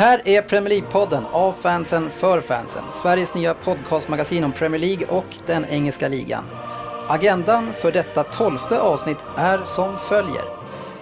Det 0.00 0.04
här 0.06 0.22
är 0.24 0.42
Premier 0.42 0.70
League-podden 0.70 1.24
av 1.32 1.52
fansen 1.52 2.10
för 2.10 2.40
fansen. 2.40 2.82
Sveriges 2.90 3.34
nya 3.34 3.54
podcastmagasin 3.54 4.44
om 4.44 4.52
Premier 4.52 4.80
League 4.80 5.06
och 5.06 5.24
den 5.46 5.64
engelska 5.64 6.08
ligan. 6.08 6.44
Agendan 7.08 7.72
för 7.72 7.92
detta 7.92 8.22
tolfte 8.22 8.80
avsnitt 8.80 9.18
är 9.36 9.64
som 9.64 9.98
följer. 9.98 10.44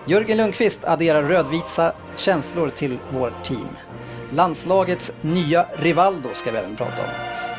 Jörgen 0.07 0.37
Lundqvist 0.37 0.85
adderar 0.85 1.23
rödvita 1.23 1.93
känslor 2.17 2.71
till 2.71 2.99
vårt 3.11 3.45
team. 3.45 3.69
Landslagets 4.33 5.13
nya 5.21 5.67
Rivaldo 5.77 6.29
ska 6.35 6.51
vi 6.51 6.59
även 6.59 6.77
prata 6.77 7.03
om. 7.03 7.11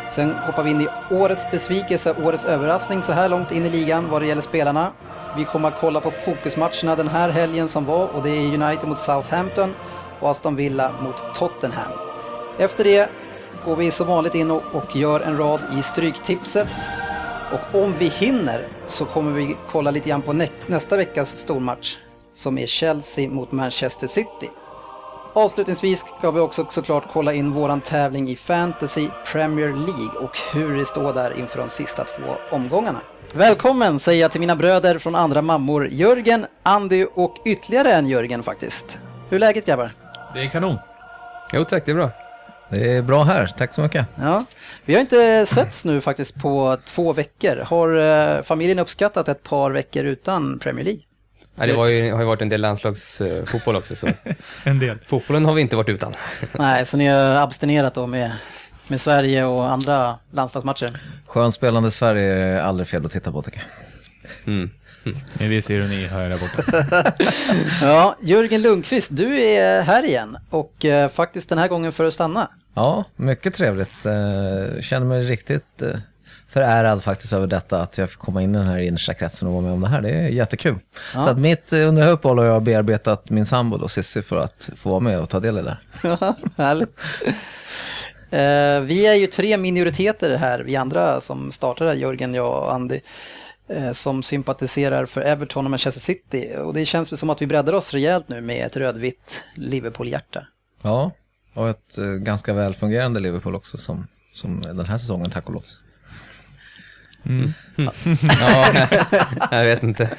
Sen 0.10 0.34
hoppar 0.34 0.64
vi 0.64 0.72
in 0.72 0.82
i 0.82 0.88
årets 1.12 1.52
besvikelse, 1.52 2.16
årets 2.24 2.46
överraskning 2.46 3.02
så 3.02 3.12
här 3.12 3.30
långt 3.30 3.52
in 3.52 3.66
i 3.66 3.70
ligan 3.70 4.10
vad 4.10 4.22
det 4.22 4.28
gäller 4.28 4.42
spelarna. 4.42 4.92
Vi 5.38 5.46
kommer 5.46 5.68
att 5.68 5.80
kolla 5.80 6.02
på 6.02 6.12
fokusmatcherna 6.12 6.96
den 6.96 7.08
här 7.08 7.30
helgen 7.30 7.68
som 7.68 7.86
var 7.86 8.08
och 8.08 8.24
det 8.24 8.30
är 8.30 8.64
United 8.64 8.90
mot 8.90 9.00
Southampton 9.00 9.74
och 10.20 10.30
Aston 10.30 10.56
Villa 10.56 10.92
mot 11.02 11.36
Tottenham. 11.36 11.92
Efter 12.58 12.84
det 12.84 13.10
går 13.66 13.76
vi 13.76 13.92
som 13.92 14.08
vanligt 14.08 14.36
in 14.36 14.52
och, 14.52 14.64
och 14.72 14.96
gör 14.96 15.20
en 15.20 15.38
rad 15.38 15.60
i 15.80 15.84
Stryktipset. 15.84 16.68
Och 17.52 17.82
om 17.82 17.94
vi 18.00 18.08
hinner 18.08 18.68
så 18.86 19.06
kommer 19.06 19.32
vi 19.32 19.56
kolla 19.72 19.92
lite 19.92 20.10
grann 20.10 20.22
på 20.22 20.34
nä 20.34 20.48
nästa 20.68 20.98
veckas 20.98 21.38
stormatch 21.38 21.98
som 22.34 22.58
är 22.58 22.66
Chelsea 22.66 23.30
mot 23.30 23.52
Manchester 23.52 24.08
City. 24.08 24.50
Avslutningsvis 25.34 26.06
ska 26.18 26.32
vi 26.32 26.40
också 26.40 26.66
såklart 26.70 27.04
kolla 27.14 27.34
in 27.34 27.54
våran 27.54 27.82
tävling 27.82 28.30
i 28.30 28.36
Fantasy 28.36 29.08
Premier 29.32 29.68
League 29.68 30.20
och 30.20 30.38
hur 30.54 30.78
det 30.78 30.86
står 30.86 31.14
där 31.14 31.40
inför 31.40 31.60
de 31.60 31.70
sista 31.70 32.04
två 32.04 32.36
omgångarna. 32.52 33.00
Välkommen 33.34 34.00
säger 34.00 34.22
jag 34.22 34.32
till 34.32 34.42
mina 34.42 34.56
bröder 34.56 34.98
från 34.98 35.16
andra 35.16 35.42
mammor, 35.42 35.88
Jörgen, 35.88 36.46
Andy 36.64 37.06
och 37.14 37.36
ytterligare 37.46 37.94
en 37.94 38.08
Jörgen 38.08 38.44
faktiskt. 38.44 39.00
Hur 39.30 39.36
är 39.36 39.40
läget 39.40 39.66
grabbar? 39.66 39.92
Det 40.34 40.40
är 40.44 40.50
kanon. 40.50 40.78
Jo 41.54 41.66
tack, 41.66 41.86
det 41.86 41.92
är 41.92 41.96
bra. 41.96 42.12
Det 42.70 42.94
är 42.94 43.02
bra 43.02 43.24
här, 43.24 43.48
tack 43.58 43.74
så 43.74 43.82
mycket. 43.82 44.06
Ja, 44.22 44.46
vi 44.86 44.94
har 44.94 45.02
inte 45.02 45.46
setts 45.46 45.86
nu 45.86 46.02
faktiskt 46.02 46.42
på 46.42 46.78
två 46.86 47.14
veckor. 47.14 47.56
Har 47.56 47.98
eh, 47.98 48.42
familjen 48.44 48.80
uppskattat 48.80 49.30
ett 49.30 49.44
par 49.44 49.72
veckor 49.72 50.04
utan 50.06 50.60
Premier 50.60 50.86
League? 50.86 51.02
Ja, 51.56 51.66
det 51.66 51.74
var 51.74 51.88
ju, 51.88 52.12
har 52.12 52.20
ju 52.20 52.26
varit 52.26 52.42
en 52.42 52.50
del 52.50 52.62
landslagsfotboll 52.62 53.76
också, 53.76 53.96
så 53.96 54.10
En 54.64 54.80
del. 54.80 54.98
fotbollen 55.06 55.46
har 55.46 55.54
vi 55.54 55.62
inte 55.62 55.76
varit 55.76 55.90
utan. 55.90 56.16
Nej, 56.54 56.86
så 56.86 56.98
ni 56.98 57.08
har 57.08 57.36
abstinerat 57.36 57.94
då 57.94 58.08
med, 58.08 58.32
med 58.88 59.02
Sverige 59.02 59.44
och 59.46 59.72
andra 59.72 60.16
landslagsmatcher? 60.32 61.00
Skönspelande 61.28 61.92
Sverige 61.92 62.34
är 62.34 62.60
aldrig 62.62 62.88
fel 62.88 63.06
att 63.06 63.12
titta 63.12 63.32
på 63.32 63.42
tycker 63.42 63.60
jag. 63.60 63.68
Mm. 64.54 64.70
En 65.40 65.50
viss 65.50 65.70
ironi 65.70 66.06
hör 66.08 66.22
jag 66.22 66.32
där 66.32 66.38
borta. 66.40 67.14
Ja, 67.82 68.16
Jörgen 68.22 68.62
Lundqvist, 68.62 69.10
du 69.18 69.40
är 69.42 69.82
här 69.82 70.04
igen 70.06 70.38
och 70.50 70.86
eh, 70.86 71.10
faktiskt 71.10 71.50
den 71.50 71.58
här 71.58 71.68
gången 71.68 71.92
för 71.92 72.04
att 72.06 72.14
stanna. 72.14 72.50
Ja, 72.74 73.04
mycket 73.16 73.54
trevligt. 73.54 74.06
Eh, 74.06 74.82
Känner 74.82 75.06
mig 75.06 75.24
riktigt 75.24 75.82
eh, 75.82 75.90
förärad 76.48 77.04
faktiskt 77.04 77.34
över 77.34 77.48
detta, 77.48 77.82
att 77.82 77.98
jag 77.98 78.10
fick 78.10 78.20
komma 78.20 78.42
in 78.42 78.56
i 78.56 78.58
den 78.58 78.68
här 78.68 78.78
innersta 78.78 79.14
kretsen 79.14 79.48
och 79.48 79.54
vara 79.54 79.64
med 79.64 79.74
om 79.74 79.82
det 79.82 79.88
här. 79.88 80.02
Det 80.02 80.10
är 80.10 80.28
jättekul. 80.28 80.76
Ja. 81.14 81.22
Så 81.22 81.30
att 81.30 81.38
mitt 81.40 81.74
under 81.74 82.02
det 82.02 82.06
här 82.08 82.14
uppehållet 82.14 82.44
har 82.46 82.52
jag 82.52 82.64
bearbetat 82.64 83.30
min 83.30 83.46
sambo 83.46 83.78
då, 83.78 83.88
Cissi, 83.88 84.22
för 84.22 84.38
att 84.38 84.70
få 84.76 84.90
vara 84.90 85.00
med 85.00 85.20
och 85.20 85.30
ta 85.30 85.40
del 85.40 85.58
i 85.58 85.62
det 85.62 85.68
där. 85.68 85.80
Ja, 86.22 86.36
Härligt. 86.58 87.00
Eh, 88.32 88.80
vi 88.82 89.06
är 89.08 89.14
ju 89.14 89.28
tre 89.28 89.58
minoriteter 89.58 90.38
här, 90.38 90.60
vi 90.60 90.76
andra 90.76 91.22
som 91.22 91.52
startade, 91.52 91.94
Jörgen, 91.94 92.34
jag 92.34 92.64
och 92.64 92.74
Andy, 92.74 93.00
som 93.94 94.24
sympatiserar 94.24 95.06
för 95.06 95.22
Everton 95.22 95.66
och 95.66 95.72
Manchester 95.72 96.02
City. 96.02 96.56
Och 96.58 96.74
det 96.74 96.86
känns 96.86 97.20
som 97.20 97.30
att 97.30 97.42
vi 97.42 97.48
breddar 97.48 97.74
oss 97.74 97.94
rejält 97.94 98.30
nu 98.30 98.42
med 98.42 98.66
ett 98.66 98.78
rödvitt 98.78 99.44
Liverpool-hjärta. 99.56 100.48
Ja, 100.82 101.12
och 101.54 101.70
ett 101.70 101.98
eh, 101.98 102.06
ganska 102.06 102.54
välfungerande 102.54 103.20
Liverpool 103.20 103.56
också 103.56 103.78
som, 103.78 104.08
som 104.34 104.62
den 104.62 104.86
här 104.86 104.98
säsongen, 104.98 105.30
tack 105.30 105.48
och 105.48 105.54
lov. 105.54 105.64
Ja, 108.40 108.88
jag 109.52 109.66
vet 109.66 109.84
inte. 109.84 110.18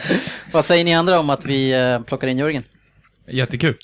Vad 0.52 0.64
säger 0.64 0.84
ni 0.84 0.94
andra 0.94 1.20
om 1.20 1.30
att 1.30 1.44
vi 1.44 1.72
eh, 1.72 2.00
plockar 2.00 2.28
in 2.28 2.38
Jörgen? 2.38 2.62
Jättekul. 3.26 3.76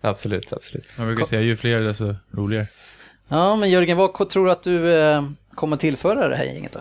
Absolut, 0.00 0.52
absolut. 0.52 0.98
Man 0.98 1.06
brukar 1.06 1.24
säga 1.24 1.42
ju 1.42 1.56
fler 1.56 1.80
desto 1.80 2.14
roligare. 2.30 2.66
Ja, 3.28 3.56
men 3.56 3.70
Jörgen, 3.70 3.96
vad 3.96 4.28
tror 4.28 4.46
du 4.46 4.52
att 4.52 4.62
du 4.62 4.94
eh, 4.94 5.22
kommer 5.54 5.76
tillföra 5.76 6.28
det 6.28 6.36
här 6.36 6.44
gänget 6.44 6.72
då? 6.72 6.80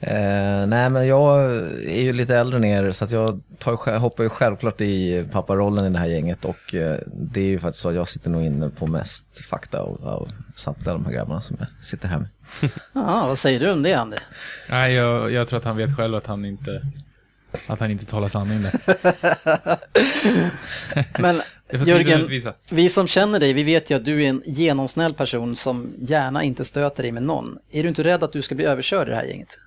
Eh, 0.00 0.66
nej 0.66 0.90
men 0.90 1.06
jag 1.06 1.44
är 1.84 2.02
ju 2.02 2.12
lite 2.12 2.36
äldre 2.36 2.56
än 2.56 2.64
er 2.64 2.92
så 2.92 3.04
att 3.04 3.10
jag 3.10 3.40
tar, 3.58 3.98
hoppar 3.98 4.24
ju 4.24 4.28
självklart 4.28 4.80
i 4.80 5.24
papparollen 5.32 5.86
i 5.86 5.90
det 5.90 5.98
här 5.98 6.06
gänget 6.06 6.44
och 6.44 6.74
eh, 6.74 6.98
det 7.06 7.40
är 7.40 7.44
ju 7.44 7.58
faktiskt 7.58 7.82
så 7.82 7.88
att 7.88 7.94
jag 7.94 8.08
sitter 8.08 8.30
nog 8.30 8.42
inne 8.42 8.68
på 8.68 8.86
mest 8.86 9.44
fakta 9.44 9.80
av, 9.80 10.08
av 10.08 10.30
samtliga 10.54 10.92
de 10.92 11.04
här 11.04 11.12
grabbarna 11.12 11.40
som 11.40 11.56
jag 11.58 11.68
sitter 11.84 12.08
här 12.08 12.18
med. 12.18 12.28
Ja, 12.92 13.26
vad 13.26 13.38
säger 13.38 13.60
du 13.60 13.72
om 13.72 13.82
det, 13.82 13.94
Andy? 13.94 14.16
Nej, 14.70 14.94
jag, 14.94 15.32
jag 15.32 15.48
tror 15.48 15.58
att 15.58 15.64
han 15.64 15.76
vet 15.76 15.96
själv 15.96 16.14
att 16.14 16.26
han 16.26 16.44
inte, 16.44 16.82
att 17.68 17.80
han 17.80 17.90
inte 17.90 18.06
talar 18.06 18.28
sanning 18.28 18.62
där. 18.62 18.72
Men 21.22 21.40
Jörgen, 21.86 22.28
vi 22.70 22.88
som 22.88 23.08
känner 23.08 23.40
dig, 23.40 23.52
vi 23.52 23.62
vet 23.62 23.90
ju 23.90 23.94
att 23.94 24.04
du 24.04 24.24
är 24.24 24.28
en 24.28 24.42
genomsnäll 24.44 25.14
person 25.14 25.56
som 25.56 25.94
gärna 25.98 26.42
inte 26.42 26.64
stöter 26.64 27.02
dig 27.02 27.12
med 27.12 27.22
någon. 27.22 27.58
Är 27.70 27.82
du 27.82 27.88
inte 27.88 28.04
rädd 28.04 28.22
att 28.22 28.32
du 28.32 28.42
ska 28.42 28.54
bli 28.54 28.64
överkörd 28.64 29.08
i 29.08 29.10
det 29.10 29.16
här 29.16 29.24
gänget? 29.24 29.58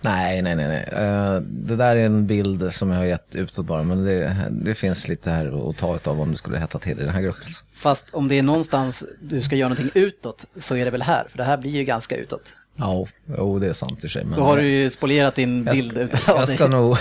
Nej, 0.00 0.42
nej, 0.42 0.56
nej. 0.56 0.66
nej. 0.68 0.88
Eh, 1.04 1.40
det 1.40 1.76
där 1.76 1.96
är 1.96 2.06
en 2.06 2.26
bild 2.26 2.74
som 2.74 2.90
jag 2.90 2.98
har 2.98 3.04
gett 3.04 3.34
utåt 3.34 3.66
bara 3.66 3.82
men 3.82 4.02
det, 4.02 4.36
det 4.50 4.74
finns 4.74 5.08
lite 5.08 5.30
här 5.30 5.70
att 5.70 5.76
ta 5.76 5.96
utav 5.96 6.20
om 6.20 6.30
det 6.30 6.36
skulle 6.36 6.58
hetta 6.58 6.78
till 6.78 7.00
i 7.00 7.02
den 7.04 7.14
här 7.14 7.20
gruppen. 7.20 7.48
Fast 7.74 8.06
om 8.12 8.28
det 8.28 8.38
är 8.38 8.42
någonstans 8.42 9.04
du 9.22 9.42
ska 9.42 9.56
göra 9.56 9.68
någonting 9.68 10.02
utåt 10.02 10.44
så 10.60 10.76
är 10.76 10.84
det 10.84 10.90
väl 10.90 11.02
här, 11.02 11.26
för 11.30 11.38
det 11.38 11.44
här 11.44 11.56
blir 11.56 11.70
ju 11.70 11.84
ganska 11.84 12.16
utåt. 12.16 12.52
Ja, 12.80 13.06
jo 13.38 13.58
det 13.58 13.68
är 13.68 13.72
sant 13.72 13.92
i 13.92 13.94
och 13.96 14.00
för 14.00 14.08
sig. 14.08 14.24
Men 14.24 14.38
Då 14.38 14.44
har 14.44 14.56
du 14.56 14.68
ju 14.68 14.90
spolierat 14.90 15.34
din 15.34 15.64
jag 15.66 15.74
bild 15.74 15.98
utav 15.98 16.20
jag 16.26 16.46
dig. 16.48 16.56
ska 16.56 16.66
nog... 16.68 16.96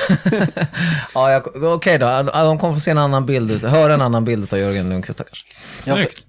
ja, 1.14 1.42
okej 1.76 1.98
då. 2.00 2.24
De 2.34 2.58
kommer 2.60 2.74
få 2.74 2.80
se 2.80 2.92
en 2.92 2.98
annan 2.98 3.26
bild, 3.26 3.52
ut- 3.52 3.62
höra 3.64 3.94
en 3.94 4.02
annan 4.02 4.26
bild 4.26 4.54
av 4.54 4.60
Jörgen 4.60 4.90
Lundqvist 4.90 5.18
kanske. 5.20 5.46
Snyggt. 5.80 6.26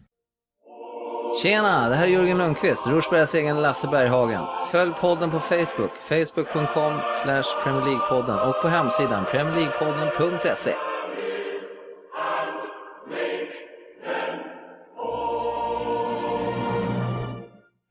Tjena, 1.43 1.88
det 1.88 1.97
här 1.97 2.04
är 2.04 2.09
Jörgen 2.09 2.38
Lundqvist, 2.38 2.87
Rosbergs 2.87 3.34
egen 3.34 3.62
Lasse 3.62 3.88
Berghagen. 3.88 4.44
Följ 4.71 4.93
podden 5.00 5.31
på 5.31 5.41
Facebook, 5.41 5.91
facebook.com 5.91 7.00
slash 7.25 7.62
Premier 7.65 7.82
League-podden 7.82 8.49
och 8.49 8.62
på 8.62 8.69
hemsidan 8.69 9.25
premierleaguepodden.se. 9.31 10.75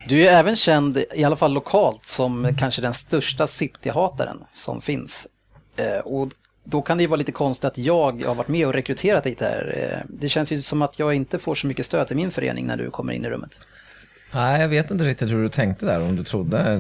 Du 0.07 0.27
är 0.27 0.33
även 0.33 0.55
känd, 0.55 1.03
i 1.15 1.23
alla 1.23 1.35
fall 1.35 1.53
lokalt, 1.53 2.05
som 2.05 2.55
kanske 2.59 2.81
den 2.81 2.93
största 2.93 3.47
City-hataren 3.47 4.43
som 4.53 4.81
finns. 4.81 5.27
Eh, 5.75 5.99
och 5.99 6.29
då 6.69 6.81
kan 6.81 6.97
det 6.97 7.01
ju 7.01 7.07
vara 7.07 7.17
lite 7.17 7.31
konstigt 7.31 7.65
att 7.65 7.77
jag 7.77 8.23
har 8.25 8.35
varit 8.35 8.47
med 8.47 8.67
och 8.67 8.73
rekryterat 8.73 9.23
dig 9.23 9.35
här. 9.39 9.73
Eh, 9.77 10.15
det 10.19 10.29
känns 10.29 10.51
ju 10.51 10.61
som 10.61 10.81
att 10.81 10.99
jag 10.99 11.13
inte 11.13 11.39
får 11.39 11.55
så 11.55 11.67
mycket 11.67 11.85
stöd 11.85 12.07
till 12.07 12.15
min 12.15 12.31
förening 12.31 12.67
när 12.67 12.77
du 12.77 12.91
kommer 12.91 13.13
in 13.13 13.25
i 13.25 13.29
rummet. 13.29 13.59
Nej, 14.33 14.61
jag 14.61 14.67
vet 14.69 14.91
inte 14.91 15.05
riktigt 15.05 15.29
hur 15.29 15.43
du 15.43 15.49
tänkte 15.49 15.85
där, 15.85 16.01
om 16.01 16.15
du 16.15 16.23
trodde 16.23 16.79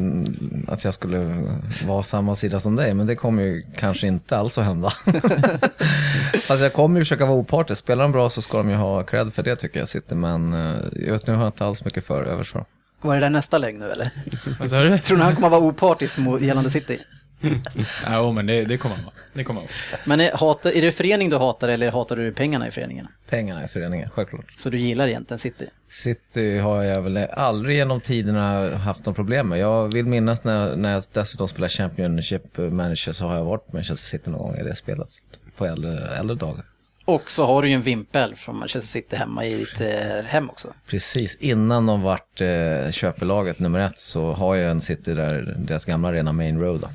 att 0.67 0.83
jag 0.83 0.93
skulle 0.93 1.45
vara 1.87 2.03
samma 2.03 2.35
sida 2.35 2.59
som 2.59 2.75
dig, 2.75 2.93
men 2.93 3.07
det 3.07 3.15
kommer 3.15 3.43
ju 3.43 3.63
kanske 3.75 4.07
inte 4.07 4.37
alls 4.37 4.57
att 4.57 4.65
hända. 4.65 4.89
Fast 6.47 6.61
jag 6.61 6.73
kommer 6.73 6.99
ju 6.99 7.05
försöka 7.05 7.25
vara 7.25 7.37
opartisk. 7.37 7.83
Spelar 7.83 8.03
de 8.03 8.11
bra 8.11 8.29
så 8.29 8.41
ska 8.41 8.57
de 8.57 8.69
ju 8.69 8.75
ha 8.75 9.03
cred 9.03 9.33
för 9.33 9.43
det 9.43 9.55
tycker 9.55 9.79
jag 9.79 9.89
sitter, 9.89 10.15
men 10.15 10.53
eh, 10.53 10.75
just 10.93 11.27
nu 11.27 11.33
har 11.33 11.41
jag 11.41 11.47
inte 11.49 11.65
alls 11.65 11.85
mycket 11.85 12.05
för 12.05 12.23
övers 12.23 12.51
för. 12.51 12.65
Var 13.01 13.15
det 13.15 13.21
där 13.21 13.29
nästa 13.29 13.57
lägg 13.57 13.79
nu 13.79 13.91
eller? 13.91 14.11
Vad 14.59 14.69
sa 14.69 14.79
du? 14.79 14.99
Tror 14.99 15.17
ni 15.17 15.23
han 15.23 15.35
kommer 15.35 15.47
att 15.47 15.51
vara 15.51 15.63
opartisk 15.63 16.19
gällande 16.39 16.69
City? 16.69 16.99
Ja, 18.05 18.31
men 18.31 18.45
det, 18.45 18.65
det 18.65 18.77
kommer 18.77 18.95
vara. 18.95 19.13
Det 19.33 19.43
kommer 19.43 19.61
vara. 19.61 19.69
Men 20.05 20.19
är, 20.19 20.31
hatar, 20.31 20.71
är 20.71 20.81
det 20.81 20.91
förening 20.91 21.29
du 21.29 21.37
hatar 21.37 21.67
eller 21.67 21.91
hatar 21.91 22.15
du 22.15 22.31
pengarna 22.31 22.67
i 22.67 22.71
föreningen? 22.71 23.07
Pengarna 23.29 23.63
i 23.63 23.67
föreningen, 23.67 24.09
självklart. 24.09 24.45
Så 24.57 24.69
du 24.69 24.79
gillar 24.79 25.07
egentligen 25.07 25.39
City? 25.39 25.65
City 25.89 26.57
har 26.57 26.83
jag 26.83 27.01
väl 27.01 27.17
aldrig 27.17 27.77
genom 27.77 28.01
tiderna 28.01 28.75
haft 28.77 29.05
någon 29.05 29.15
problem 29.15 29.49
med. 29.49 29.59
Jag 29.59 29.93
vill 29.93 30.05
minnas 30.05 30.43
när, 30.43 30.75
när 30.75 30.93
jag 30.93 31.03
dessutom 31.13 31.47
spelar 31.47 31.67
Championship 31.67 32.57
Manager 32.57 33.11
så 33.11 33.27
har 33.27 33.35
jag 33.35 33.45
varit 33.45 33.67
med 33.67 33.73
Manchester 33.73 34.17
City 34.17 34.29
någon 34.29 34.39
gång 34.39 34.55
i 34.55 34.63
det 34.63 34.75
spelet 34.75 35.07
på 35.57 35.65
äldre, 35.65 36.07
äldre 36.19 36.35
dagar. 36.35 36.65
Och 37.07 37.31
så 37.31 37.45
har 37.45 37.61
du 37.61 37.69
ju 37.69 37.73
en 37.73 37.81
vimpel 37.81 38.35
från 38.35 38.57
Manchester 38.57 38.87
City 38.87 39.15
hemma 39.15 39.45
i 39.45 39.57
ditt 39.57 39.81
eh, 39.81 40.23
hem 40.25 40.49
också. 40.49 40.73
Precis, 40.87 41.35
innan 41.35 41.85
de 41.85 42.01
vart 42.01 42.41
eh, 42.41 42.91
köpelaget 42.91 43.59
nummer 43.59 43.79
ett 43.79 43.99
så 43.99 44.33
har 44.33 44.55
jag 44.55 44.71
en 44.71 44.81
City 44.81 45.13
där, 45.13 45.55
deras 45.57 45.85
gamla 45.85 46.07
arena 46.07 46.33
Main 46.33 46.59
Road. 46.59 46.81
Då. 46.81 46.89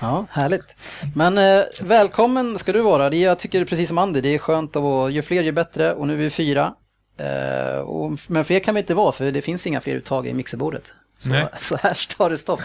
Ja, 0.00 0.26
härligt. 0.30 0.76
Men 1.14 1.38
eh, 1.38 1.64
välkommen 1.82 2.58
ska 2.58 2.72
du 2.72 2.80
vara. 2.80 3.10
Det, 3.10 3.16
jag 3.16 3.38
tycker 3.38 3.64
precis 3.64 3.88
som 3.88 3.98
Andy, 3.98 4.20
det 4.20 4.34
är 4.34 4.38
skönt 4.38 4.76
att 4.76 4.82
vara, 4.82 5.10
ju 5.10 5.22
fler 5.22 5.42
ju 5.42 5.52
bättre 5.52 5.94
och 5.94 6.06
nu 6.06 6.12
är 6.12 6.18
vi 6.18 6.30
fyra. 6.30 6.74
Eh, 7.16 7.80
och, 7.80 8.18
men 8.26 8.44
fler 8.44 8.60
kan 8.60 8.74
vi 8.74 8.80
inte 8.80 8.94
vara 8.94 9.12
för 9.12 9.32
det 9.32 9.42
finns 9.42 9.66
inga 9.66 9.80
fler 9.80 9.94
uttag 9.94 10.26
i 10.26 10.34
mixerbordet. 10.34 10.92
Så, 11.18 11.30
Nej. 11.30 11.46
så 11.60 11.76
här 11.76 12.16
tar 12.16 12.30
det 12.30 12.38
stopp. 12.38 12.62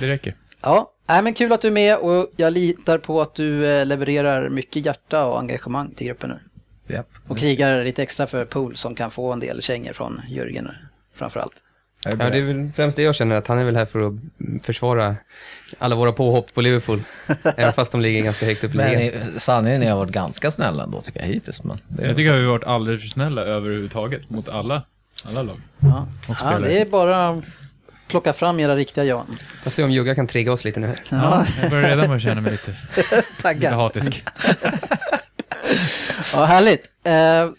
Det 0.00 0.06
räcker. 0.06 0.34
Ja, 0.62 0.92
nej, 1.10 1.22
men 1.22 1.34
kul 1.34 1.52
att 1.52 1.60
du 1.60 1.68
är 1.68 1.72
med 1.72 1.96
och 1.96 2.30
jag 2.36 2.52
litar 2.52 2.98
på 2.98 3.20
att 3.20 3.34
du 3.34 3.66
eh, 3.66 3.86
levererar 3.86 4.48
mycket 4.48 4.86
hjärta 4.86 5.24
och 5.24 5.38
engagemang 5.38 5.94
till 5.94 6.06
gruppen 6.06 6.30
nu. 6.30 6.38
Japp. 6.94 7.08
Och 7.28 7.38
krigar 7.38 7.84
lite 7.84 8.02
extra 8.02 8.26
för 8.26 8.44
Pool 8.44 8.76
som 8.76 8.94
kan 8.94 9.10
få 9.10 9.32
en 9.32 9.40
del 9.40 9.62
kängor 9.62 9.92
från 9.92 10.20
Jörgen 10.28 10.68
framförallt. 11.14 11.54
Ja, 12.04 12.10
det 12.16 12.38
är 12.38 12.42
väl 12.42 12.70
främst 12.76 12.96
det 12.96 13.02
jag 13.02 13.14
känner, 13.14 13.36
att 13.36 13.46
han 13.46 13.58
är 13.58 13.64
väl 13.64 13.76
här 13.76 13.84
för 13.84 14.08
att 14.08 14.14
försvara 14.62 15.16
alla 15.78 15.96
våra 15.96 16.12
påhopp 16.12 16.54
på 16.54 16.60
Liverpool. 16.60 17.02
Även 17.56 17.72
fast 17.72 17.92
de 17.92 18.00
ligger 18.00 18.22
ganska 18.22 18.46
högt 18.46 18.64
upp 18.64 18.74
i 18.74 18.76
ligan. 18.76 19.22
sanningen 19.36 19.82
är 19.82 19.84
att 19.84 19.88
jag 19.88 19.94
har 19.94 20.04
varit 20.04 20.12
ganska 20.12 20.50
snäll 20.50 20.80
ändå 20.80 21.00
tycker 21.00 21.20
jag 21.20 21.26
hittills. 21.26 21.64
Men 21.64 21.78
det 21.88 22.02
är, 22.02 22.06
Jag 22.06 22.16
tycker 22.16 22.32
att 22.34 22.40
vi 22.40 22.44
har 22.44 22.52
varit 22.52 22.64
alldeles 22.64 23.00
för 23.02 23.08
snälla 23.08 23.42
överhuvudtaget 23.42 24.30
mot 24.30 24.48
alla, 24.48 24.82
alla 25.24 25.42
lag. 25.42 25.60
Ja, 25.78 26.06
ja 26.40 26.58
det 26.58 26.80
är 26.80 26.86
bara 26.86 27.42
plocka 28.10 28.32
fram 28.32 28.60
era 28.60 28.76
riktiga 28.76 29.04
Jan. 29.04 29.38
Jag 29.64 29.72
ser 29.72 29.84
om 29.84 29.90
Jugga 29.90 30.14
kan 30.14 30.26
trigga 30.26 30.52
oss 30.52 30.64
lite 30.64 30.80
nu. 30.80 30.94
Ja, 31.08 31.46
jag 31.62 31.70
börjar 31.70 31.88
redan 31.88 32.06
börja 32.08 32.20
känna 32.20 32.40
mig 32.40 32.52
lite, 32.52 32.74
lite 33.54 33.68
hatisk. 33.68 34.24
Ja, 36.34 36.44
härligt. 36.44 36.90
Eh, 37.04 37.50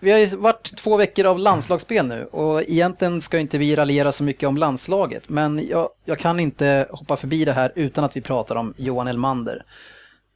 vi 0.00 0.10
har 0.10 0.18
ju 0.18 0.26
varit 0.26 0.76
två 0.76 0.96
veckor 0.96 1.26
av 1.26 1.38
landslagsspel 1.38 2.06
nu 2.06 2.24
och 2.24 2.62
egentligen 2.62 3.20
ska 3.20 3.38
inte 3.38 3.58
vi 3.58 3.76
raljera 3.76 4.12
så 4.12 4.24
mycket 4.24 4.48
om 4.48 4.56
landslaget 4.56 5.28
men 5.28 5.68
jag, 5.68 5.88
jag 6.04 6.18
kan 6.18 6.40
inte 6.40 6.86
hoppa 6.90 7.16
förbi 7.16 7.44
det 7.44 7.52
här 7.52 7.72
utan 7.74 8.04
att 8.04 8.16
vi 8.16 8.20
pratar 8.20 8.56
om 8.56 8.74
Johan 8.76 9.08
Elmander. 9.08 9.64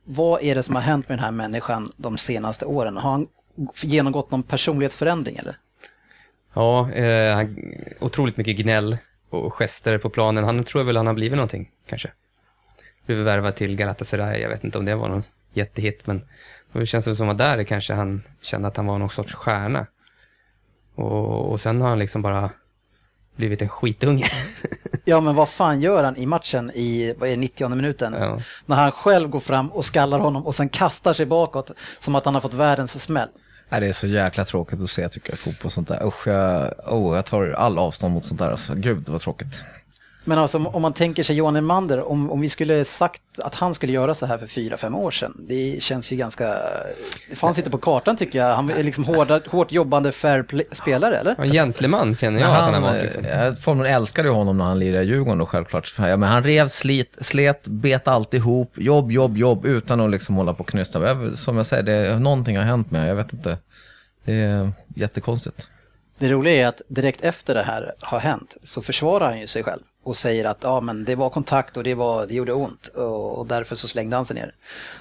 Vad 0.04 0.42
är 0.42 0.54
det 0.54 0.62
som 0.62 0.74
har 0.74 0.82
hänt 0.82 1.08
med 1.08 1.18
den 1.18 1.24
här 1.24 1.30
människan 1.30 1.92
de 1.96 2.18
senaste 2.18 2.66
åren? 2.66 2.96
Har 2.96 3.10
han 3.10 3.26
genomgått 3.82 4.30
någon 4.30 4.42
personlighetsförändring 4.42 5.36
eller? 5.36 5.56
Ja, 6.54 6.90
eh, 6.90 7.34
han, 7.34 7.56
otroligt 8.00 8.36
mycket 8.36 8.56
gnäll 8.56 8.96
och 9.34 9.54
gester 9.54 9.98
på 9.98 10.10
planen. 10.10 10.44
Han 10.44 10.64
tror 10.64 10.84
väl 10.84 10.96
han 10.96 11.06
har 11.06 11.14
blivit 11.14 11.36
någonting, 11.36 11.70
kanske. 11.86 12.10
Blivit 13.06 13.26
värvad 13.26 13.54
till 13.54 13.76
Galatasaray, 13.76 14.40
jag 14.40 14.48
vet 14.48 14.64
inte 14.64 14.78
om 14.78 14.84
det 14.84 14.94
var 14.94 15.08
någon 15.08 15.22
jättehit, 15.52 16.06
men 16.06 16.24
det 16.72 16.86
känns 16.86 17.04
det 17.04 17.16
som 17.16 17.28
att 17.28 17.38
där 17.38 17.64
kanske 17.64 17.94
han 17.94 18.22
kände 18.42 18.68
att 18.68 18.76
han 18.76 18.86
var 18.86 18.98
någon 18.98 19.10
sorts 19.10 19.34
stjärna. 19.34 19.86
Och, 20.94 21.50
och 21.50 21.60
sen 21.60 21.80
har 21.80 21.88
han 21.88 21.98
liksom 21.98 22.22
bara 22.22 22.50
blivit 23.36 23.62
en 23.62 23.68
skitunge. 23.68 24.26
Ja 25.04 25.20
men 25.20 25.34
vad 25.34 25.48
fan 25.48 25.80
gör 25.80 26.04
han 26.04 26.16
i 26.16 26.26
matchen 26.26 26.70
i 26.74 27.14
vad 27.18 27.28
är 27.28 27.32
det, 27.32 27.40
90 27.40 27.68
minuten? 27.68 28.12
Ja. 28.12 28.40
När 28.66 28.76
han 28.76 28.92
själv 28.92 29.28
går 29.28 29.40
fram 29.40 29.68
och 29.72 29.84
skallar 29.84 30.18
honom 30.18 30.46
och 30.46 30.54
sen 30.54 30.68
kastar 30.68 31.12
sig 31.12 31.26
bakåt 31.26 31.70
som 32.00 32.14
att 32.14 32.24
han 32.24 32.34
har 32.34 32.40
fått 32.40 32.54
världens 32.54 33.02
smäll. 33.02 33.28
Nej, 33.72 33.80
det 33.80 33.88
är 33.88 33.92
så 33.92 34.06
jäkla 34.06 34.44
tråkigt 34.44 34.82
att 34.82 34.90
se 34.90 35.08
tycker 35.08 35.30
jag, 35.30 35.38
fotboll 35.38 35.66
och 35.66 35.72
sånt 35.72 35.88
där. 35.88 36.06
Usch, 36.06 36.26
jag, 36.26 36.74
oh, 36.86 37.16
jag 37.16 37.26
tar 37.26 37.50
all 37.50 37.78
avstånd 37.78 38.14
mot 38.14 38.24
sånt 38.24 38.40
där. 38.40 38.50
Alltså. 38.50 38.74
Gud, 38.74 39.08
vad 39.08 39.20
tråkigt. 39.20 39.62
Men 40.24 40.38
alltså 40.38 40.58
om- 40.58 40.82
man 40.82 40.92
tänker 40.92 41.22
sig 41.22 41.36
Johan 41.36 41.56
Elmander, 41.56 42.08
om, 42.08 42.30
om 42.30 42.40
vi 42.40 42.48
skulle 42.48 42.84
sagt 42.84 43.22
att 43.38 43.54
han 43.54 43.74
skulle 43.74 43.92
göra 43.92 44.14
så 44.14 44.26
här 44.26 44.38
för 44.38 44.46
fyra, 44.46 44.76
fem 44.76 44.94
år 44.94 45.10
sedan. 45.10 45.34
Det 45.48 45.82
känns 45.82 46.12
ju 46.12 46.16
ganska... 46.16 46.48
Det 47.30 47.36
fanns 47.36 47.58
inte 47.58 47.70
på 47.70 47.78
kartan 47.78 48.16
tycker 48.16 48.38
jag. 48.38 48.56
Han 48.56 48.70
är 48.70 48.82
liksom 48.82 49.04
hårda, 49.04 49.40
hårt 49.46 49.72
jobbande 49.72 50.12
fair 50.12 50.42
play- 50.42 50.66
spelare, 50.72 51.16
eller? 51.16 51.40
En 51.40 51.52
gentleman 51.52 52.14
känner 52.16 52.40
jag 52.40 52.50
att 52.50 52.56
han 52.60 52.74
har 52.74 52.80
varit. 52.80 53.02
Liksom. 53.02 53.24
eh, 53.24 53.54
Formen 53.54 53.86
älskade 53.86 54.28
ju 54.28 54.34
honom 54.34 54.58
när 54.58 54.64
han 54.64 54.78
lirade 54.78 55.04
i 55.04 55.06
Djurgården 55.06 55.38
då 55.38 55.46
självklart. 55.46 55.94
Ja, 55.98 56.16
men 56.16 56.28
han 56.28 56.42
rev, 56.42 56.68
slit, 56.68 57.16
slet, 57.20 57.68
bet 57.68 58.08
alltihop, 58.08 58.72
jobb, 58.76 59.12
jobb, 59.12 59.36
jobb 59.36 59.66
utan 59.66 60.00
att 60.00 60.10
liksom 60.10 60.34
hålla 60.34 60.54
på 60.54 60.60
och 60.60 60.68
knysta. 60.68 61.36
Som 61.36 61.56
jag 61.56 61.66
säger, 61.66 61.82
det, 61.82 62.18
någonting 62.18 62.56
har 62.56 62.64
hänt 62.64 62.90
med 62.90 63.08
Jag 63.10 63.14
vet 63.14 63.32
inte. 63.32 63.58
Det 64.24 64.32
är 64.32 64.72
jättekonstigt. 64.96 65.68
Det 66.18 66.28
roliga 66.28 66.54
är 66.62 66.66
att 66.66 66.82
direkt 66.88 67.20
efter 67.20 67.54
det 67.54 67.62
här 67.62 67.92
har 68.00 68.18
hänt 68.20 68.56
så 68.64 68.82
försvarar 68.82 69.26
han 69.28 69.40
ju 69.40 69.46
sig 69.46 69.62
själv 69.62 69.82
och 70.02 70.16
säger 70.16 70.44
att 70.44 70.58
ja, 70.62 70.80
men 70.80 71.04
det 71.04 71.14
var 71.14 71.30
kontakt 71.30 71.76
och 71.76 71.84
det, 71.84 71.94
var, 71.94 72.26
det 72.26 72.34
gjorde 72.34 72.52
ont 72.52 72.86
och, 72.86 73.38
och 73.38 73.46
därför 73.46 73.76
så 73.76 73.88
slängde 73.88 74.16
han 74.16 74.24
sig 74.24 74.34
ner. 74.36 74.54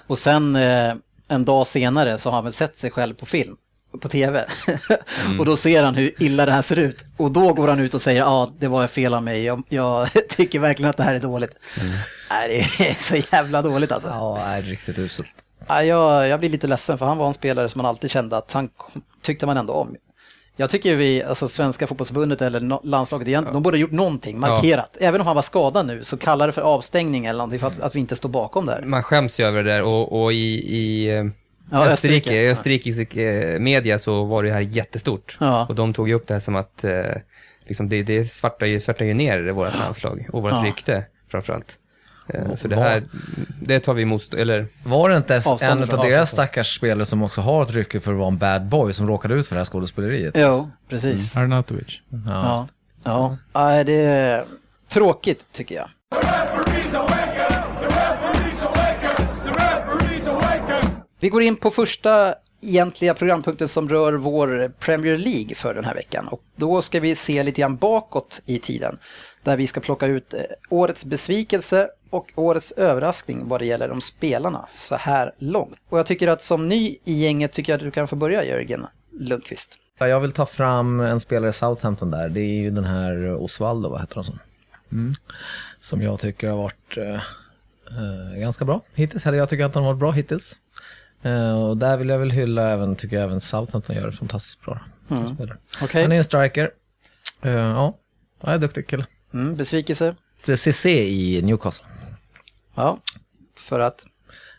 Och 0.07 0.17
sen 0.17 0.55
eh, 0.55 0.93
en 1.27 1.45
dag 1.45 1.67
senare 1.67 2.17
så 2.17 2.29
har 2.29 2.35
han 2.35 2.43
väl 2.43 2.53
sett 2.53 2.79
sig 2.79 2.91
själv 2.91 3.13
på 3.13 3.25
film, 3.25 3.57
på 4.01 4.09
tv. 4.09 4.47
och 5.39 5.45
då 5.45 5.57
ser 5.57 5.83
han 5.83 5.95
hur 5.95 6.23
illa 6.23 6.45
det 6.45 6.51
här 6.51 6.61
ser 6.61 6.79
ut. 6.79 7.05
Och 7.17 7.31
då 7.31 7.53
går 7.53 7.67
han 7.67 7.79
ut 7.79 7.93
och 7.93 8.01
säger 8.01 8.19
ja, 8.19 8.51
det 8.59 8.67
var 8.67 8.87
fel 8.87 9.13
av 9.13 9.23
mig, 9.23 9.43
jag, 9.43 9.63
jag 9.69 10.07
tycker 10.29 10.59
verkligen 10.59 10.89
att 10.89 10.97
det 10.97 11.03
här 11.03 11.15
är 11.15 11.19
dåligt. 11.19 11.53
Nej, 12.29 12.67
det 12.77 12.89
är 12.89 12.93
så 12.93 13.15
jävla 13.31 13.61
dåligt 13.61 13.91
alltså. 13.91 14.09
Ja, 14.09 14.39
är 14.39 14.61
riktigt 14.61 14.99
uselt. 14.99 15.33
Ja, 15.67 15.83
jag, 15.83 16.27
jag 16.27 16.39
blir 16.39 16.49
lite 16.49 16.67
ledsen 16.67 16.97
för 16.97 17.05
han 17.05 17.17
var 17.17 17.27
en 17.27 17.33
spelare 17.33 17.69
som 17.69 17.79
man 17.79 17.85
alltid 17.85 18.11
kände 18.11 18.37
att 18.37 18.53
han 18.53 18.69
tyckte 19.21 19.45
man 19.45 19.57
ändå 19.57 19.73
om. 19.73 19.95
Jag 20.61 20.69
tycker 20.69 20.95
vi, 20.95 21.23
alltså 21.23 21.47
svenska 21.47 21.87
fotbollsförbundet 21.87 22.41
eller 22.41 22.79
landslaget 22.87 23.27
egentligen, 23.27 23.53
de 23.53 23.63
borde 23.63 23.77
ha 23.77 23.81
gjort 23.81 23.91
någonting, 23.91 24.39
markerat. 24.39 24.97
Även 24.99 25.21
om 25.21 25.27
han 25.27 25.35
var 25.35 25.41
skadad 25.41 25.85
nu, 25.85 26.03
så 26.03 26.17
kalla 26.17 26.45
det 26.45 26.51
för 26.51 26.61
avstängning 26.61 27.25
eller 27.25 27.37
någonting 27.37 27.59
för 27.59 27.67
att, 27.67 27.79
att 27.79 27.95
vi 27.95 27.99
inte 27.99 28.15
står 28.15 28.29
bakom 28.29 28.65
det 28.65 28.71
här. 28.71 28.81
Man 28.81 29.03
skäms 29.03 29.39
ju 29.39 29.43
över 29.43 29.63
det 29.63 29.71
där 29.71 29.83
och, 29.83 30.23
och 30.23 30.33
i, 30.33 30.75
i 30.77 31.09
eh, 31.17 31.25
Ja, 31.71 31.85
Österrike, 31.85 32.33
i 32.33 32.49
österrikisk 32.49 33.15
eh, 33.15 33.59
media 33.59 33.99
så 33.99 34.23
var 34.23 34.43
det 34.43 34.51
här 34.51 34.59
jättestort. 34.61 35.37
Ja. 35.39 35.65
Och 35.69 35.75
de 35.75 35.93
tog 35.93 36.07
ju 36.09 36.13
upp 36.13 36.27
det 36.27 36.33
här 36.33 36.39
som 36.41 36.55
att 36.55 36.83
eh, 36.83 37.01
liksom 37.67 37.89
det, 37.89 38.03
det 38.03 38.25
svartar, 38.25 38.65
ju, 38.65 38.79
svartar 38.79 39.05
ju 39.05 39.13
ner 39.13 39.51
vårt 39.51 39.77
landslag 39.77 40.27
och 40.33 40.41
vårt 40.41 40.51
Ja. 40.51 40.63
rykte 40.65 41.03
framförallt. 41.31 41.77
Eh, 42.27 42.55
så 42.55 42.67
det 42.67 42.75
här, 42.75 43.03
det 43.61 43.79
tar 43.79 43.93
vi 43.93 44.01
emot, 44.01 44.33
eller 44.33 44.67
Var 44.85 45.09
det 45.09 45.17
inte 45.17 45.41
en 45.61 45.81
av 45.81 45.87
deras 45.87 46.31
stackars 46.31 46.75
spelare 46.75 47.05
som 47.05 47.23
också 47.23 47.41
har 47.41 47.63
ett 47.63 47.71
rykte 47.71 47.99
för 47.99 48.11
att 48.11 48.17
vara 48.17 48.27
en 48.27 48.37
bad 48.37 48.65
boy 48.65 48.93
som 48.93 49.07
råkade 49.07 49.33
ut 49.35 49.47
för 49.47 49.55
det 49.55 49.59
här 49.59 49.65
skådespeleriet? 49.65 50.33
Jo, 50.37 50.71
precis. 50.89 51.37
Arnautovic. 51.37 52.01
Ja. 52.25 52.67
Ja, 53.03 53.37
Nej, 53.53 53.83
det 53.83 53.93
är 53.93 54.45
tråkigt 54.87 55.47
tycker 55.51 55.75
jag. 55.75 55.87
Vi 61.19 61.29
går 61.29 61.41
in 61.41 61.55
på 61.55 61.71
första 61.71 62.35
egentliga 62.61 63.13
programpunkten 63.13 63.67
som 63.67 63.89
rör 63.89 64.13
vår 64.13 64.71
Premier 64.79 65.17
League 65.17 65.55
för 65.55 65.73
den 65.73 65.85
här 65.85 65.93
veckan. 65.93 66.27
Och 66.27 66.41
då 66.55 66.81
ska 66.81 66.99
vi 66.99 67.15
se 67.15 67.43
lite 67.43 67.61
grann 67.61 67.75
bakåt 67.75 68.41
i 68.45 68.59
tiden. 68.59 68.97
Där 69.43 69.57
vi 69.57 69.67
ska 69.67 69.79
plocka 69.79 70.05
ut 70.05 70.33
eh, 70.33 70.41
årets 70.69 71.05
besvikelse 71.05 71.87
och 72.11 72.31
årets 72.35 72.71
överraskning 72.71 73.47
vad 73.47 73.61
det 73.61 73.65
gäller 73.65 73.87
de 73.87 74.01
spelarna 74.01 74.67
så 74.73 74.95
här 74.95 75.33
långt. 75.37 75.75
Och 75.89 75.99
jag 75.99 76.05
tycker 76.05 76.27
att 76.27 76.43
som 76.43 76.67
ny 76.69 76.97
i 77.05 77.13
gänget 77.13 77.51
tycker 77.53 77.71
jag 77.73 77.77
att 77.77 77.83
du 77.85 77.91
kan 77.91 78.07
få 78.07 78.15
börja 78.15 78.43
Jörgen 78.45 78.85
Lundqvist. 79.19 79.77
Ja, 79.97 80.07
Jag 80.07 80.19
vill 80.19 80.31
ta 80.31 80.45
fram 80.45 80.99
en 80.99 81.19
spelare 81.19 81.49
i 81.49 81.53
Southampton 81.53 82.11
där. 82.11 82.29
Det 82.29 82.41
är 82.41 82.61
ju 82.61 82.69
den 82.71 82.85
här 82.85 83.35
Osvaldo, 83.35 83.89
vad 83.89 84.01
heter 84.01 84.15
han 84.15 84.23
som? 84.23 84.39
Som 85.79 86.01
jag 86.01 86.19
tycker 86.19 86.49
har 86.49 86.57
varit 86.57 86.97
eh, 86.97 87.13
eh, 87.15 88.39
ganska 88.39 88.65
bra 88.65 88.81
hittills. 88.93 89.25
Eller 89.25 89.37
jag 89.37 89.49
tycker 89.49 89.65
att 89.65 89.75
han 89.75 89.83
har 89.83 89.91
varit 89.91 89.99
bra 89.99 90.11
hittills. 90.11 90.59
Eh, 91.21 91.63
och 91.63 91.77
där 91.77 91.97
vill 91.97 92.09
jag 92.09 92.19
väl 92.19 92.31
hylla 92.31 92.69
även, 92.69 92.95
tycker 92.95 93.15
jag 93.15 93.23
även 93.25 93.41
Southampton 93.41 93.95
gör 93.95 94.05
det 94.05 94.11
fantastiskt 94.11 94.61
bra. 94.65 94.79
spelare. 95.35 95.57
Okej. 95.81 96.01
Han 96.01 96.11
är 96.11 96.15
en 96.17 96.23
striker. 96.23 96.71
Eh, 97.41 97.51
ja, 97.51 97.97
han 98.41 98.49
är 98.51 98.55
en 98.55 98.61
duktig 98.61 98.87
kille. 98.87 99.05
Mm, 99.33 99.55
besvikelse? 99.55 100.15
CC 100.55 100.85
i 100.85 101.41
Newcastle. 101.41 101.87
Ja, 102.75 102.97
för 103.57 103.79
att... 103.79 104.05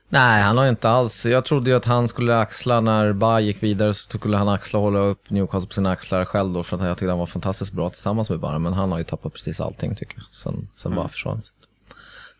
Nej, 0.09 0.43
han 0.43 0.57
har 0.57 0.65
ju 0.65 0.71
inte 0.71 0.89
alls. 0.89 1.27
Jag 1.27 1.45
trodde 1.45 1.71
ju 1.71 1.77
att 1.77 1.85
han 1.85 2.09
skulle 2.09 2.39
axla 2.39 2.81
när 2.81 3.13
Ba 3.13 3.41
gick 3.41 3.63
vidare 3.63 3.95
så 3.95 4.19
skulle 4.19 4.37
han 4.37 4.49
axla 4.49 4.79
och 4.79 4.85
hålla 4.85 4.99
upp 4.99 5.31
Newcastle 5.31 5.69
på 5.69 5.75
sina 5.75 5.91
axlar 5.91 6.25
själv 6.25 6.53
då 6.53 6.63
för 6.63 6.77
att 6.77 6.83
jag 6.83 6.99
tyckte 6.99 7.11
han 7.11 7.19
var 7.19 7.27
fantastiskt 7.27 7.73
bra 7.73 7.91
tillsammans 7.91 8.31
med 8.31 8.41
Ba. 8.41 8.59
Men 8.59 8.73
han 8.73 8.93
har 8.93 8.99
ju 8.99 9.05
tappat 9.05 9.33
precis 9.33 9.61
allting 9.61 9.95
tycker 9.95 10.17
jag. 10.17 10.25
Sen, 10.35 10.69
sen 10.77 10.95
bara 10.95 11.09
försvann. 11.09 11.41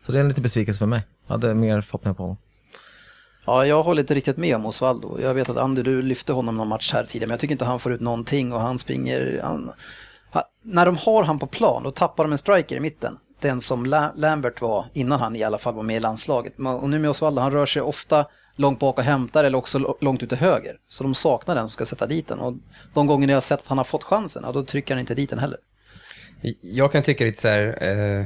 Så 0.05 0.11
det 0.11 0.17
är 0.17 0.21
en 0.21 0.27
liten 0.27 0.43
besvikelse 0.43 0.79
för 0.79 0.85
mig. 0.85 1.01
Jag 1.27 1.33
hade 1.33 1.53
mer 1.53 1.81
förhoppningar 1.81 2.13
på 2.13 2.23
honom. 2.23 2.37
Ja, 3.45 3.65
jag 3.65 3.83
håller 3.83 4.01
inte 4.01 4.15
riktigt 4.15 4.37
med 4.37 4.55
om 4.55 4.65
Osvaldo. 4.65 5.19
Jag 5.21 5.33
vet 5.33 5.49
att 5.49 5.57
Andy, 5.57 5.83
du 5.83 6.01
lyfte 6.01 6.33
honom 6.33 6.57
någon 6.57 6.67
match 6.67 6.93
här 6.93 7.05
tidigare, 7.05 7.27
men 7.27 7.33
jag 7.33 7.39
tycker 7.39 7.51
inte 7.51 7.65
han 7.65 7.79
får 7.79 7.93
ut 7.93 8.01
någonting 8.01 8.53
och 8.53 8.61
han 8.61 8.79
springer... 8.79 9.41
Han, 9.43 9.71
ha, 10.31 10.43
när 10.61 10.85
de 10.85 10.97
har 10.97 11.23
han 11.23 11.39
på 11.39 11.47
plan, 11.47 11.83
då 11.83 11.91
tappar 11.91 12.23
de 12.23 12.31
en 12.31 12.37
striker 12.37 12.75
i 12.75 12.79
mitten. 12.79 13.17
Den 13.43 13.61
som 13.61 13.85
La, 13.85 14.13
Lambert 14.15 14.61
var 14.61 14.85
innan 14.93 15.19
han 15.19 15.35
i 15.35 15.43
alla 15.43 15.57
fall 15.57 15.73
var 15.73 15.83
med 15.83 15.97
i 15.97 15.99
landslaget. 15.99 16.53
Och 16.59 16.89
nu 16.89 16.99
med 16.99 17.09
Osvaldo, 17.09 17.41
han 17.41 17.51
rör 17.51 17.65
sig 17.65 17.81
ofta 17.81 18.25
långt 18.55 18.79
bak 18.79 18.97
och 18.97 19.03
hämtar 19.03 19.43
eller 19.43 19.57
också 19.57 19.95
långt 20.01 20.23
ut 20.23 20.29
till 20.29 20.37
höger. 20.37 20.75
Så 20.89 21.03
de 21.03 21.15
saknar 21.15 21.55
den 21.55 21.63
som 21.63 21.69
ska 21.69 21.85
sätta 21.85 22.07
dit 22.07 22.27
den. 22.27 22.39
Och 22.39 22.53
de 22.93 23.07
gånger 23.07 23.27
jag 23.27 23.35
har 23.35 23.41
sett 23.41 23.59
att 23.59 23.67
han 23.67 23.77
har 23.77 23.85
fått 23.85 24.03
chansen, 24.03 24.43
ja, 24.45 24.51
då 24.51 24.63
trycker 24.63 24.93
han 24.93 24.99
inte 24.99 25.15
dit 25.15 25.29
den 25.29 25.39
heller. 25.39 25.57
Jag 26.61 26.91
kan 26.91 27.03
tycka 27.03 27.23
lite 27.23 27.41
så 27.41 27.47
här, 27.47 27.83
eh, 27.83 28.25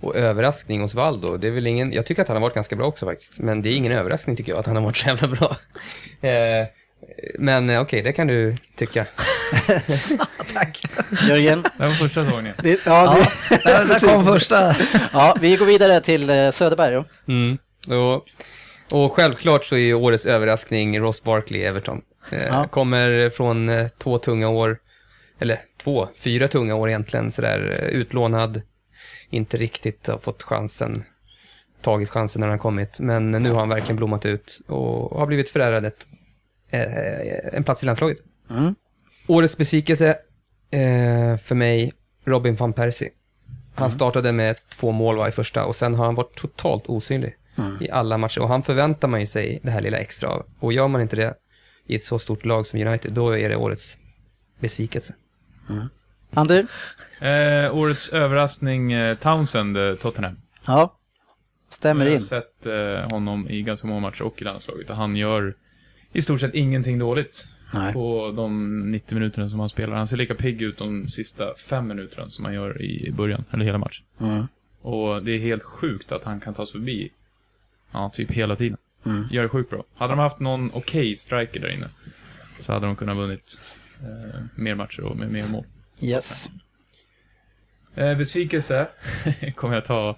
och 0.00 0.16
överraskning 0.16 0.80
hos 0.80 0.94
Valdo, 0.94 1.36
det 1.36 1.46
är 1.46 1.50
väl 1.50 1.66
ingen, 1.66 1.92
jag 1.92 2.06
tycker 2.06 2.22
att 2.22 2.28
han 2.28 2.36
har 2.36 2.42
varit 2.42 2.54
ganska 2.54 2.76
bra 2.76 2.86
också 2.86 3.06
faktiskt, 3.06 3.38
men 3.38 3.62
det 3.62 3.68
är 3.68 3.76
ingen 3.76 3.92
överraskning 3.92 4.36
tycker 4.36 4.52
jag 4.52 4.58
att 4.58 4.66
han 4.66 4.76
har 4.76 4.82
varit 4.82 4.96
så 4.96 5.08
jävla 5.08 5.28
bra. 5.28 5.56
Eh, 6.20 6.66
men 7.38 7.70
eh, 7.70 7.80
okej, 7.80 8.02
det 8.02 8.12
kan 8.12 8.26
du 8.26 8.56
tycka. 8.76 9.06
Jörgen? 11.28 11.62
Det 11.62 11.82
var 11.82 11.90
första 11.90 12.22
sågningen. 12.30 12.54
Det, 12.62 12.80
ja, 12.86 13.16
det, 13.48 13.56
Där, 13.64 13.84
där 13.86 14.14
kom 14.14 14.24
första. 14.24 14.76
ja, 15.12 15.36
vi 15.40 15.56
går 15.56 15.66
vidare 15.66 16.00
till 16.00 16.30
eh, 16.30 16.50
Söderberg 16.50 16.94
då. 16.94 17.04
Mm. 17.32 17.58
Och, 17.88 18.24
och 18.92 19.12
självklart 19.12 19.64
så 19.64 19.76
är 19.76 19.94
årets 19.94 20.26
överraskning 20.26 21.00
Ross 21.00 21.22
Barkley 21.22 21.60
i 21.60 21.64
Everton. 21.64 22.02
Eh, 22.30 22.46
Ja. 22.46 22.68
Kommer 22.68 23.30
från 23.30 23.68
eh, 23.68 23.88
två 23.98 24.18
tunga 24.18 24.48
år, 24.48 24.78
eller 25.40 25.60
två, 25.82 26.08
fyra 26.16 26.48
tunga 26.48 26.74
år 26.74 26.88
egentligen, 26.88 27.32
sådär 27.32 27.58
utlånad, 27.92 28.62
inte 29.30 29.56
riktigt 29.56 30.06
har 30.06 30.18
fått 30.18 30.42
chansen, 30.42 31.04
tagit 31.82 32.08
chansen 32.10 32.40
när 32.40 32.48
han 32.48 32.58
kommit, 32.58 32.98
men 32.98 33.30
nu 33.30 33.50
har 33.50 33.58
han 33.58 33.68
verkligen 33.68 33.96
blommat 33.96 34.24
ut 34.26 34.60
och 34.68 35.18
har 35.18 35.26
blivit 35.26 35.50
förärad 35.50 35.84
ett 35.86 36.06
eh, 36.70 37.54
en 37.56 37.64
plats 37.64 37.82
i 37.82 37.86
landslaget. 37.86 38.18
Mm. 38.50 38.74
Årets 39.26 39.56
besvikelse 39.56 40.16
eh, 40.70 41.36
för 41.36 41.54
mig, 41.54 41.92
Robin 42.24 42.54
van 42.54 42.72
Persie. 42.72 43.10
Han 43.74 43.90
startade 43.90 44.32
med 44.32 44.56
två 44.68 44.92
mål 44.92 45.16
va, 45.16 45.28
i 45.28 45.32
första 45.32 45.64
och 45.64 45.76
sen 45.76 45.94
har 45.94 46.04
han 46.04 46.14
varit 46.14 46.34
totalt 46.36 46.86
osynlig 46.86 47.36
i 47.80 47.90
alla 47.90 48.18
matcher. 48.18 48.40
Och 48.40 48.48
han 48.48 48.62
förväntar 48.62 49.08
man 49.08 49.20
ju 49.20 49.26
sig 49.26 49.60
det 49.62 49.70
här 49.70 49.80
lilla 49.80 49.98
extra 49.98 50.28
av. 50.28 50.46
Och 50.60 50.72
gör 50.72 50.88
man 50.88 51.00
inte 51.00 51.16
det 51.16 51.34
i 51.86 51.96
ett 51.96 52.04
så 52.04 52.18
stort 52.18 52.44
lag 52.44 52.66
som 52.66 52.80
United, 52.86 53.12
då 53.12 53.38
är 53.38 53.48
det 53.48 53.56
årets 53.56 53.98
besvikelse. 54.60 55.14
Ander? 56.30 56.66
Eh, 57.20 57.76
årets 57.76 58.08
överraskning, 58.08 58.92
eh, 58.92 59.16
Townsend, 59.18 59.76
eh, 59.76 59.94
Tottenham. 59.94 60.36
Ja. 60.66 60.98
Stämmer 61.68 62.04
Jag 62.04 62.12
har 62.12 62.16
in. 62.16 62.22
sett 62.22 62.66
eh, 62.66 63.10
honom 63.10 63.48
i 63.50 63.62
ganska 63.62 63.86
många 63.86 64.00
matcher 64.00 64.22
och 64.22 64.40
i 64.42 64.44
landslaget 64.44 64.90
och 64.90 64.96
han 64.96 65.16
gör 65.16 65.54
i 66.12 66.22
stort 66.22 66.40
sett 66.40 66.54
ingenting 66.54 66.98
dåligt 66.98 67.44
Nej. 67.74 67.92
på 67.92 68.32
de 68.36 68.80
90 68.90 69.14
minuterna 69.14 69.48
som 69.48 69.60
han 69.60 69.68
spelar. 69.68 69.96
Han 69.96 70.08
ser 70.08 70.16
lika 70.16 70.34
pigg 70.34 70.62
ut 70.62 70.78
de 70.78 71.08
sista 71.08 71.54
fem 71.68 71.88
minuterna 71.88 72.30
som 72.30 72.44
han 72.44 72.54
gör 72.54 72.82
i 72.82 73.12
början, 73.12 73.44
eller 73.50 73.64
hela 73.64 73.78
matchen. 73.78 74.04
Mm. 74.20 74.46
Och 74.82 75.22
det 75.22 75.32
är 75.32 75.38
helt 75.38 75.62
sjukt 75.62 76.12
att 76.12 76.24
han 76.24 76.40
kan 76.40 76.54
tas 76.54 76.72
förbi, 76.72 77.10
ja, 77.92 78.10
typ 78.14 78.30
hela 78.30 78.56
tiden. 78.56 78.78
Mm. 79.06 79.24
Gör 79.30 79.42
det 79.42 79.48
sjukt 79.48 79.70
bra. 79.70 79.84
Hade 79.94 80.12
de 80.12 80.18
haft 80.18 80.40
någon 80.40 80.70
okej 80.74 81.16
striker 81.16 81.60
där 81.60 81.68
inne 81.68 81.88
så 82.60 82.72
hade 82.72 82.86
de 82.86 82.96
kunnat 82.96 83.16
vunnit 83.16 83.60
eh, 84.00 84.40
mer 84.54 84.74
matcher 84.74 85.00
och 85.00 85.16
med 85.16 85.30
mer 85.32 85.48
mål. 85.48 85.64
Yes. 86.00 86.50
Eh, 87.94 88.18
besvikelse 88.18 88.88
kommer 89.54 89.74
jag 89.74 89.84
ta, 89.84 90.16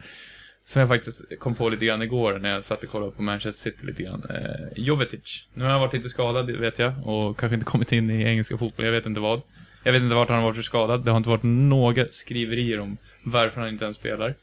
som 0.69 0.81
jag 0.81 0.89
faktiskt 0.89 1.39
kom 1.39 1.55
på 1.55 1.69
lite 1.69 1.87
grann 1.87 2.03
igår 2.03 2.39
när 2.39 2.51
jag 2.51 2.65
satt 2.65 2.85
och 2.85 2.91
kollade 2.91 3.13
på 3.13 3.23
Manchester 3.23 3.71
City 3.71 3.87
lite 3.87 4.03
grann. 4.03 4.23
Eh, 4.31 4.69
Jovetic. 4.77 5.47
Nu 5.55 5.65
har 5.65 5.71
han 5.71 5.81
varit 5.81 5.93
lite 5.93 6.09
skadad, 6.11 6.51
vet 6.51 6.79
jag, 6.79 6.93
och 7.05 7.39
kanske 7.39 7.55
inte 7.55 7.67
kommit 7.67 7.93
in 7.93 8.11
i 8.11 8.23
engelska 8.23 8.59
fotboll, 8.59 8.85
jag 8.85 8.93
vet 8.93 9.07
inte 9.07 9.21
vad. 9.21 9.43
Jag 9.83 9.93
vet 9.93 10.03
inte 10.03 10.15
vart 10.15 10.29
han 10.29 10.39
har 10.39 10.45
varit 10.45 10.57
så 10.57 10.63
skadad, 10.63 11.05
det 11.05 11.11
har 11.11 11.17
inte 11.17 11.29
varit 11.29 11.43
några 11.43 12.07
skriverier 12.11 12.81
om 12.81 12.97
varför 13.23 13.61
han 13.61 13.71
inte 13.71 13.85
ens 13.85 13.97
spelar. 13.97 14.35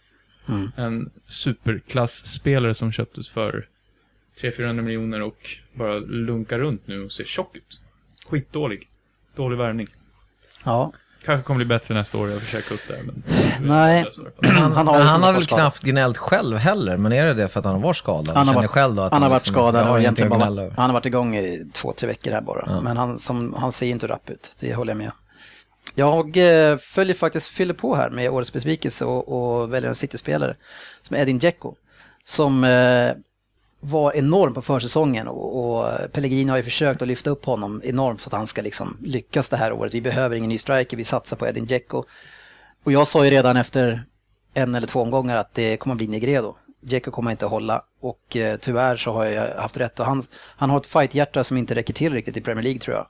Mm. 0.49 0.71
En 0.75 1.11
superklassspelare 1.27 2.73
som 2.73 2.91
köptes 2.91 3.29
för 3.29 3.67
300-400 4.41 4.81
miljoner 4.81 5.21
och 5.21 5.49
bara 5.73 5.99
lunkar 5.99 6.59
runt 6.59 6.87
nu 6.87 7.05
och 7.05 7.11
ser 7.11 7.23
tjock 7.25 7.57
ut. 7.57 7.81
Skitdålig. 8.27 8.87
Dålig 9.35 9.57
värvning. 9.57 9.87
Ja. 10.63 10.93
Kanske 11.25 11.43
kommer 11.43 11.57
bli 11.57 11.65
bättre 11.65 11.93
nästa 11.93 12.17
år, 12.17 12.29
jag 12.29 12.41
försöker 12.41 12.73
upp 12.73 12.81
det. 12.87 13.03
Men... 13.03 13.23
Nej. 13.67 14.05
Han, 14.43 14.71
han 14.71 14.87
har, 14.87 14.99
han 14.99 15.23
har 15.23 15.33
väl 15.33 15.45
knappt 15.45 15.81
gnällt 15.81 16.17
själv 16.17 16.57
heller, 16.57 16.97
men 16.97 17.11
är 17.11 17.25
det 17.25 17.33
det 17.33 17.47
för 17.47 17.59
att 17.59 17.65
han 17.65 17.75
har 17.75 17.81
varit 17.81 17.97
skadad? 17.97 18.37
Han 18.37 18.47
har 18.47 18.55
varit, 18.55 18.69
själv 18.69 18.95
då 18.95 19.01
att 19.01 19.13
han 19.13 19.21
har 19.21 19.29
varit 19.29 19.41
liksom- 19.41 19.53
skadad 19.53 19.89
och 19.89 19.99
egentligen 19.99 20.29
bara, 20.29 20.45
över. 20.45 20.73
han 20.77 20.89
har 20.89 20.93
varit 20.93 21.05
igång 21.05 21.35
i 21.35 21.65
två, 21.73 21.93
tre 21.97 22.07
veckor 22.07 22.31
här 22.31 22.41
bara. 22.41 22.63
Ja. 22.67 22.81
Men 22.81 22.97
han, 22.97 23.19
som, 23.19 23.53
han 23.53 23.71
ser 23.71 23.87
inte 23.87 24.07
rapp 24.07 24.29
ut, 24.29 24.51
det 24.59 24.75
håller 24.75 24.91
jag 24.91 24.97
med. 24.97 25.11
Jag 25.95 26.37
eh, 26.37 26.77
följer 26.77 27.15
faktiskt, 27.15 27.47
fyller 27.47 27.73
på 27.73 27.95
här 27.95 28.09
med 28.09 28.29
årets 28.29 28.53
besvikelse 28.53 29.05
och, 29.05 29.61
och 29.61 29.73
väljer 29.73 29.89
en 29.89 29.95
City-spelare 29.95 30.55
som 31.01 31.15
är 31.15 31.21
Edin 31.21 31.39
Dzeko. 31.39 31.75
Som 32.23 32.63
eh, 32.63 33.11
var 33.85 34.15
enorm 34.15 34.53
på 34.53 34.61
försäsongen 34.61 35.27
och, 35.27 35.79
och 35.79 36.11
Pellegrini 36.11 36.49
har 36.49 36.57
ju 36.57 36.63
försökt 36.63 37.01
att 37.01 37.07
lyfta 37.07 37.29
upp 37.29 37.45
honom 37.45 37.81
enormt 37.83 38.21
så 38.21 38.29
att 38.29 38.33
han 38.33 38.47
ska 38.47 38.61
liksom 38.61 38.97
lyckas 39.01 39.49
det 39.49 39.57
här 39.57 39.73
året. 39.73 39.93
Vi 39.93 40.01
behöver 40.01 40.35
ingen 40.35 40.49
ny 40.49 40.57
striker, 40.57 40.97
vi 40.97 41.03
satsar 41.03 41.37
på 41.37 41.47
Edin 41.47 41.65
Dzeko. 41.65 42.03
Och 42.83 42.91
jag 42.91 43.07
sa 43.07 43.25
ju 43.25 43.31
redan 43.31 43.57
efter 43.57 44.03
en 44.53 44.75
eller 44.75 44.87
två 44.87 45.01
omgångar 45.01 45.35
att 45.35 45.53
det 45.53 45.77
kommer 45.77 45.93
att 45.93 45.97
bli 45.97 46.07
Negredo. 46.07 46.55
Dzeko 46.81 47.11
kommer 47.11 47.31
inte 47.31 47.45
att 47.45 47.51
hålla 47.51 47.81
och 48.01 48.35
eh, 48.35 48.57
tyvärr 48.57 48.95
så 48.97 49.11
har 49.11 49.25
jag 49.25 49.61
haft 49.61 49.77
rätt. 49.77 49.99
Och 49.99 50.05
han, 50.05 50.21
han 50.33 50.69
har 50.69 50.77
ett 50.77 50.85
fighthjärta 50.85 51.43
som 51.43 51.57
inte 51.57 51.75
räcker 51.75 51.93
till 51.93 52.13
riktigt 52.13 52.37
i 52.37 52.41
Premier 52.41 52.63
League 52.63 52.79
tror 52.79 52.95
jag. 52.95 53.07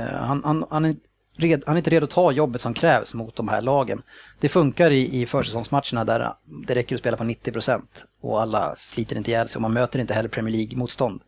Eh, 0.00 0.14
han, 0.14 0.42
han, 0.44 0.64
han, 0.70 0.84
är 0.84 0.96
red, 1.38 1.62
han 1.66 1.74
är 1.76 1.78
inte 1.78 1.90
redo 1.90 2.04
att 2.04 2.10
ta 2.10 2.32
jobbet 2.32 2.60
som 2.60 2.74
krävs 2.74 3.14
mot 3.14 3.36
de 3.36 3.48
här 3.48 3.60
lagen. 3.60 4.02
Det 4.40 4.48
funkar 4.48 4.90
i, 4.90 5.20
i 5.22 5.26
försäsongsmatcherna 5.26 6.04
där 6.04 6.32
det 6.66 6.74
räcker 6.74 6.94
att 6.94 7.00
spela 7.00 7.16
på 7.16 7.24
90% 7.24 7.80
och 8.22 8.42
alla 8.42 8.76
sliter 8.76 9.16
inte 9.16 9.30
ihjäl 9.30 9.48
sig 9.48 9.56
och 9.58 9.62
man 9.62 9.72
möter 9.72 9.98
inte 9.98 10.14
heller 10.14 10.28
Premier 10.28 10.56
League-motstånd. 10.56 11.20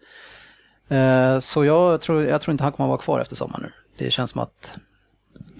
Eh, 0.88 1.38
så 1.38 1.64
jag 1.64 2.00
tror, 2.00 2.24
jag 2.24 2.40
tror 2.40 2.52
inte 2.52 2.64
han 2.64 2.72
kommer 2.72 2.86
att 2.86 2.90
vara 2.90 3.00
kvar 3.00 3.20
efter 3.20 3.36
sommaren 3.36 3.62
nu. 3.62 3.72
Det 4.04 4.10
känns 4.10 4.30
som 4.30 4.40
att, 4.40 4.72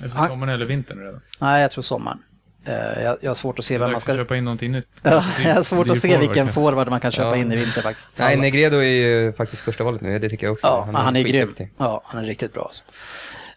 Efter 0.05 0.19
Han- 0.19 0.29
sommaren 0.29 0.55
eller 0.55 0.67
vintern 0.67 0.99
redan. 0.99 1.21
nej 1.41 1.63
jag 1.63 1.71
tror 1.71 1.83
sommaren. 1.83 2.19
Eh, 2.65 2.75
jag, 3.03 3.17
jag 3.21 3.31
har 3.31 3.35
svårt 3.35 3.59
att 3.59 3.65
se 3.65 3.75
är 3.75 3.79
vem 3.79 3.91
man 3.93 4.01
ska... 4.01 4.15
köpa 4.15 4.37
in 4.37 4.45
någonting 4.45 4.73
nytt. 4.73 4.89
Ja, 5.03 5.25
jag 5.45 5.55
har 5.55 5.63
svårt 5.63 5.87
är 5.87 5.93
att 5.93 5.99
se 5.99 6.09
forward, 6.09 6.21
vilken 6.21 6.35
kanske. 6.47 6.55
forward 6.55 6.89
man 6.91 7.01
kan 7.01 7.11
köpa 7.11 7.29
Ja. 7.29 7.37
in 7.37 7.53
i 7.53 7.57
vinter 7.57 7.83
faktiskt. 7.83 8.09
Nej, 8.19 8.37
Negredo 8.37 8.77
är 8.77 8.83
ju 8.83 9.33
faktiskt 9.33 9.63
första 9.63 9.85
valet 9.85 10.01
nu, 10.01 10.19
det 10.19 10.29
tycker 10.29 10.47
jag 10.47 10.53
också. 10.53 10.67
Ja, 10.67 10.89
han 10.95 11.17
är, 11.17 11.23
grym. 11.23 11.33
skitduktig. 11.33 11.73
Ja, 11.79 12.03
han 12.05 12.23
är 12.25 12.27
riktigt 12.27 12.53
bra. 12.53 12.63
Alltså. 12.65 12.83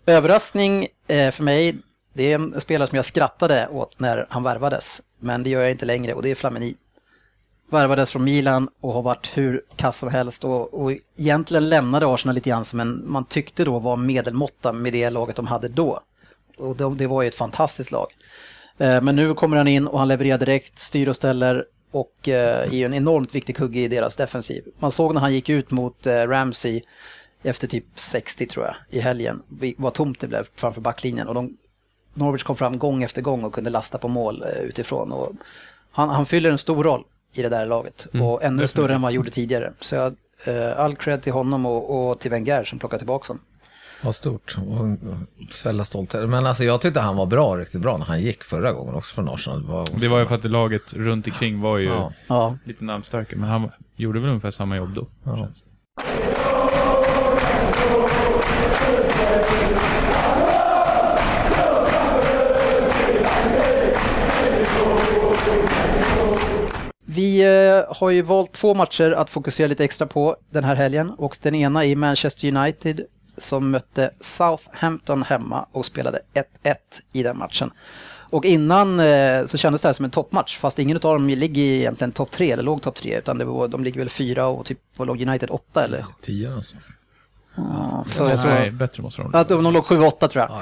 Överraskning 0.05 0.87
eh, 1.07 1.31
för 1.31 1.43
mig, 1.43 1.75
det 2.13 2.31
är 2.31 2.35
en 2.35 2.61
spelare 2.61 2.89
som 2.89 2.95
jag 2.95 3.05
skrattade 3.05 3.67
åt 3.67 3.99
när 3.99 4.27
han 4.29 4.43
värvades. 4.43 5.01
Men 5.19 5.43
det 5.43 5.49
gör 5.49 5.61
jag 5.61 5.71
inte 5.71 5.85
längre 5.85 6.13
och 6.13 6.21
det 6.23 6.31
är 6.31 6.35
Flamini. 6.35 6.75
Värvades 7.71 8.11
från 8.11 8.23
Milan 8.23 8.69
och 8.81 8.93
har 8.93 9.01
varit 9.01 9.29
hur 9.33 9.61
kass 9.75 9.97
som 9.97 10.09
helst 10.09 10.43
och, 10.43 10.73
och 10.73 10.91
egentligen 11.17 11.69
lämnade 11.69 12.07
Arsenal 12.07 12.35
lite 12.35 12.49
grann 12.49 12.65
som 12.65 12.79
en, 12.79 13.03
man 13.05 13.25
tyckte 13.25 13.65
då 13.65 13.79
var 13.79 13.95
medelmåtta 13.95 14.73
med 14.73 14.93
det 14.93 15.09
laget 15.09 15.35
de 15.35 15.47
hade 15.47 15.67
då. 15.67 15.99
Och 16.57 16.75
det, 16.75 16.95
det 16.95 17.07
var 17.07 17.21
ju 17.21 17.27
ett 17.27 17.35
fantastiskt 17.35 17.91
lag. 17.91 18.07
Eh, 18.77 19.01
men 19.01 19.15
nu 19.15 19.33
kommer 19.33 19.57
han 19.57 19.67
in 19.67 19.87
och 19.87 19.99
han 19.99 20.07
levererar 20.07 20.37
direkt, 20.37 20.79
styr 20.79 21.07
och 21.07 21.15
ställer 21.15 21.65
och 21.91 22.29
eh, 22.29 22.59
är 22.59 22.73
ju 22.73 22.85
en 22.85 22.93
enormt 22.93 23.35
viktig 23.35 23.57
kugge 23.57 23.79
i 23.79 23.87
deras 23.87 24.15
defensiv. 24.15 24.63
Man 24.79 24.91
såg 24.91 25.13
när 25.13 25.21
han 25.21 25.33
gick 25.33 25.49
ut 25.49 25.71
mot 25.71 26.07
Ramsey 26.07 26.81
efter 27.43 27.67
typ 27.67 27.85
60 27.95 28.45
tror 28.45 28.65
jag 28.65 28.75
i 28.89 28.99
helgen, 28.99 29.41
vad 29.77 29.93
tomt 29.93 30.19
det 30.19 30.27
blev 30.27 30.47
framför 30.55 30.81
backlinjen 30.81 31.27
och 31.27 31.33
de, 31.33 31.57
Norwich 32.13 32.43
kom 32.43 32.55
fram 32.55 32.79
gång 32.79 33.03
efter 33.03 33.21
gång 33.21 33.43
och 33.43 33.53
kunde 33.53 33.69
lasta 33.69 33.97
på 33.97 34.07
mål 34.07 34.43
eh, 34.43 34.61
utifrån. 34.61 35.11
Och 35.11 35.31
han, 35.91 36.09
han 36.09 36.25
fyller 36.25 36.51
en 36.51 36.57
stor 36.57 36.83
roll 36.83 37.03
i 37.33 37.41
det 37.41 37.49
där 37.49 37.65
laget 37.65 38.07
och 38.21 38.43
ännu 38.43 38.67
större 38.67 38.95
än 38.95 39.01
vad 39.01 39.07
han 39.07 39.13
gjorde 39.13 39.29
tidigare. 39.29 39.73
Så 39.79 39.95
jag, 39.95 40.15
eh, 40.43 40.79
all 40.79 40.95
cred 40.95 41.21
till 41.21 41.33
honom 41.33 41.65
och, 41.65 42.09
och 42.09 42.19
till 42.19 42.31
Wenger 42.31 42.63
som 42.63 42.79
plockar 42.79 42.97
tillbaka 42.97 43.27
honom. 43.27 43.43
Vad 44.03 44.15
stort. 44.15 44.55
Och 44.57 44.97
svälla 45.53 45.85
stolthet. 45.85 46.29
Men 46.29 46.45
alltså 46.45 46.63
jag 46.63 46.81
tyckte 46.81 46.99
han 46.99 47.15
var 47.15 47.25
bra, 47.25 47.57
riktigt 47.57 47.81
bra 47.81 47.97
när 47.97 48.05
han 48.05 48.21
gick 48.21 48.43
förra 48.43 48.71
gången 48.71 48.95
också 48.95 49.15
från 49.15 49.29
Arsenal. 49.29 49.61
Det 49.61 49.71
var, 49.71 49.87
Det 49.99 50.07
var 50.07 50.19
ju 50.19 50.25
för 50.25 50.35
att 50.35 50.43
laget 50.43 50.93
runt 50.93 51.27
omkring 51.27 51.61
var 51.61 51.77
ju 51.77 51.85
Ja. 51.85 52.13
Ja, 52.27 52.57
lite 52.63 52.83
namnstarka, 52.83 53.35
men 53.35 53.49
han 53.49 53.71
gjorde 53.95 54.19
väl 54.19 54.29
ungefär 54.29 54.51
samma 54.51 54.77
jobb 54.77 54.93
då. 54.95 55.07
Ja. 55.23 55.49
Vi 67.15 67.41
eh, 67.41 67.95
har 67.95 68.09
ju 68.09 68.21
valt 68.21 68.51
två 68.51 68.73
matcher 68.73 69.11
att 69.11 69.29
fokusera 69.29 69.67
lite 69.67 69.83
extra 69.83 70.07
på 70.07 70.37
den 70.49 70.63
här 70.63 70.75
helgen 70.75 71.09
och 71.09 71.37
den 71.41 71.55
ena 71.55 71.85
är 71.85 71.95
Manchester 71.95 72.57
United 72.57 73.01
som 73.37 73.71
mötte 73.71 74.11
Southampton 74.19 75.23
hemma 75.23 75.65
och 75.71 75.85
spelade 75.85 76.19
1-1 76.63 76.75
i 77.13 77.23
den 77.23 77.37
matchen. 77.37 77.71
Och 78.29 78.45
innan 78.45 78.99
eh, 78.99 79.45
så 79.45 79.57
kändes 79.57 79.81
det 79.81 79.87
här 79.87 79.93
som 79.93 80.05
en 80.05 80.11
toppmatch 80.11 80.57
fast 80.57 80.79
ingen 80.79 80.97
av 80.97 81.01
dem 81.01 81.29
ligger 81.29 81.63
egentligen 81.63 82.11
topp 82.11 82.31
tre 82.31 82.51
eller 82.51 82.63
låg 82.63 82.81
topp 82.81 82.95
tre 82.95 83.17
utan 83.17 83.37
det 83.37 83.45
var, 83.45 83.67
de 83.67 83.83
ligger 83.83 83.99
väl 83.99 84.09
fyra 84.09 84.47
och 84.47 84.65
typ 84.65 84.79
vad 84.97 85.07
låg 85.07 85.21
United 85.21 85.49
åtta 85.49 85.83
eller? 85.83 86.05
Tio 86.21 86.53
alltså. 86.53 86.75
Ja, 87.55 88.05
så 88.07 88.23
jag 88.23 88.41
tror 88.41 88.51
Nej, 88.51 88.71
bättre 88.71 89.03
måste 89.03 89.21
de 89.21 89.35
att 89.35 89.49
de 89.49 89.63
de 89.63 89.73
låg 89.73 89.83
7-8 89.83 90.27
tror 90.27 90.45
jag. 90.45 90.61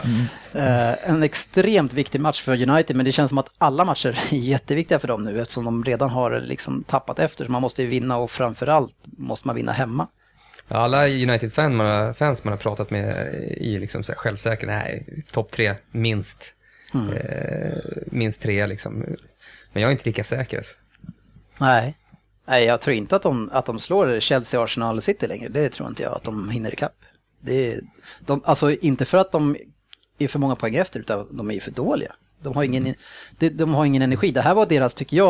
Eh, 0.63 1.09
en 1.09 1.23
extremt 1.23 1.93
viktig 1.93 2.21
match 2.21 2.41
för 2.41 2.69
United 2.69 2.95
men 2.95 3.05
det 3.05 3.11
känns 3.11 3.29
som 3.29 3.37
att 3.37 3.49
alla 3.57 3.85
matcher 3.85 4.19
är 4.31 4.35
jätteviktiga 4.35 4.99
för 4.99 5.07
dem 5.07 5.23
nu 5.23 5.41
eftersom 5.41 5.65
de 5.65 5.83
redan 5.83 6.09
har 6.09 6.39
liksom 6.39 6.83
tappat 6.83 7.19
efter. 7.19 7.45
Så 7.45 7.51
man 7.51 7.61
måste 7.61 7.81
ju 7.81 7.87
vinna 7.87 8.17
och 8.17 8.31
framförallt 8.31 8.95
måste 9.17 9.47
man 9.47 9.55
vinna 9.55 9.71
hemma. 9.71 10.07
Alla 10.67 11.07
United-fans 11.07 11.77
man, 11.77 12.13
fans 12.13 12.43
man 12.43 12.51
har 12.51 12.57
pratat 12.57 12.91
med 12.91 13.33
i 13.57 13.77
liksom 13.77 14.03
så 14.03 14.11
här 14.11 14.19
självsäkra, 14.19 14.67
nej, 14.67 15.23
topp 15.33 15.51
tre, 15.51 15.75
minst. 15.91 16.55
Eh, 16.93 17.77
minst 18.05 18.41
tre 18.41 18.67
liksom. 18.67 19.05
Men 19.73 19.81
jag 19.81 19.87
är 19.87 19.91
inte 19.91 20.09
lika 20.09 20.23
säker 20.23 20.57
alltså. 20.57 20.77
Nej. 21.57 21.97
Nej, 22.51 22.65
jag 22.65 22.81
tror 22.81 22.95
inte 22.95 23.15
att 23.15 23.21
de, 23.21 23.49
att 23.53 23.65
de 23.65 23.79
slår 23.79 24.19
Chelsea, 24.19 24.63
Arsenal 24.63 24.97
och 24.97 25.03
City 25.03 25.27
längre. 25.27 25.49
Det 25.49 25.69
tror 25.69 25.89
inte 25.89 26.03
jag 26.03 26.13
att 26.15 26.23
de 26.23 26.49
hinner 26.49 26.73
ikapp. 26.73 26.95
Det 27.39 27.73
är, 27.73 27.81
de, 28.19 28.41
alltså 28.45 28.71
inte 28.71 29.05
för 29.05 29.17
att 29.17 29.31
de 29.31 29.55
är 30.17 30.27
för 30.27 30.39
många 30.39 30.55
poäng 30.55 30.75
efter 30.75 30.99
utan 30.99 31.27
de 31.31 31.49
är 31.49 31.53
ju 31.53 31.59
för 31.59 31.71
dåliga. 31.71 32.15
De 32.41 32.55
har 32.55 32.63
ingen, 32.63 32.93
de, 33.39 33.49
de 33.49 33.73
har 33.73 33.85
ingen 33.85 34.01
energi. 34.01 34.31
Det 34.31 34.41
här 34.41 34.55
var 34.55 34.65
deras, 34.65 34.93
tycker 34.93 35.17
jag, 35.17 35.29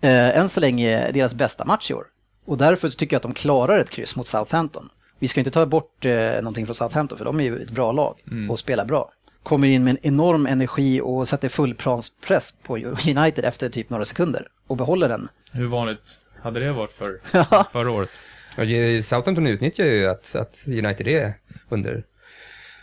eh, 0.00 0.38
än 0.38 0.48
så 0.48 0.60
länge 0.60 1.10
deras 1.12 1.34
bästa 1.34 1.64
match 1.64 1.90
i 1.90 1.94
år. 1.94 2.06
Och 2.44 2.58
därför 2.58 2.88
tycker 2.88 3.14
jag 3.14 3.18
att 3.18 3.22
de 3.22 3.34
klarar 3.34 3.78
ett 3.78 3.90
kryss 3.90 4.16
mot 4.16 4.26
Southampton. 4.26 4.88
Vi 5.18 5.28
ska 5.28 5.40
inte 5.40 5.50
ta 5.50 5.66
bort 5.66 6.04
eh, 6.04 6.34
någonting 6.34 6.66
från 6.66 6.74
Southampton 6.74 7.18
för 7.18 7.24
de 7.24 7.40
är 7.40 7.44
ju 7.44 7.62
ett 7.62 7.70
bra 7.70 7.92
lag 7.92 8.22
och 8.50 8.58
spelar 8.58 8.84
bra. 8.84 9.12
Kommer 9.42 9.68
in 9.68 9.84
med 9.84 9.90
en 9.90 9.98
enorm 10.02 10.46
energi 10.46 11.00
och 11.00 11.28
sätter 11.28 11.48
fullplanspress 11.48 12.54
på 12.62 12.76
United 13.16 13.44
efter 13.44 13.68
typ 13.68 13.90
några 13.90 14.04
sekunder 14.04 14.48
och 14.66 14.76
behåller 14.76 15.08
den. 15.08 15.28
Hur 15.52 15.66
vanligt 15.66 16.20
hade 16.42 16.60
det 16.60 16.72
varit 16.72 16.92
för 16.92 17.20
förra 17.72 17.90
året? 17.90 18.10
Ja, 18.56 19.02
Southampton 19.02 19.46
utnyttjar 19.46 19.84
ju 19.84 20.06
att, 20.06 20.34
att 20.34 20.64
United 20.66 21.08
är 21.08 21.34
under, 21.68 22.04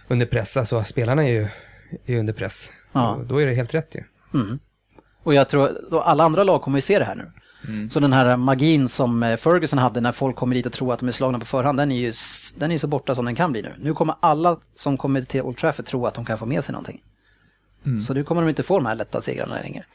under 0.07 0.25
press. 0.25 0.57
Alltså 0.57 0.83
spelarna 0.83 1.23
är 1.23 1.31
ju, 1.31 1.47
är 2.05 2.19
under 2.19 2.33
press. 2.33 2.73
Ja. 2.91 3.19
Då 3.25 3.41
är 3.41 3.45
det 3.45 3.53
helt 3.53 3.73
rätt 3.73 3.95
ju. 3.95 4.03
Och 5.23 5.33
jag 5.33 5.49
tror, 5.49 5.87
då 5.91 6.01
alla 6.01 6.23
andra 6.23 6.43
lag 6.43 6.61
kommer 6.61 6.77
ju 6.77 6.81
se 6.81 6.99
det 6.99 7.05
här 7.05 7.15
nu. 7.15 7.31
Så 7.89 7.99
den 7.99 8.13
här 8.13 8.37
magin 8.37 8.89
som 8.89 9.23
eh, 9.23 9.37
Ferguson 9.37 9.79
hade 9.79 10.01
när 10.01 10.11
folk 10.11 10.35
kommer 10.35 10.55
dit 10.55 10.65
och 10.65 10.71
tror 10.73 10.93
att 10.93 10.99
de 10.99 11.07
är 11.07 11.11
slagna 11.11 11.39
på 11.39 11.45
förhand, 11.45 11.77
den 11.77 11.91
är 11.91 11.95
ju 11.95 12.13
den 12.57 12.71
är 12.71 12.77
så 12.77 12.87
borta 12.87 13.15
som 13.15 13.25
den 13.25 13.35
kan 13.35 13.51
bli 13.51 13.61
nu. 13.61 13.73
Nu 13.79 13.93
kommer 13.93 14.15
alla 14.19 14.59
som 14.75 14.97
kommer 14.97 15.21
till 15.21 15.41
Old 15.41 15.57
Trafford 15.57 15.85
tro 15.85 16.05
att 16.05 16.13
de 16.13 16.25
kan 16.25 16.37
få 16.37 16.45
med 16.45 16.63
sig 16.63 16.73
någonting. 16.73 17.01
Så 18.01 18.13
nu 18.13 18.23
kommer 18.23 18.41
de 18.41 18.49
inte 18.49 18.63
få 18.63 18.77
de 18.77 18.85
här 18.85 18.95
lätta 18.95 19.21
segrarna 19.21 19.55
längre. 19.55 19.85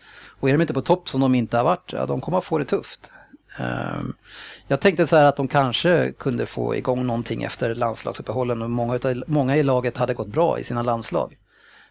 Och 0.40 0.48
är 0.48 0.52
de 0.52 0.60
inte 0.60 0.74
på 0.74 0.80
topp 0.80 1.08
som 1.08 1.20
de 1.20 1.34
inte 1.34 1.56
har 1.56 1.64
varit, 1.64 1.92
ja, 1.92 2.06
de 2.06 2.20
kommer 2.20 2.38
att 2.38 2.44
få 2.44 2.58
det 2.58 2.64
tufft. 2.64 3.10
Ehm, 3.56 4.14
jag 4.66 4.80
tänkte 4.80 5.06
så 5.06 5.16
här 5.16 5.24
att 5.24 5.36
de 5.36 5.48
kanske 5.48 6.12
kunde 6.18 6.46
få 6.46 6.76
igång 6.76 7.06
någonting 7.06 7.42
efter 7.42 7.74
landslagsuppehållen 7.74 8.62
och 8.62 8.70
många, 8.70 8.94
utav, 8.94 9.24
många 9.26 9.56
i 9.56 9.62
laget 9.62 9.96
hade 9.96 10.14
gått 10.14 10.28
bra 10.28 10.58
i 10.58 10.64
sina 10.64 10.82
landslag. 10.82 11.36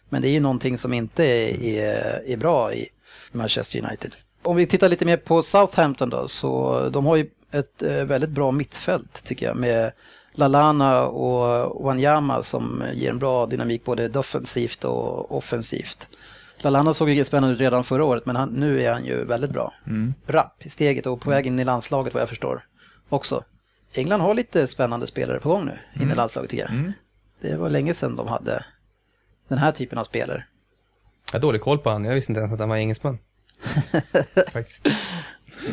Men 0.08 0.22
det 0.22 0.28
är 0.28 0.32
ju 0.32 0.40
någonting 0.40 0.78
som 0.78 0.92
inte 0.92 1.24
är, 1.24 2.26
är, 2.26 2.36
bra 2.36 2.74
i 2.74 2.88
Manchester 3.32 3.84
United. 3.84 4.14
Om 4.42 4.56
vi 4.56 4.66
tittar 4.66 4.88
lite 4.88 5.04
mer 5.04 5.16
på 5.16 5.42
Southampton 5.42 6.10
då, 6.10 6.28
så 6.28 6.80
de 6.92 7.06
har 7.06 7.16
ju 7.16 7.30
ett 7.50 7.82
eh, 7.82 8.04
väldigt 8.04 8.30
bra 8.30 8.50
mittfält 8.50 9.24
tycker 9.24 9.46
jag 9.46 9.56
med 9.56 9.92
Lalana 10.32 11.06
och 11.06 11.84
Wanyama 11.84 12.42
som 12.42 12.84
ger 12.92 13.10
en 13.10 13.18
bra 13.18 13.46
dynamik 13.46 13.84
både 13.84 14.08
defensivt 14.08 14.84
och 14.84 15.36
offensivt. 15.36 16.08
Lalana 16.64 16.94
såg 16.94 17.10
ju 17.10 17.24
spännande 17.24 17.54
ut 17.54 17.60
redan 17.60 17.84
förra 17.84 18.04
året 18.04 18.26
men 18.26 18.36
han, 18.36 18.48
nu 18.48 18.82
är 18.82 18.92
han 18.92 19.04
ju 19.04 19.24
väldigt 19.24 19.50
bra. 19.50 19.74
Rapp 20.26 20.66
i 20.66 20.68
steget 20.68 21.06
och 21.06 21.20
på 21.20 21.30
väg 21.30 21.46
in 21.46 21.60
i 21.60 21.64
landslaget 21.64 22.14
vad 22.14 22.20
jag 22.20 22.28
förstår 22.28 22.64
också. 23.08 23.44
England 23.94 24.20
har 24.20 24.34
lite 24.34 24.66
spännande 24.66 25.06
spelare 25.06 25.40
på 25.40 25.48
gång 25.48 25.64
nu 25.64 25.78
in 26.02 26.10
i 26.10 26.14
landslaget 26.14 26.50
tycker 26.50 26.62
jag. 26.62 26.92
Det 27.40 27.56
var 27.56 27.70
länge 27.70 27.94
sedan 27.94 28.16
de 28.16 28.28
hade 28.28 28.64
den 29.48 29.58
här 29.58 29.72
typen 29.72 29.98
av 29.98 30.04
spelare. 30.04 30.44
Jag 31.32 31.38
har 31.38 31.42
dålig 31.42 31.60
koll 31.60 31.78
på 31.78 31.90
han. 31.90 32.04
Jag 32.04 32.14
visste 32.14 32.32
inte 32.32 32.40
ens 32.40 32.52
att 32.52 32.60
han 32.60 32.68
var 32.68 32.76
engelsman. 32.76 33.18
Faktiskt. 34.52 34.86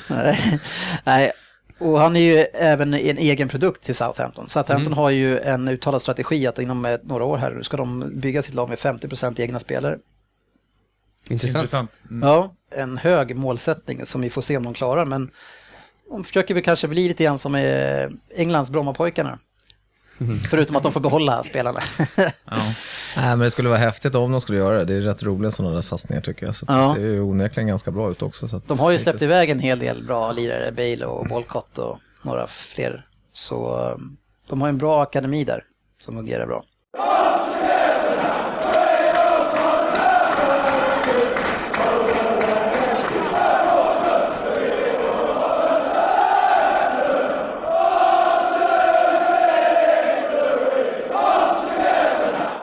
Nej. 0.08 0.60
Nej, 1.03 1.31
och 1.79 2.00
han 2.00 2.15
är 2.15 2.19
ju 2.19 2.38
även 2.53 2.93
en 2.93 3.17
egen 3.17 3.48
produkt 3.48 3.84
till 3.86 3.96
Southampton. 3.96 4.50
Southampton 4.50 4.93
har 4.93 5.10
ju 5.10 5.39
en 5.39 5.67
uttalad 5.67 6.01
strategi 6.01 6.48
att 6.48 6.60
inom 6.60 6.98
några 7.03 7.24
år 7.24 7.38
här 7.38 7.62
ska 7.62 7.77
de 7.77 8.12
bygga 8.15 8.41
sitt 8.41 8.55
lag 8.55 8.69
med 8.69 8.77
50% 8.77 9.41
egna 9.41 9.60
spelare. 9.60 9.98
Intressant. 11.30 11.56
Intressant. 11.56 12.02
Mm. 12.10 12.28
Ja, 12.30 12.54
en 12.76 12.98
hög 12.98 13.36
målsättning 13.36 14.06
som 14.06 14.22
vi 14.22 14.30
får 14.30 14.42
se 14.42 14.58
om 14.58 14.64
de 14.64 14.74
klarar, 14.74 15.06
men 15.06 15.32
de 16.10 16.24
försöker 16.24 16.54
väl 16.54 16.64
kanske 16.64 16.88
bli 16.88 17.08
lite 17.08 17.24
grann 17.24 17.40
som 17.40 17.56
eh, 17.56 18.08
Englands 18.36 18.70
Brommapojkarna. 18.70 19.40
Förutom 20.50 20.76
att 20.76 20.84
de 20.84 20.92
får 20.92 21.00
behålla 21.00 21.44
spelarna. 21.44 21.82
Ja. 22.18 22.26
Nej, 23.16 23.26
men 23.26 23.40
det 23.40 23.52
skulle 23.52 23.70
vara 23.70 23.80
häftigt 23.80 24.16
om 24.16 24.32
de 24.32 24.42
skulle 24.42 24.58
göra 24.58 24.78
det. 24.78 24.86
Det 24.86 24.94
är 24.94 25.02
rätt 25.02 25.24
roliga 25.24 25.52
sådana 25.52 25.74
där 25.76 25.82
satsningar 25.82 26.22
tycker 26.22 26.46
jag. 26.46 26.56
Så 26.56 26.66
Ja. 26.70 26.78
det 26.88 26.94
ser 26.94 27.00
ju 27.02 27.22
onekligen 27.22 27.68
ganska 27.68 27.92
bra 27.92 28.12
ut 28.12 28.22
också. 28.22 28.48
Så 28.48 28.56
att 28.58 28.68
De 28.68 28.80
har 28.80 28.92
ju 28.92 28.98
släppt 28.98 29.16
lite- 29.16 29.26
iväg 29.26 29.50
en 29.50 29.60
hel 29.60 29.80
del 29.80 30.04
bra 30.04 30.32
lirare, 30.32 30.72
Bale 30.72 31.06
och 31.06 31.30
Walcott 31.30 31.78
och 31.78 32.00
några 32.22 32.48
fler. 32.48 33.06
Så 33.34 33.86
eh, 33.90 33.98
de 34.50 34.62
har 34.62 34.70
en 34.70 34.78
bra 34.78 35.04
akademi 35.04 35.44
där 35.44 35.64
som 36.00 36.16
fungerar 36.16 36.46
bra. 36.46 36.64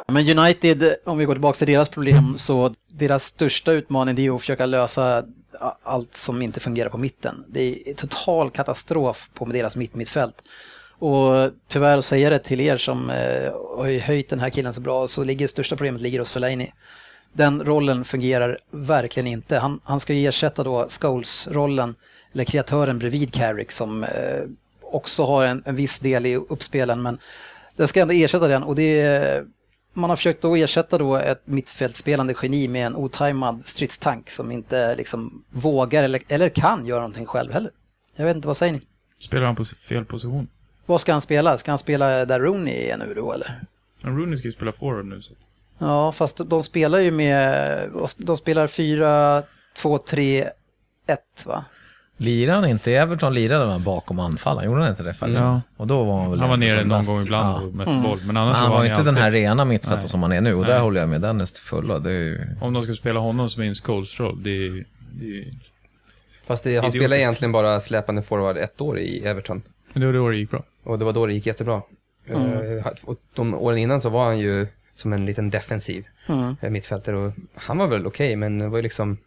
Men 0.09 0.39
United, 0.39 0.97
om 1.05 1.19
vi 1.19 1.25
går 1.25 1.35
tillbaka 1.35 1.57
till 1.57 1.67
deras 1.67 1.89
problem, 1.89 2.35
så 2.39 2.75
deras 2.89 3.25
största 3.25 3.73
utmaning 3.73 4.15
det 4.15 4.27
är 4.27 4.35
att 4.35 4.41
försöka 4.41 4.67
lösa 4.67 5.25
allt 5.83 6.17
som 6.17 6.43
inte 6.43 6.61
fungerar 6.61 6.89
på 6.89 6.99
mitten. 6.99 7.45
Det 7.49 7.91
är 7.91 7.95
total 7.95 8.51
katastrof 8.51 9.31
på 9.35 9.45
deras 9.45 9.77
mittmittfält. 9.77 10.43
Och 10.99 11.51
tyvärr 11.69 11.99
att 11.99 12.05
säga 12.05 12.31
det 12.31 12.39
till 12.39 12.61
er 12.61 12.77
som 12.77 13.11
eh, 13.11 13.53
har 13.77 13.87
ju 13.87 13.99
höjt 13.99 14.29
den 14.29 14.41
här 14.41 14.51
killen 14.51 14.75
så 14.75 14.81
bra, 14.81 15.09
så 15.09 15.25
ligger 15.25 15.47
största 15.47 15.77
problemet 15.77 16.03
ligger 16.03 16.19
hos 16.19 16.33
Fellaini. 16.33 16.73
Den 17.33 17.65
rollen 17.65 18.05
fungerar 18.05 18.59
verkligen 18.71 19.27
inte. 19.27 19.59
Han, 19.59 19.81
han 19.85 20.01
ska 20.01 20.13
ju 20.13 20.29
ersätta 20.29 20.65
då 20.65 20.87
Scholes-rollen, 20.89 21.95
eller 22.33 22.45
kreatören 22.45 22.99
bredvid 22.99 23.35
Carrick 23.35 23.73
som 23.73 24.05
eh, 24.05 24.43
också 24.83 25.25
har 25.25 25.45
en, 25.45 25.63
en 25.67 25.77
viss 25.77 26.01
del 26.01 26.27
i 26.27 26.37
uppspelen, 26.37 27.03
men 27.03 27.19
den 27.77 27.89
ska 27.89 28.01
ändå 28.01 28.15
ersätta 28.15 28.49
den 28.49 28.63
och 28.63 28.75
det 28.75 29.01
är, 29.01 29.45
man 29.97 30.11
har 30.11 30.17
försökt 30.17 30.43
då 30.43 30.57
ersätta 30.57 30.99
då 30.99 31.17
ett 31.17 31.43
mittfältspelande 31.45 32.35
geni 32.43 32.69
med 32.69 32.87
en 32.87 32.97
otajmad 32.97 33.67
stridstank 33.67 34.31
som 34.31 34.53
inte 34.53 34.95
liksom 34.95 35.45
vågar 35.51 36.03
eller, 36.03 36.21
eller 36.29 36.49
kan 36.49 36.87
göra 36.87 37.01
någonting 37.01 37.27
själv 37.27 37.53
heller. 37.53 37.71
Jag 38.17 38.25
vet 38.25 38.37
inte, 38.37 38.49
vad 38.49 38.57
säger 38.57 38.73
ni? 38.73 38.81
Spelar 39.21 39.47
han 39.47 39.57
på 39.57 39.65
fel 39.65 40.05
position? 40.05 40.49
Vad 40.87 41.01
ska 41.01 41.13
han 41.13 41.21
spela? 41.21 41.59
Ska 41.59 41.71
han 41.71 41.79
spela 41.79 42.25
där 42.25 42.41
Rooney 42.41 42.89
är 42.89 42.97
nu 42.97 43.15
då 43.15 43.33
eller? 43.33 43.61
Ja, 44.03 44.09
Rooney 44.09 44.39
ska 44.39 44.49
ju 44.49 44.53
spela 44.53 44.73
forward 44.73 45.05
nu. 45.05 45.23
Så. 45.23 45.33
Ja, 45.79 46.13
fast 46.13 46.41
de 46.47 46.63
spelar 46.63 46.99
ju 46.99 47.11
med, 47.11 47.91
de 48.19 48.37
spelar 48.37 48.67
4, 48.67 49.43
2, 49.77 49.99
3, 49.99 50.51
1 51.07 51.21
va? 51.45 51.65
Lirade 52.19 52.61
han 52.61 52.71
inte 52.71 52.91
i 52.91 52.95
Everton, 52.95 53.35
lirade 53.35 53.67
man 53.67 53.83
bakom 53.85 54.19
anfall. 54.19 54.57
Han 54.57 54.67
gjorde 54.67 54.81
han 54.81 54.91
inte 54.91 55.03
det? 55.03 55.15
För 55.15 55.29
Ja. 55.29 55.61
Och 55.77 55.87
då 55.87 56.05
var 56.05 56.21
han 56.21 56.31
väl 56.31 56.41
Han 56.41 56.49
var 56.49 56.55
inte 56.57 56.67
nere 56.67 56.85
någon 56.85 56.99
bäst. 56.99 57.09
gång 57.11 57.21
ibland 57.23 57.49
Ja. 57.49 57.63
och 57.67 57.75
mötte 57.75 58.01
boll. 58.05 58.21
Men 58.27 58.37
annars 58.37 58.53
Men 58.53 58.61
han 58.63 58.63
var 58.63 58.69
var 58.71 58.77
han 58.77 58.85
ju 58.87 58.91
inte 58.91 59.01
alltid, 59.01 59.15
den 59.15 59.23
här 59.23 59.31
rena 59.31 59.65
mittfältaren 59.65 60.09
som 60.09 60.23
han 60.23 60.33
är 60.33 60.41
nu. 60.41 60.55
Och 60.55 60.63
Nej. 60.63 60.71
där 60.71 60.81
håller 60.81 61.01
jag 61.01 61.09
med 61.09 61.21
Dennis 61.21 61.53
till 61.53 61.63
fullo. 61.63 61.99
Det 61.99 62.11
är 62.11 62.15
ju... 62.15 62.41
Om 62.61 62.73
de 62.73 62.83
ska 62.83 62.95
spela 62.95 63.21
honom 63.21 63.51
som 63.51 63.63
en 63.63 63.75
Scholes-roll, 63.75 64.43
det 64.43 64.51
är... 64.51 64.85
Det 65.13 65.39
är 65.39 65.45
Fast 66.47 66.65
det, 66.65 66.77
han 66.79 66.91
spelade 66.93 67.21
egentligen 67.21 67.53
bara 67.53 67.81
släpande 67.81 68.23
forward 68.23 68.57
ett 68.57 68.81
år 68.81 68.99
i 68.99 69.25
Everton. 69.27 69.63
men 69.93 70.01
det 70.01 70.07
var 70.07 70.15
då 70.15 70.29
det 70.31 70.37
gick 70.37 70.51
bra. 70.51 70.63
Och 70.85 70.99
det 70.99 71.05
var 71.05 71.13
då 71.13 71.27
det 71.27 71.33
gick 71.33 71.47
jättebra. 71.47 71.83
Eh, 72.27 72.87
och 73.05 73.17
de 73.35 73.55
åren 73.55 73.79
innan 73.79 74.01
så 74.01 74.09
var 74.09 74.25
han 74.25 74.39
ju 74.39 74.67
som 74.95 75.13
en 75.13 75.27
liten 75.27 75.51
defensiv 75.51 76.05
Mm. 76.29 76.57
eh, 76.61 76.71
mittfältare. 76.71 77.17
Och 77.17 77.33
han 77.55 77.79
var 77.79 77.87
väl 77.87 78.07
okej, 78.07 78.37
men 78.37 78.59
det 78.59 78.69
var 78.69 78.79
ju 78.79 78.83
liksom, 78.83 79.19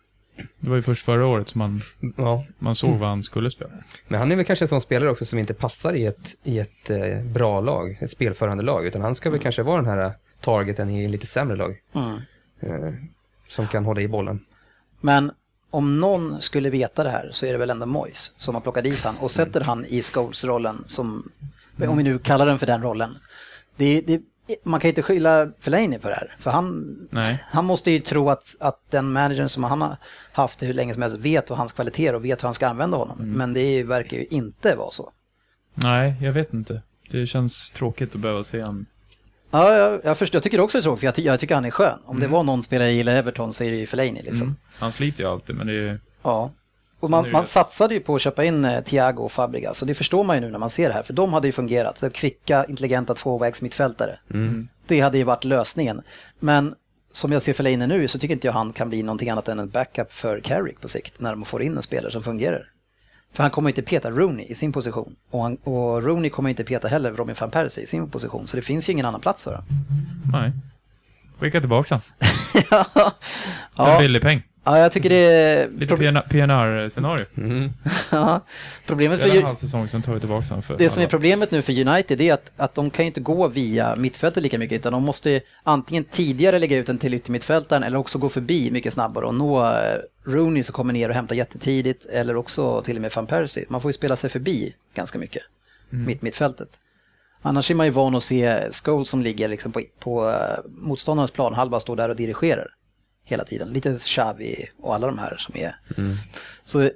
Det 0.60 0.70
var 0.70 0.76
ju 0.76 0.82
först 0.82 1.06
förra 1.06 1.26
året 1.26 1.50
som 1.50 1.60
man, 1.60 1.82
ja. 2.18 2.46
man 2.60 2.76
såg 2.76 2.98
vad 2.98 3.10
han 3.10 3.24
skulle 3.24 3.52
spela. 3.52 3.72
Men 4.08 4.20
han 4.20 4.32
är 4.32 4.36
väl 4.36 4.46
kanske 4.46 4.66
en 4.66 4.70
sån 4.70 4.82
spelare 4.82 5.10
också 5.10 5.26
som 5.26 5.40
inte 5.40 5.54
passar 5.54 5.94
i 5.94 6.06
ett, 6.06 6.36
i 6.44 6.60
ett 6.60 6.90
eh, 6.90 7.24
bra 7.24 7.62
lag, 7.62 7.98
ett 8.02 8.12
spelförande 8.12 8.64
lag. 8.64 8.86
Utan 8.86 9.02
han 9.02 9.16
ska 9.16 9.30
väl 9.30 9.40
kanske 9.40 9.64
vara 9.64 9.82
den 9.82 9.92
här 9.92 10.06
eh, 10.06 10.12
targeten 10.42 10.90
i 10.90 11.08
lite 11.08 11.26
sämre 11.26 11.56
lag. 11.56 11.78
Mm. 11.94 12.20
Eh, 12.60 12.94
som 13.48 13.68
kan 13.68 13.86
hålla 13.86 14.02
i 14.02 14.08
bollen. 14.08 14.46
Men 15.02 15.32
om 15.70 15.98
någon 15.98 16.42
skulle 16.42 16.70
veta 16.70 17.04
det 17.04 17.10
här 17.10 17.30
så 17.32 17.46
är 17.46 17.52
det 17.52 17.58
väl 17.58 17.70
ändå 17.70 17.86
Moyes 17.86 18.34
som 18.38 18.56
har 18.56 18.62
plockat 18.62 18.84
dit 18.84 19.04
han 19.04 19.18
och 19.18 19.32
sätter 19.32 19.62
han 19.62 19.86
i 19.86 20.02
Scholes-rollen 20.02 20.84
som, 20.88 21.32
om 21.88 21.98
vi 21.98 22.04
nu 22.04 22.20
kallar 22.20 22.46
den 22.46 22.60
för 22.60 22.68
den 22.68 22.82
rollen. 22.82 23.18
Det, 23.76 24.02
det, 24.02 24.22
man 24.64 24.80
kan 24.80 24.88
ju 24.88 24.90
inte 24.92 25.02
skylla 25.02 25.52
Fellaini 25.60 26.00
på 26.00 26.10
det 26.10 26.16
här, 26.16 26.36
för 26.40 26.52
han, 26.52 26.98
Nej. 27.12 27.44
han 27.52 27.66
måste 27.66 27.92
ju 27.92 28.00
tro 28.00 28.30
att, 28.30 28.56
att 28.60 28.82
den 28.92 29.12
managern 29.12 29.50
som 29.50 29.64
han 29.64 29.82
har 29.82 29.98
haft 30.32 30.64
hur 30.64 30.74
länge 30.74 30.94
som 30.94 31.02
helst 31.02 31.18
vet 31.18 31.50
vad 31.50 31.60
hans 31.60 31.72
kvaliteter 31.74 32.16
och 32.16 32.26
vet 32.26 32.44
hur 32.44 32.48
han 32.48 32.54
ska 32.56 32.68
använda 32.68 32.98
honom. 32.98 33.18
Men 33.20 33.54
det 33.54 33.62
ju- 33.62 33.84
verkar 33.84 34.18
ju 34.18 34.26
inte 34.30 34.76
vara 34.76 34.92
så. 34.92 35.12
Nej, 35.76 36.14
jag 36.22 36.34
vet 36.34 36.54
inte. 36.54 36.82
Det 37.12 37.28
känns 37.28 37.72
tråkigt 37.72 38.16
att 38.16 38.22
behöva 38.22 38.44
se 38.44 38.62
han. 38.62 38.86
Ja, 39.52 39.74
jag, 39.76 40.02
jag, 40.04 40.18
förstår, 40.18 40.36
jag 40.38 40.44
tycker 40.44 40.60
också 40.60 40.78
det 40.78 40.80
är 40.80 40.84
tråkigt, 40.84 41.00
för 41.00 41.08
jag, 41.08 41.16
ty- 41.16 41.24
jag 41.24 41.40
tycker 41.40 41.56
han 41.56 41.66
är 41.66 41.72
skön. 41.72 42.00
Om 42.06 42.20
det 42.20 42.28
var 42.28 42.44
någon 42.44 42.64
spelare 42.64 42.88
jag 42.88 42.96
gillar 42.96 43.16
Everton 43.16 43.54
så 43.54 43.64
är 43.64 43.72
det 43.72 43.78
ju 43.78 43.86
Fellaini 43.86 44.22
liksom. 44.24 44.56
Han 44.80 44.92
sliter 44.92 45.24
ju 45.24 45.30
alltid, 45.30 45.56
men 45.56 45.68
det 45.68 45.74
är... 45.74 46.00
Ja. 46.24 46.52
Och 47.00 47.10
man, 47.10 47.32
man 47.32 47.46
satsade 47.48 47.94
ju 47.94 48.00
på 48.00 48.16
att 48.16 48.22
köpa 48.22 48.44
in 48.44 48.66
eh, 48.66 48.82
Thiago 48.82 49.22
och 49.24 49.32
Fabregas 49.32 49.82
och 49.82 49.88
det 49.88 49.94
förstår 49.94 50.24
man 50.24 50.36
ju 50.36 50.42
nu 50.42 50.50
när 50.50 50.60
man 50.60 50.70
ser 50.70 50.88
det 50.88 50.94
här, 50.94 51.04
för 51.04 51.14
de 51.14 51.34
hade 51.34 51.48
ju 51.48 51.52
fungerat. 51.52 52.02
De 52.02 52.10
kvicka, 52.10 52.66
intelligenta 52.66 53.14
tvåvägsmittfältare. 53.14 54.20
Det 54.88 55.00
hade 55.00 55.18
ju 55.18 55.24
varit 55.24 55.44
lösningen. 55.44 56.02
Men 56.40 56.76
som 57.12 57.32
jag 57.32 57.42
ser 57.42 57.54
Fellaini 57.54 57.88
nu 57.88 58.08
så 58.08 58.20
tycker 58.20 58.34
inte 58.34 58.48
jag 58.48 58.54
han 58.54 58.74
kan 58.74 58.90
bli 58.90 59.04
någonting 59.04 59.30
annat 59.30 59.48
än 59.48 59.60
en 59.60 59.70
backup 59.70 60.14
för 60.14 60.40
Carrick 60.40 60.82
på 60.82 60.88
sikt 60.88 61.20
när 61.20 61.32
de 61.32 61.46
får 61.46 61.62
in 61.64 61.78
en 61.78 61.84
spelare 61.84 62.12
som 62.12 62.22
fungerar. 62.22 62.72
För 63.34 63.44
han 63.44 63.52
kommer 63.52 63.70
inte 63.70 63.82
peta 63.82 64.12
Rooney 64.12 64.46
i 64.46 64.56
sin 64.56 64.72
position. 64.72 65.16
Och, 65.32 65.42
han, 65.42 65.56
och 65.56 66.04
Rooney 66.04 66.30
kommer 66.30 66.50
inte 66.50 66.64
peta 66.64 66.88
heller 66.88 67.14
Robin 67.14 67.36
van 67.40 67.52
Persie 67.52 67.84
i 67.84 67.88
sin 67.88 68.10
position. 68.10 68.48
Så 68.48 68.56
det 68.56 68.62
finns 68.62 68.90
ju 68.90 68.94
ingen 68.94 69.06
annan 69.06 69.22
plats 69.22 69.44
för 69.44 69.52
honom. 69.52 69.66
Nej. 70.32 70.52
Skicka 71.40 71.60
tillbaka 71.60 71.96
han. 71.96 72.02
ja, 72.72 73.12
För 73.76 73.92
en 73.92 74.02
billig 74.02 74.22
peng. 74.22 74.44
Ja, 74.70 74.80
jag 74.80 74.92
tycker 74.92 75.10
det 75.10 75.16
är... 75.16 75.70
Lite 75.70 75.96
PNR-scenario. 76.30 77.26
ja, 78.12 78.42
problemet 78.88 79.22
för... 79.22 79.30
en 79.30 79.44
halv 79.44 79.56
säsong, 79.56 79.88
sen 79.88 80.02
tar 80.02 80.14
vi 80.14 80.20
tillbaka 80.20 80.62
för 80.62 80.78
Det 80.78 80.90
som 80.90 81.00
är 81.00 81.04
alla. 81.04 81.10
problemet 81.10 81.52
nu 81.52 81.62
för 81.62 81.88
United 81.88 82.22
är 82.22 82.34
att, 82.34 82.52
att 82.58 82.76
de 82.76 82.90
kan 82.90 83.06
ju 83.06 83.08
inte 83.08 83.22
gå 83.22 83.48
via 83.48 83.96
mittfältet 83.96 84.44
lika 84.44 84.58
mycket 84.58 84.76
utan 84.76 84.94
de 84.94 85.04
måste 85.04 85.42
antingen 85.64 86.04
tidigare 86.04 86.60
lägga 86.60 86.78
ut 86.78 86.88
den 86.88 86.98
till 86.98 87.14
yttermittfältaren 87.14 87.84
eller 87.84 87.98
också 87.98 88.18
gå 88.20 88.30
förbi 88.30 88.72
mycket 88.72 88.94
snabbare 88.94 89.26
och 89.26 89.36
nå 89.36 89.66
eh, 89.66 89.98
Rooney 90.26 90.64
som 90.64 90.74
kommer 90.74 90.94
ner 90.94 91.10
och 91.10 91.16
hämtar 91.16 91.36
jättetidigt 91.36 92.06
eller 92.06 92.36
också 92.36 92.82
till 92.82 92.96
och 92.96 93.02
med 93.02 93.12
van 93.16 93.28
Persie. 93.28 93.66
Man 93.70 93.82
får 93.82 93.90
ju 93.90 93.94
spela 93.94 94.16
sig 94.16 94.30
förbi 94.30 94.76
ganska 94.94 95.20
mycket, 95.20 95.44
mitt 95.90 96.22
mittfältet. 96.22 96.70
Annars 97.42 97.72
är 97.72 97.76
man 97.76 97.86
ju 97.86 97.92
van 97.92 98.16
att 98.16 98.24
se 98.24 98.72
Scholes 98.72 99.10
som 99.10 99.22
ligger 99.22 99.48
liksom 99.48 99.72
på, 99.72 99.82
på 100.00 100.30
eh, 100.30 100.60
motståndarens 100.66 101.32
planhalva 101.32 101.80
stå 101.80 101.96
där 101.96 102.10
och 102.10 102.16
dirigerar 102.16 102.68
hela 103.30 103.44
tiden. 103.44 103.70
Lite 103.70 103.98
Xavi 103.98 104.70
och 104.78 104.96
alla 104.96 105.08
de 105.08 105.20
här 105.20 105.38
som 105.38 105.56
är. 105.58 105.76
Så 106.64 106.90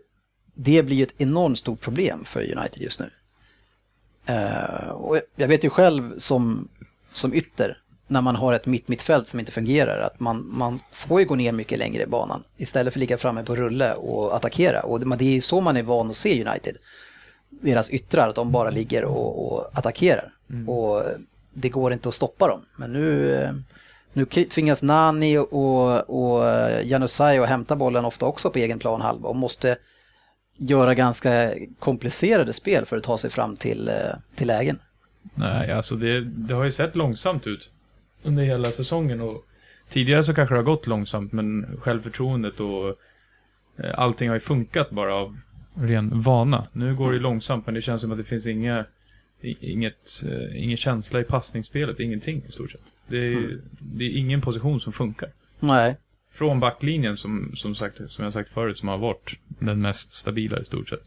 det 0.54 0.84
blir 0.84 0.96
ju 0.96 1.04
ett 1.04 1.14
enormt 1.18 1.60
stort 1.60 1.82
problem 1.82 2.26
för 2.26 2.58
United 2.58 2.82
just 2.82 3.00
nu. 3.00 3.10
Eh, 4.26 4.90
och 4.90 5.22
jag 5.36 5.48
vet 5.48 5.64
ju 5.64 5.70
själv 5.70 6.20
som, 6.20 6.68
som 7.14 7.34
ytter, 7.34 7.78
när 8.08 8.22
man 8.22 8.36
har 8.36 8.54
ett 8.54 8.66
mitt-mittfält 8.66 9.28
som 9.28 9.40
inte 9.40 9.52
fungerar, 9.52 10.00
att 10.00 10.20
man, 10.20 10.50
man 10.52 10.80
får 10.92 11.20
ju 11.20 11.26
gå 11.26 11.36
ner 11.36 11.52
mycket 11.52 11.80
längre 11.80 12.04
i 12.04 12.06
banan 12.06 12.44
istället 12.58 12.94
för 12.94 13.00
att 13.00 13.02
ligga 13.02 13.18
framme 13.18 13.44
på 13.44 13.56
rulle 13.56 13.94
och 13.94 14.36
attackera. 14.36 14.82
Och 14.82 15.00
det, 15.00 15.16
det 15.16 15.26
är 15.26 15.34
ju 15.34 15.42
så 15.42 15.62
man 15.62 15.78
är 15.78 15.84
van 15.84 16.10
att 16.10 16.16
se 16.16 16.46
United. 16.46 16.78
Deras 17.50 17.90
yttrar, 17.90 18.30
att 18.30 18.36
de 18.36 18.52
bara 18.52 18.70
ligger 18.70 19.06
och, 19.06 19.54
och 19.54 19.78
attackerar. 19.78 20.34
Och 20.68 21.04
det 21.54 21.70
går 21.70 21.94
inte 21.94 22.08
att 22.08 22.14
stoppa 22.14 22.48
dem. 22.48 22.66
Men 22.76 22.94
nu, 22.94 23.36
eh, 23.36 23.54
nu 24.14 24.26
tvingas 24.26 24.84
Nani 24.84 25.38
och, 25.38 26.10
och 26.10 26.44
Janusaj 26.84 27.38
att 27.38 27.50
hämta 27.50 27.76
bollen 27.76 28.06
ofta 28.06 28.26
också 28.26 28.50
på 28.50 28.60
egen 28.60 28.80
planhalva 28.80 29.30
och 29.30 29.36
måste 29.36 29.78
göra 30.58 30.94
ganska 30.96 31.54
komplicerade 31.80 32.54
spel 32.54 32.86
för 32.86 32.98
att 32.98 33.04
ta 33.04 33.18
sig 33.18 33.30
fram 33.30 33.56
till, 33.56 33.90
eh, 33.90 33.96
till 34.36 34.48
lägen. 34.48 34.80
Nej, 35.36 35.72
alltså 35.72 35.96
det, 35.96 36.22
det 36.22 36.54
har 36.54 36.64
ju 36.64 36.72
sett 36.72 36.96
långsamt 36.96 37.48
ut 37.48 37.72
under 38.24 38.44
hela 38.44 38.72
säsongen 38.72 39.22
och 39.22 39.46
tidigare 39.90 40.24
så 40.24 40.34
kanske 40.34 40.56
det 40.56 40.60
har 40.60 40.66
gått 40.66 40.88
långsamt 40.88 41.32
men 41.32 41.78
självförtroendet 41.82 42.60
och 42.60 42.88
eh, 43.78 44.00
allting 44.00 44.30
har 44.30 44.36
ju 44.36 44.40
funkat 44.40 44.90
bara 44.90 45.16
av 45.16 45.38
ren 45.76 46.22
vana. 46.22 46.68
Nu 46.72 46.96
går 46.96 47.08
det 47.08 47.14
ju 47.14 47.22
långsamt 47.22 47.66
men 47.66 47.76
det 47.76 47.82
känns 47.82 48.02
som 48.02 48.12
att 48.12 48.18
det 48.18 48.24
finns 48.24 48.46
inga, 48.46 48.86
inget, 49.44 50.24
eh, 50.26 50.64
ingen 50.64 50.78
känsla 50.78 51.20
i 51.20 51.24
passningsspelet, 51.24 52.00
ingenting 52.00 52.44
i 52.48 52.52
stort 52.52 52.72
sett. 52.72 52.94
Det 53.08 53.18
är, 53.18 53.60
det 53.80 54.06
är 54.06 54.18
ingen 54.18 54.42
position 54.42 54.80
som 54.80 54.94
funkar. 54.94 55.30
Nej, 55.60 55.96
Från 56.32 56.60
backlinjen 56.60 57.18
som, 57.18 57.52
som, 57.56 57.76
sagt, 57.76 58.02
som 58.08 58.24
jag 58.24 58.34
sagt 58.34 58.50
förut, 58.50 58.78
som 58.78 58.88
har 58.88 58.98
varit 58.98 59.40
den 59.48 59.82
mest 59.82 60.14
stabila 60.14 60.60
i 60.60 60.66
stort 60.66 60.90
sett. 60.90 61.04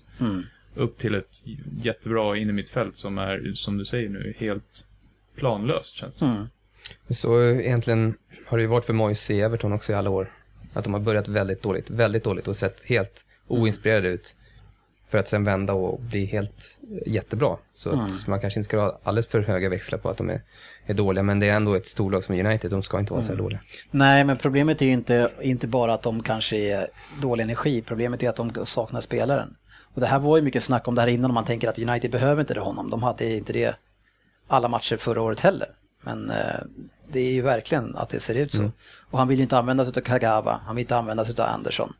Upp 0.74 0.98
till 0.98 1.14
ett 1.14 1.42
jättebra 1.82 2.36
innermittfält 2.36 2.96
som 2.96 3.18
är, 3.18 3.52
som 3.54 3.78
du 3.78 3.84
säger 3.84 4.08
nu, 4.08 4.34
helt 4.38 4.86
planlöst 5.36 5.96
känns 5.96 6.18
det 6.18 6.26
Så 7.14 7.42
egentligen 7.42 8.14
har 8.46 8.58
det 8.58 8.62
ju 8.62 8.68
varit 8.68 8.84
för 8.84 8.92
Moise 8.92 9.34
i 9.34 9.40
Everton 9.40 9.72
också 9.72 9.92
i 9.92 9.94
alla 9.94 10.10
år. 10.10 10.32
Att 10.72 10.84
de 10.84 10.92
har 10.92 11.00
börjat 11.00 11.28
väldigt 11.28 11.62
dåligt, 11.62 11.90
väldigt 11.90 12.24
dåligt 12.24 12.48
och 12.48 12.56
sett 12.56 12.82
helt 12.84 13.24
oinspirerade 13.46 14.08
ut. 14.08 14.34
För 15.08 15.18
att 15.18 15.28
sen 15.28 15.44
vända 15.44 15.72
och 15.72 16.00
bli 16.00 16.24
helt 16.24 16.78
jättebra. 17.06 17.56
Så 17.74 17.90
att 17.90 18.26
man 18.26 18.40
kanske 18.40 18.60
inte 18.60 18.68
ska 18.68 18.80
ha 18.80 18.98
alldeles 19.02 19.26
för 19.26 19.40
höga 19.40 19.68
växlar 19.68 19.98
på 19.98 20.10
att 20.10 20.16
de 20.16 20.30
är, 20.30 20.42
är 20.86 20.94
dåliga. 20.94 21.22
Men 21.22 21.40
det 21.40 21.48
är 21.48 21.54
ändå 21.54 21.74
ett 21.74 21.86
storlag 21.86 22.24
som 22.24 22.34
United, 22.34 22.70
de 22.70 22.82
ska 22.82 22.98
inte 22.98 23.12
vara 23.12 23.22
så 23.22 23.32
här 23.32 23.38
dåliga. 23.38 23.60
Nej, 23.90 24.24
men 24.24 24.36
problemet 24.36 24.82
är 24.82 24.86
ju 24.86 24.92
inte, 24.92 25.30
inte 25.42 25.66
bara 25.66 25.94
att 25.94 26.02
de 26.02 26.22
kanske 26.22 26.56
är 26.56 26.88
dålig 27.20 27.44
energi. 27.44 27.82
Problemet 27.82 28.22
är 28.22 28.28
att 28.28 28.36
de 28.36 28.52
saknar 28.64 29.00
spelaren. 29.00 29.56
Och 29.94 30.00
det 30.00 30.06
här 30.06 30.18
var 30.18 30.36
ju 30.36 30.42
mycket 30.42 30.62
snack 30.62 30.88
om 30.88 30.94
det 30.94 31.00
här 31.00 31.08
innan 31.08 31.30
om 31.30 31.34
man 31.34 31.44
tänker 31.44 31.68
att 31.68 31.78
United 31.78 32.10
behöver 32.10 32.40
inte 32.40 32.54
det 32.54 32.60
honom. 32.60 32.90
De 32.90 33.02
hade 33.02 33.36
inte 33.36 33.52
det 33.52 33.76
alla 34.48 34.68
matcher 34.68 34.96
förra 34.96 35.22
året 35.22 35.40
heller. 35.40 35.68
Men 36.02 36.30
eh, 36.30 36.60
det 37.12 37.20
är 37.20 37.32
ju 37.32 37.42
verkligen 37.42 37.96
att 37.96 38.08
det 38.08 38.20
ser 38.20 38.34
ut 38.34 38.52
så. 38.54 38.70
Och 39.10 39.18
han 39.18 39.28
vill 39.28 39.38
ju 39.38 39.42
inte 39.42 39.58
använda 39.58 39.84
sig 39.84 39.92
av 39.96 40.00
Kagawa, 40.00 40.60
han 40.66 40.76
vill 40.76 40.82
inte 40.82 40.96
använda 40.96 41.24
sig 41.24 41.34
av 41.38 41.48
Anderson. 41.48 41.92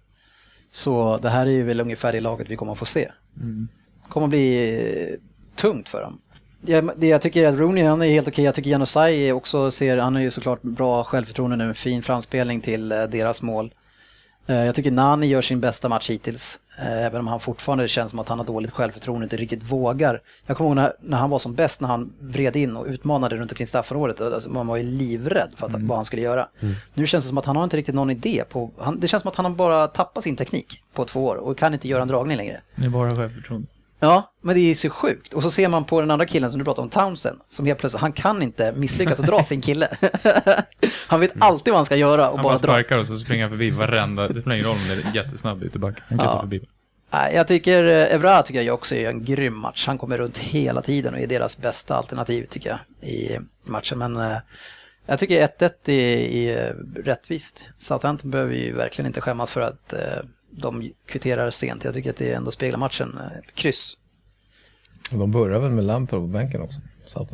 Så 0.77 1.19
det 1.19 1.29
här 1.29 1.47
är 1.47 1.63
väl 1.63 1.81
ungefär 1.81 2.13
det 2.13 2.21
laget 2.21 2.51
vi 2.51 2.57
kommer 2.57 2.73
att 2.73 2.79
få 2.79 2.85
se. 2.85 3.11
Det 3.35 4.09
kommer 4.09 4.27
att 4.27 4.31
bli 4.31 5.11
eh, 5.11 5.19
tungt 5.57 5.89
för 5.89 6.03
dem. 6.03 6.21
Det, 6.61 6.91
det 6.97 7.07
jag 7.07 7.23
tycker 7.23 7.45
är 7.45 7.53
att 7.53 7.59
Rooney 7.59 7.85
han 7.85 8.03
är 8.03 8.07
helt 8.09 8.29
okej. 8.29 8.45
Jag 8.45 8.55
tycker 8.55 8.71
Janusaj 8.71 9.33
också 9.33 9.71
ser, 9.71 9.97
han 9.97 10.15
har 10.15 10.23
ju 10.23 10.31
såklart 10.31 10.63
bra 10.63 11.05
självförtroende 11.05 11.57
nu, 11.57 11.75
fin 11.75 12.03
framspelning 12.03 12.61
till 12.61 12.93
eh, 12.93 13.03
deras 13.03 13.43
mål. 13.43 13.75
Eh, 14.47 14.57
Jag 14.65 14.75
tycker 14.75 14.91
Nani 14.91 15.27
gör 15.27 15.43
sin 15.43 15.61
bästa 15.61 15.89
match 15.89 16.11
hittills. 16.11 16.61
eh, 16.79 17.05
Även 17.07 17.21
om 17.21 17.27
han 17.27 17.41
fortfarande 17.41 17.89
känns 17.89 18.11
som 18.11 18.19
att 18.21 18.29
han 18.29 18.39
har 18.39 18.47
dåligt 18.47 18.71
självförtroende 18.71 19.21
och 19.21 19.33
inte 19.33 19.37
riktigt 19.37 19.63
vågar. 19.73 20.21
Jag 20.47 20.57
kommer 20.57 20.71
ihåg 20.71 20.77
när, 20.77 20.93
när 21.01 21.19
han 21.19 21.31
var 21.31 21.39
som 21.39 21.55
bäst, 21.55 21.81
när 21.81 21.89
han 21.89 22.13
vred 22.21 22.57
in 22.57 22.77
och 22.77 22.87
utmanade 22.87 23.37
runt 23.37 23.53
omkring 23.53 23.67
straffområdet. 23.67 24.21
Alltså, 24.21 24.51
man 24.51 24.67
var 24.67 24.77
ju 24.77 24.83
livrädd 24.83 25.51
för 25.57 25.67
att, 25.67 25.73
vad 25.73 25.99
han 25.99 26.05
skulle 26.05 26.23
göra. 26.23 26.49
Nu 26.95 27.07
känns 27.07 27.25
det 27.25 27.29
som 27.29 27.39
att 27.39 27.45
han 27.45 27.57
har 27.57 27.65
inte 27.65 27.77
riktigt 27.77 27.95
någon 27.95 28.11
idé. 28.11 28.45
På, 28.49 28.71
han, 28.79 29.01
det 29.01 29.09
känns 29.09 29.23
som 29.23 29.29
att 29.31 29.37
han 29.37 29.45
har 29.45 29.53
bara 29.53 29.87
tappat 29.87 30.25
sin 30.25 30.37
teknik 30.37 30.83
på 30.95 31.05
två 31.05 31.25
år 31.25 31.37
och 31.37 31.59
kan 31.59 31.75
inte 31.75 31.89
göra 31.89 32.03
en 32.03 32.09
dragning 32.09 32.37
längre. 32.37 32.61
Det 32.77 32.85
är 32.85 32.89
bara 32.91 33.11
självförtroende. 33.17 33.67
Ja, 34.01 34.33
men 34.41 34.55
det 34.55 34.61
är 34.61 34.75
så 34.75 34.91
sjukt. 34.91 35.33
Och 35.35 35.43
så 35.43 35.51
ser 35.51 35.69
man 35.69 35.85
på 35.85 36.01
den 36.01 36.11
andra 36.11 36.27
killen 36.27 36.51
som 36.51 36.59
du 36.59 36.65
pratade 36.65 36.83
om, 36.85 36.91
Townsend, 36.91 37.41
som 37.49 37.67
helt 37.67 37.79
plötsligt, 37.79 38.01
han 38.01 38.13
kan 38.13 38.43
inte 38.43 38.73
misslyckas 38.73 39.19
och 39.19 39.25
dra 39.27 39.43
sin 39.43 39.61
kille. 39.61 39.97
han 41.09 41.21
vet 41.21 41.33
alltid 41.39 41.73
vad 41.73 41.79
han 41.79 41.87
ska 41.87 41.97
göra 41.97 42.29
och 42.31 42.37
Han 42.37 42.43
bara 42.43 42.53
bara 42.53 42.59
dra. 42.59 42.73
sparkar 42.73 42.99
och 42.99 43.07
så 43.07 43.17
springer 43.19 43.45
han 43.45 43.51
förbi 43.51 43.71
varenda, 43.71 44.29
det 44.29 44.41
spelar 44.41 44.55
ingen 44.57 44.67
roll 44.67 44.77
om 44.77 44.89
det 44.89 44.95
är 44.95 45.15
jättesnabb 45.15 45.63
ytterback. 45.65 45.95
Han 46.09 46.19
kan 46.19 46.27
Ja. 46.27 46.33
ta 46.33 46.41
förbi. 46.41 46.61
Jag 47.11 47.49
tycker 47.49 47.85
eh, 47.85 48.15
Evra 48.15 48.43
tycker 48.43 48.63
jag 48.63 48.75
också 48.75 48.95
är 48.95 49.09
en 49.09 49.25
grym 49.25 49.59
match. 49.59 49.87
Han 49.87 49.99
kommer 49.99 50.19
runt 50.19 50.39
hela 50.39 50.83
tiden 50.83 51.15
och 51.15 51.21
är 51.21 51.27
deras 51.27 51.59
bästa 51.59 51.97
alternativ 51.97 52.47
tycker 52.51 52.69
jag 52.69 53.09
i 53.11 53.39
matchen. 53.65 53.99
Men 53.99 54.17
eh, 54.17 54.37
jag 55.07 55.19
tycker 55.19 55.49
1-1 55.59 55.71
är, 55.91 56.19
är 56.49 56.77
rättvist. 57.05 57.65
Southampton 57.79 58.31
behöver 58.31 58.55
ju 58.55 58.73
verkligen 58.73 59.07
inte 59.07 59.21
skämmas 59.21 59.53
för 59.53 59.61
att 59.61 59.93
eh, 59.93 60.01
de 60.57 60.93
kvitterar 61.07 61.51
sent. 61.51 61.85
Jag 61.85 61.95
tycker 61.95 62.11
att 62.11 62.17
det 62.17 62.33
ändå 62.33 62.51
speglar 62.51 62.79
matchen. 62.79 63.21
Kryss. 63.55 63.99
De 65.11 65.31
börjar 65.31 65.59
väl 65.59 65.71
med 65.71 65.85
Lampard 65.85 66.21
på 66.21 66.27
bänken 66.27 66.61
också. 66.61 66.81
Så 67.05 67.23
att, 67.23 67.33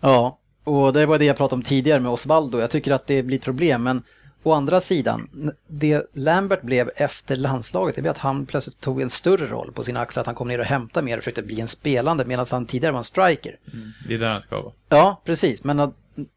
Ja, 0.00 0.38
och 0.64 0.92
det 0.92 1.06
var 1.06 1.18
det 1.18 1.24
jag 1.24 1.36
pratade 1.36 1.54
om 1.54 1.62
tidigare 1.62 2.00
med 2.00 2.12
Osvaldo. 2.12 2.60
Jag 2.60 2.70
tycker 2.70 2.92
att 2.92 3.06
det 3.06 3.22
blir 3.22 3.36
ett 3.36 3.44
problem, 3.44 3.82
men 3.82 4.02
å 4.42 4.52
andra 4.52 4.80
sidan, 4.80 5.52
det 5.66 6.10
Lambert 6.12 6.62
blev 6.62 6.90
efter 6.96 7.36
landslaget, 7.36 7.94
det 7.94 8.02
blev 8.02 8.10
att 8.10 8.18
han 8.18 8.46
plötsligt 8.46 8.80
tog 8.80 9.02
en 9.02 9.10
större 9.10 9.46
roll 9.46 9.72
på 9.72 9.84
sina 9.84 10.00
axlar, 10.00 10.20
att 10.20 10.26
han 10.26 10.34
kom 10.34 10.48
ner 10.48 10.58
och 10.58 10.64
hämtade 10.64 11.04
mer 11.04 11.16
och 11.16 11.20
försökte 11.22 11.42
bli 11.42 11.60
en 11.60 11.68
spelande, 11.68 12.24
medan 12.24 12.46
han 12.50 12.66
tidigare 12.66 12.92
var 12.92 12.98
en 12.98 13.04
striker. 13.04 13.58
Det 14.08 14.14
är 14.14 14.18
där 14.18 14.28
han 14.28 14.42
ska 14.42 14.60
vara. 14.62 14.72
Ja, 14.88 15.22
precis, 15.24 15.64
men 15.64 15.92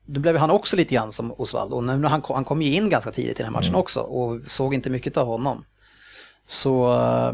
då 0.06 0.20
blev 0.20 0.38
han 0.38 0.52
också 0.52 0.76
lite 0.76 0.96
grann 0.96 1.12
som 1.12 1.32
Osvaldo. 1.32 1.76
Och 1.76 1.84
nu, 1.84 2.08
han, 2.08 2.22
kom, 2.22 2.36
han 2.36 2.46
kom 2.46 2.62
ju 2.62 2.74
in 2.74 2.90
ganska 2.90 3.12
tidigt 3.12 3.40
i 3.40 3.44
den 3.44 3.54
här 3.54 3.62
matchen 3.62 3.76
också 3.76 4.00
och 4.00 4.42
såg 4.48 4.74
inte 4.74 4.90
mycket 4.90 5.18
av 5.18 5.28
honom. 5.28 5.66
Så 6.48 6.94
eh, 6.94 7.34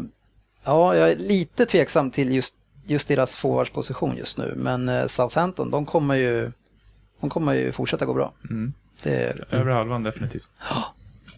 ja, 0.64 0.96
jag 0.96 1.10
är 1.10 1.16
lite 1.16 1.66
tveksam 1.66 2.10
till 2.10 2.34
just, 2.34 2.54
just 2.86 3.08
deras 3.08 3.36
forwardsposition 3.36 4.16
just 4.16 4.38
nu. 4.38 4.54
Men 4.56 4.88
eh, 4.88 5.06
Southampton, 5.06 5.70
de 5.70 5.86
kommer 5.86 6.14
ju, 6.14 6.52
de 7.20 7.30
kommer 7.30 7.52
ju 7.52 7.72
fortsätta 7.72 8.04
gå 8.04 8.14
bra. 8.14 8.32
Det, 9.02 9.36
Övre 9.50 9.72
halvan 9.72 10.02
definitivt. 10.02 10.48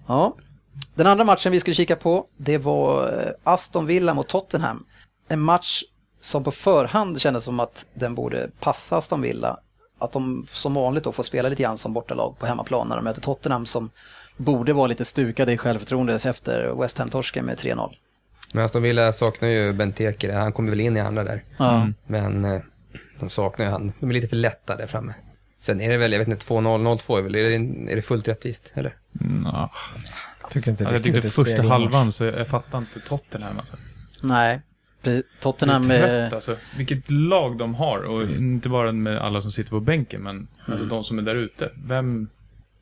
ja. 0.07 0.35
Den 0.95 1.07
andra 1.07 1.25
matchen 1.25 1.53
vi 1.53 1.61
skulle 1.61 1.75
kika 1.75 1.97
på, 1.97 2.27
det 2.37 2.59
var 2.59 3.19
eh, 3.21 3.33
Aston 3.45 3.87
Villa 3.87 4.15
mot 4.15 4.29
Tottenham. 4.29 4.85
En 5.29 5.41
match 5.41 5.83
som 6.21 6.45
på 6.45 6.51
förhand 6.51 7.21
kändes 7.21 7.45
som 7.45 7.61
att 7.61 7.87
den 7.95 8.15
borde 8.15 8.51
passa 8.61 8.97
Aston 8.97 9.21
Villa. 9.21 9.57
Att 9.99 10.13
de 10.13 10.47
som 10.51 10.75
vanligt 10.75 11.05
då 11.05 11.13
får 11.13 11.23
spela 11.23 11.49
lite 11.49 11.63
grann 11.63 11.79
som 11.79 11.93
bortalag 11.93 12.39
på 12.39 12.47
hemmaplan 12.47 12.89
när 12.89 12.97
de 12.97 13.05
möter 13.05 13.21
Tottenham 13.21 13.67
som 13.67 13.91
borde 14.37 14.73
vara 14.73 14.87
lite 14.87 15.05
stukade 15.05 15.53
i 15.53 15.59
självförtroende 15.59 16.15
efter 16.15 16.81
West 16.81 16.99
Ham-torsken 16.99 17.45
med 17.45 17.59
3-0. 17.59 17.93
Men 18.55 18.65
Aston 18.65 18.83
Villa 18.83 19.13
saknar 19.13 19.49
ju 19.49 19.73
Benteke, 19.73 20.33
han 20.33 20.53
kommer 20.53 20.71
väl 20.71 20.81
in 20.81 20.97
i 20.97 21.01
andra 21.01 21.25
där. 21.25 21.43
Ja. 21.57 21.89
Men 22.07 22.45
eh, 22.45 22.61
de 23.21 23.31
saknar 23.31 23.67
ju 23.67 23.71
han. 23.73 23.93
De 24.01 24.11
är 24.11 24.15
lite 24.15 24.29
för 24.29 24.37
lätta 24.37 24.77
där 24.77 24.87
framme. 24.87 25.15
Sen 25.61 25.81
är 25.81 25.91
det 25.91 25.97
väl, 25.97 26.13
jag 26.13 26.19
vet 26.19 26.29
inte, 26.29 26.47
2-0, 26.47 26.99
0-2 26.99 27.19
är 27.19 27.23
väl, 27.23 27.35
är 27.35 27.43
det, 27.43 27.93
är 27.93 27.97
det 27.97 28.03
fullt 28.03 28.29
rättvist, 28.29 28.73
eller? 28.77 28.97
Nå. 29.13 29.71
jag 30.43 30.51
tycker 30.51 30.71
inte 30.71 30.85
Alltså, 30.85 30.95
jag 30.95 31.05
tyckte 31.05 31.21
det 31.21 31.31
första 31.31 31.63
halvan 31.63 32.13
så 32.13 32.25
jag, 32.25 32.39
jag 32.39 32.49
fattar 32.49 32.79
inte 32.79 33.01
Tottenham 33.01 33.59
alltså. 33.59 33.77
Nej, 34.23 34.61
precis. 35.03 35.25
Jag 35.33 35.43
Tottenham... 35.43 35.91
är 35.91 36.09
trött 36.09 36.33
alltså. 36.33 36.57
Vilket 36.77 37.11
lag 37.11 37.59
de 37.59 37.75
har 37.75 37.99
och 37.99 38.23
inte 38.23 38.69
bara 38.69 38.93
med 38.93 39.19
alla 39.19 39.43
som 39.43 39.51
sitter 39.51 39.71
på 39.71 39.81
bänken 39.81 40.23
men 40.23 40.49
alltså 40.67 40.85
de 40.85 41.05
som 41.05 41.19
är 41.19 41.23
där 41.23 41.35
ute. 41.35 41.71
Vem, 41.87 42.29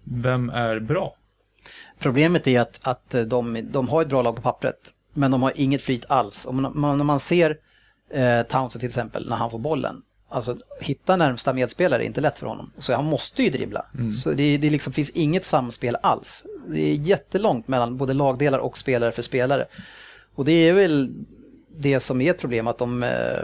vem 0.04 0.50
är 0.50 0.80
bra? 0.80 1.16
Problemet 1.98 2.46
är 2.46 2.60
att, 2.60 2.78
att 2.82 3.14
de, 3.26 3.68
de 3.70 3.88
har 3.88 4.02
ett 4.02 4.08
bra 4.08 4.22
lag 4.22 4.36
på 4.36 4.42
pappret, 4.42 4.94
men 5.12 5.30
de 5.30 5.42
har 5.42 5.52
inget 5.56 5.82
flyt 5.82 6.04
alls. 6.08 6.46
Om 6.46 6.72
man, 6.74 6.98
när 6.98 7.04
man 7.04 7.20
ser 7.20 7.56
eh, 8.10 8.42
Townsend 8.42 8.80
till 8.80 8.86
exempel, 8.86 9.28
när 9.28 9.36
han 9.36 9.50
får 9.50 9.58
bollen, 9.58 10.02
alltså 10.28 10.56
hitta 10.80 11.16
närmsta 11.16 11.52
medspelare 11.52 12.04
är 12.04 12.06
inte 12.06 12.20
lätt 12.20 12.38
för 12.38 12.46
honom. 12.46 12.72
Så 12.78 12.94
han 12.94 13.04
måste 13.04 13.42
ju 13.42 13.50
dribbla. 13.50 13.86
Så 14.12 14.30
det, 14.30 14.56
det 14.56 14.70
liksom 14.70 14.92
finns 14.92 15.10
inget 15.10 15.44
samspel 15.44 15.96
alls. 16.02 16.46
Det 16.68 16.80
är 16.80 16.94
jättelångt 16.94 17.68
mellan 17.68 17.96
både 17.96 18.14
lagdelar 18.14 18.58
och 18.58 18.78
spelare 18.78 19.12
för 19.12 19.22
spelare. 19.22 19.66
Och 20.34 20.44
det 20.44 20.52
är 20.52 20.72
väl 20.72 21.14
det 21.76 22.00
som 22.00 22.20
är 22.20 22.30
ett 22.30 22.40
problem, 22.40 22.66
att 22.66 22.78
de, 22.78 23.02
eh, 23.02 23.42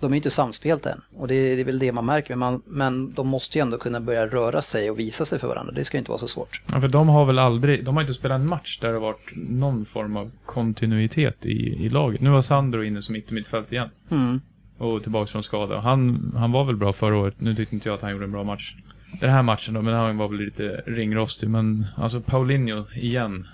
de 0.00 0.12
är 0.12 0.16
inte 0.16 0.30
samspelt 0.30 0.86
än. 0.86 1.00
Och 1.16 1.28
det, 1.28 1.54
det 1.54 1.60
är 1.60 1.64
väl 1.64 1.78
det 1.78 1.92
man 1.92 2.06
märker, 2.06 2.36
men, 2.36 2.38
man, 2.38 2.62
men 2.66 3.12
de 3.12 3.28
måste 3.28 3.58
ju 3.58 3.62
ändå 3.62 3.78
kunna 3.78 4.00
börja 4.00 4.26
röra 4.26 4.62
sig 4.62 4.90
och 4.90 4.98
visa 4.98 5.24
sig 5.24 5.38
för 5.38 5.48
varandra. 5.48 5.72
Det 5.72 5.84
ska 5.84 5.96
ju 5.96 5.98
inte 5.98 6.10
vara 6.10 6.18
så 6.18 6.28
svårt. 6.28 6.60
Ja, 6.72 6.80
för 6.80 6.88
de 6.88 7.08
har 7.08 7.24
väl 7.24 7.38
aldrig, 7.38 7.84
de 7.84 7.96
har 7.96 8.02
inte 8.02 8.14
spelat 8.14 8.40
en 8.40 8.46
match 8.48 8.78
där 8.80 8.88
det 8.88 8.94
har 8.94 9.00
varit 9.00 9.30
någon 9.36 9.84
form 9.84 10.16
av 10.16 10.30
kontinuitet 10.46 11.46
i, 11.46 11.84
i 11.84 11.88
laget. 11.88 12.20
Nu 12.20 12.30
var 12.30 12.42
Sandro 12.42 12.84
inne 12.84 13.02
som 13.02 13.12
mittmittfält 13.12 13.72
igen. 13.72 13.88
Mm. 14.10 14.40
Och 14.78 15.02
tillbaks 15.02 15.32
från 15.32 15.42
skada. 15.42 15.78
Han, 15.80 16.32
han 16.36 16.52
var 16.52 16.64
väl 16.64 16.76
bra 16.76 16.92
förra 16.92 17.16
året. 17.16 17.34
Nu 17.40 17.54
tyckte 17.54 17.74
inte 17.74 17.88
jag 17.88 17.94
att 17.96 18.02
han 18.02 18.10
gjorde 18.12 18.24
en 18.24 18.32
bra 18.32 18.44
match. 18.44 18.74
Den 19.20 19.30
här 19.30 19.42
matchen 19.42 19.74
då, 19.74 19.82
men 19.82 19.94
han 19.94 20.16
var 20.16 20.28
väl 20.28 20.38
lite 20.38 20.82
ringrostig. 20.86 21.48
Men 21.50 21.86
alltså 21.96 22.20
Paulinho 22.20 22.84
igen. 22.94 23.46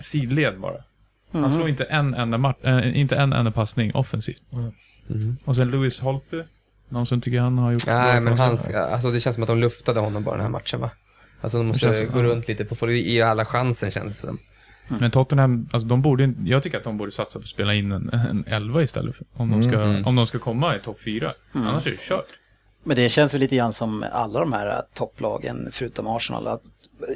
Sidled 0.00 0.60
bara. 0.60 0.76
Han 1.32 1.42
Mhm. 1.42 1.50
slår 1.52 1.68
inte 1.68 1.84
en 1.84 2.14
enda, 2.14 2.38
match, 2.38 2.56
äh, 2.62 3.00
inte 3.00 3.16
en 3.16 3.32
enda 3.32 3.50
passning 3.50 3.94
offensivt. 3.94 4.42
Mm. 4.52 4.72
Och 5.44 5.56
sen 5.56 5.70
Louis 5.70 6.00
Holtby. 6.00 6.42
Någon 6.88 7.06
som 7.06 7.20
tycker 7.20 7.40
han 7.40 7.58
har 7.58 7.72
gjort 7.72 7.86
Nej, 7.86 8.12
bra 8.12 8.20
men 8.20 8.32
ifrån 8.32 8.38
han, 8.48 8.58
sig. 8.58 8.68
ska- 8.72 8.80
alltså 8.86 9.10
det 9.10 9.20
känns 9.20 9.34
som 9.34 9.42
att 9.42 9.48
de 9.48 9.58
luftade 9.58 10.00
honom 10.00 10.22
bara 10.24 10.34
den 10.34 10.42
här 10.44 10.50
matchen 10.50 10.80
va? 10.80 10.90
Alltså 11.40 11.58
de 11.58 11.66
måste 11.66 11.80
känns- 11.80 12.10
gå 12.12 12.22
runt 12.22 12.48
lite 12.48 12.64
på, 12.64 12.74
få 12.74 12.90
ge 12.90 13.22
alla 13.22 13.44
chansen 13.44 13.90
känns 13.90 14.20
det 14.20 14.26
som. 14.26 14.38
Men 15.00 15.10
Tottenham, 15.10 15.68
alltså 15.72 15.88
de 15.88 16.02
borde 16.02 16.34
jag 16.44 16.62
tycker 16.62 16.78
att 16.78 16.84
de 16.84 16.96
borde 16.98 17.12
satsa 17.12 17.38
på 17.38 17.42
att 17.42 17.48
spela 17.48 17.74
in 17.74 17.92
en, 17.92 18.08
en 18.12 18.44
11 18.46 18.82
istället. 18.82 19.16
För, 19.16 19.26
om, 19.36 19.50
de 19.50 19.62
ska, 19.62 19.80
Mm. 19.82 20.06
om 20.06 20.16
de 20.16 20.26
ska 20.26 20.38
komma 20.38 20.76
i 20.76 20.78
topp 20.80 20.98
4. 21.04 21.32
Mm. 21.54 21.68
Annars 21.68 21.86
är 21.86 21.90
det 21.90 22.00
kört. 22.00 22.26
Men 22.84 22.96
det 22.96 23.08
känns 23.08 23.34
väl 23.34 23.40
lite 23.40 23.56
grann 23.56 23.72
som 23.72 24.04
alla 24.12 24.40
de 24.40 24.52
här 24.52 24.82
topplagen 24.94 25.68
förutom 25.72 26.06
Arsenal. 26.06 26.48
Att 26.48 26.62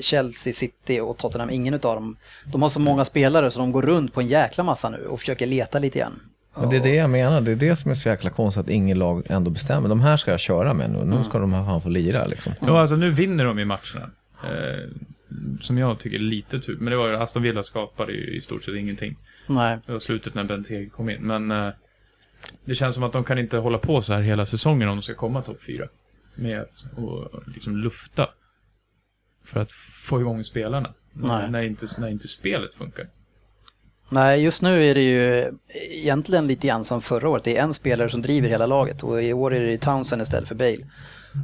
Chelsea, 0.01 0.53
City 0.53 1.01
och 1.01 1.16
Tottenham, 1.18 1.51
ingen 1.51 1.75
utav 1.75 1.94
dem. 1.94 2.16
De 2.53 2.62
har 2.62 2.68
så 2.68 2.81
många 2.81 3.05
spelare 3.05 3.51
så 3.51 3.59
de 3.61 3.72
går 3.72 3.83
runt 3.83 4.12
på 4.14 4.20
en 4.20 4.29
jäkla 4.29 4.64
massa 4.64 4.88
nu 4.90 5.07
och 5.07 5.20
försöker 5.20 5.46
leta 5.46 5.79
lite 5.79 5.99
grann. 5.99 6.20
Men 6.61 6.71
det 6.71 6.77
är 6.77 6.83
det 6.83 6.95
jag 6.95 7.11
menar, 7.11 7.40
det 7.40 7.53
är 7.53 7.57
det 7.57 7.77
som 7.77 7.90
är 7.90 7.95
så 7.95 8.09
jäkla 8.09 8.31
konstigt 8.31 8.61
att 8.61 8.69
ingen 8.69 8.99
lag 8.99 9.23
ändå 9.27 9.51
bestämmer. 9.51 9.88
De 9.88 10.01
här 10.01 10.16
ska 10.16 10.31
jag 10.31 10.40
köra 10.40 10.75
med 10.75 10.90
nu, 10.90 11.05
nu 11.05 11.25
ska 11.25 11.38
de 11.38 11.53
här 11.53 11.64
fan 11.64 11.83
få 11.83 11.88
lira 11.88 12.27
liksom. 12.27 12.53
Ja, 12.61 12.81
alltså 12.81 12.97
nu 12.97 13.11
vinner 13.11 13.45
de 13.45 13.59
i 13.59 13.64
matcherna. 13.64 14.11
Eh, 14.45 14.90
som 15.61 15.79
jag 15.79 15.99
tycker 15.99 16.16
är 16.16 16.23
lite 16.23 16.61
tur. 16.61 16.77
Men 16.77 16.90
det 16.90 16.97
var 16.97 17.09
ju 17.09 17.16
Aston 17.16 17.42
Villa 17.42 17.62
skapade 17.62 18.12
ju 18.12 18.37
i 18.37 18.40
stort 18.40 18.64
sett 18.64 18.75
ingenting. 18.75 19.16
Nej. 19.47 19.79
Det 19.87 19.92
var 19.92 19.99
slutet 19.99 20.35
när 20.35 20.45
Benteke 20.45 20.88
kom 20.88 21.11
in. 21.11 21.23
Men 21.23 21.51
eh, 21.51 21.69
det 22.64 22.75
känns 22.75 22.95
som 22.95 23.05
att 23.05 23.12
de 23.12 23.25
kan 23.25 23.38
inte 23.38 23.59
hålla 23.59 23.79
på 23.79 24.03
så 24.03 24.12
här 24.12 24.23
hela 24.23 24.47
säsongen 24.47 24.88
om 24.88 24.97
de 24.97 25.03
ska 25.03 25.14
komma 25.14 25.42
topp 25.42 25.62
4. 25.66 25.88
Med 26.35 26.61
att 26.61 26.99
och, 26.99 27.42
liksom 27.55 27.77
lufta. 27.77 28.29
För 29.45 29.61
att 29.61 29.73
få 30.07 30.21
igång 30.21 30.45
spelarna. 30.45 30.95
Nej. 31.12 31.51
När, 31.51 31.62
inte, 31.62 31.87
när 31.99 32.09
inte 32.09 32.29
spelet 32.29 32.75
funkar. 32.75 33.09
Nej, 34.09 34.42
just 34.42 34.62
nu 34.62 34.85
är 34.85 34.95
det 34.95 35.03
ju 35.03 35.53
egentligen 35.90 36.47
lite 36.47 36.66
grann 36.66 36.85
som 36.85 37.03
förra 37.03 37.29
året. 37.29 37.45
Det 37.45 37.57
är 37.57 37.62
en 37.62 37.75
spelare 37.75 38.11
som 38.11 38.23
driver 38.23 38.49
hela 38.49 38.66
laget 38.66 39.03
och 39.03 39.23
i 39.23 39.33
år 39.33 39.55
är 39.55 39.61
det 39.66 39.79
Townsend 39.79 40.23
istället 40.23 40.49
för 40.49 40.55
Bale. 40.55 40.87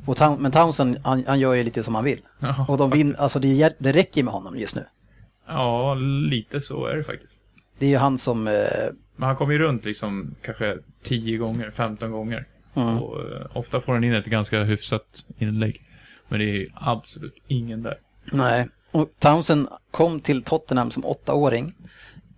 Och 0.07 0.17
Town- 0.17 0.37
men 0.41 0.53
Townsend, 0.53 0.99
han, 1.05 1.25
han 1.27 1.41
gör 1.41 1.55
ju 1.55 1.63
lite 1.63 1.83
som 1.83 1.95
han 1.95 2.05
vill. 2.05 2.21
Ja, 2.39 2.67
Och 2.69 2.79
de 2.79 2.91
vin, 2.91 3.17
alltså 3.19 3.39
det, 3.39 3.75
det 3.79 3.93
räcker 3.93 4.23
med 4.23 4.35
honom 4.35 4.59
just 4.59 4.77
nu. 4.77 4.85
Ja, 5.47 5.95
lite 6.31 6.61
så 6.61 6.87
är 6.87 6.97
det 6.97 7.05
faktiskt. 7.05 7.39
Det 7.79 7.87
är 7.87 7.91
ju 7.91 7.97
han 7.97 8.19
som, 8.19 8.49
eh, 8.49 8.55
Men 9.17 9.27
han 9.27 9.37
kommer 9.37 9.53
ju 9.53 9.59
runt 9.59 9.85
liksom 9.85 10.35
kanske 10.43 10.79
10 11.03 11.39
gånger, 11.39 11.71
15 11.71 12.11
gånger. 12.11 12.47
Mm. 12.75 12.99
Och 12.99 13.21
eh, 13.21 13.47
ofta 13.53 13.81
får 13.81 13.93
han 13.93 14.05
in 14.05 14.15
ett 14.15 14.27
ganska 14.27 14.63
hyfsat 14.63 15.25
inlägg. 15.39 15.83
Men 16.29 16.41
det 16.41 16.45
är 16.63 16.67
absolut 16.75 17.37
ingen 17.49 17.83
där. 17.83 17.99
nej. 18.33 18.69
Och 18.91 19.09
Townsend 19.19 19.69
kom 19.91 20.21
till 20.21 20.43
Tottenham 20.43 20.91
som 20.91 21.05
åttaåring. 21.05 21.75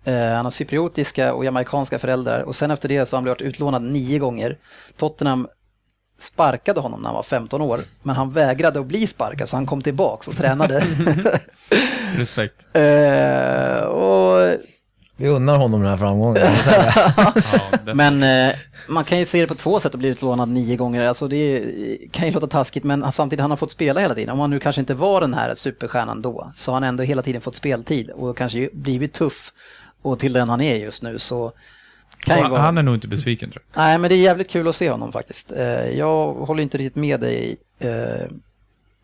Eh, 0.05 0.35
han 0.35 0.45
har 0.45 0.51
cypriotiska 0.51 1.33
och 1.33 1.45
jamaicanska 1.45 1.99
föräldrar 1.99 2.41
och 2.41 2.55
sen 2.55 2.71
efter 2.71 2.89
det 2.89 3.05
så 3.05 3.15
har 3.15 3.17
han 3.17 3.23
blivit 3.23 3.41
utlånad 3.41 3.81
nio 3.81 4.19
gånger. 4.19 4.57
Tottenham 4.97 5.47
sparkade 6.19 6.79
honom 6.79 6.99
när 7.01 7.07
han 7.07 7.15
var 7.15 7.23
15 7.23 7.61
år, 7.61 7.79
men 8.03 8.15
han 8.15 8.31
vägrade 8.31 8.79
att 8.79 8.85
bli 8.85 9.07
sparkad 9.07 9.49
så 9.49 9.55
han 9.57 9.65
kom 9.65 9.81
tillbaks 9.81 10.27
och 10.27 10.37
tränade. 10.37 10.83
Respekt. 12.17 12.67
eh, 12.73 13.79
och 13.83 14.57
Vi 15.17 15.27
unnar 15.27 15.57
honom 15.57 15.81
den 15.81 15.89
här 15.89 15.97
framgången. 15.97 16.43
Men 17.95 18.23
eh, 18.23 18.55
man 18.87 19.03
kan 19.03 19.19
ju 19.19 19.25
se 19.25 19.41
det 19.41 19.47
på 19.47 19.55
två 19.55 19.79
sätt 19.79 19.93
att 19.93 19.99
bli 19.99 20.09
utlånad 20.09 20.49
nio 20.49 20.75
gånger. 20.75 21.05
Alltså 21.05 21.27
det 21.27 21.63
kan 22.11 22.27
ju 22.27 22.33
låta 22.33 22.47
taskigt 22.47 22.83
men 22.83 23.11
samtidigt 23.11 23.41
han 23.41 23.49
har 23.51 23.57
fått 23.57 23.71
spela 23.71 23.99
hela 24.01 24.15
tiden. 24.15 24.29
Om 24.29 24.39
han 24.39 24.49
nu 24.49 24.59
kanske 24.59 24.79
inte 24.79 24.93
var 24.93 25.21
den 25.21 25.33
här 25.33 25.55
superstjärnan 25.55 26.21
då 26.21 26.51
så 26.55 26.71
har 26.71 26.73
han 26.73 26.83
ändå 26.83 27.03
hela 27.03 27.21
tiden 27.21 27.41
fått 27.41 27.55
speltid 27.55 28.09
och 28.09 28.37
kanske 28.37 28.69
blivit 28.73 29.13
tuff 29.13 29.53
och 30.05 30.19
till 30.19 30.33
den 30.33 30.49
han 30.49 30.61
är 30.61 30.75
just 30.75 31.03
nu 31.03 31.19
så 31.19 31.51
kan 32.19 32.41
han, 32.41 32.51
vara... 32.51 32.61
han 32.61 32.77
är 32.77 32.83
nog 32.83 32.95
inte 32.95 33.07
besviken 33.07 33.51
tror 33.51 33.63
jag. 33.73 33.81
Nej 33.81 33.97
men 33.97 34.09
det 34.09 34.15
är 34.15 34.17
jävligt 34.17 34.49
kul 34.49 34.67
att 34.67 34.75
se 34.75 34.89
honom 34.89 35.11
faktiskt. 35.11 35.51
Eh, 35.51 35.89
jag 35.89 36.33
håller 36.33 36.63
inte 36.63 36.77
riktigt 36.77 36.95
med 36.95 37.19
dig 37.19 37.57
eh, 37.79 38.27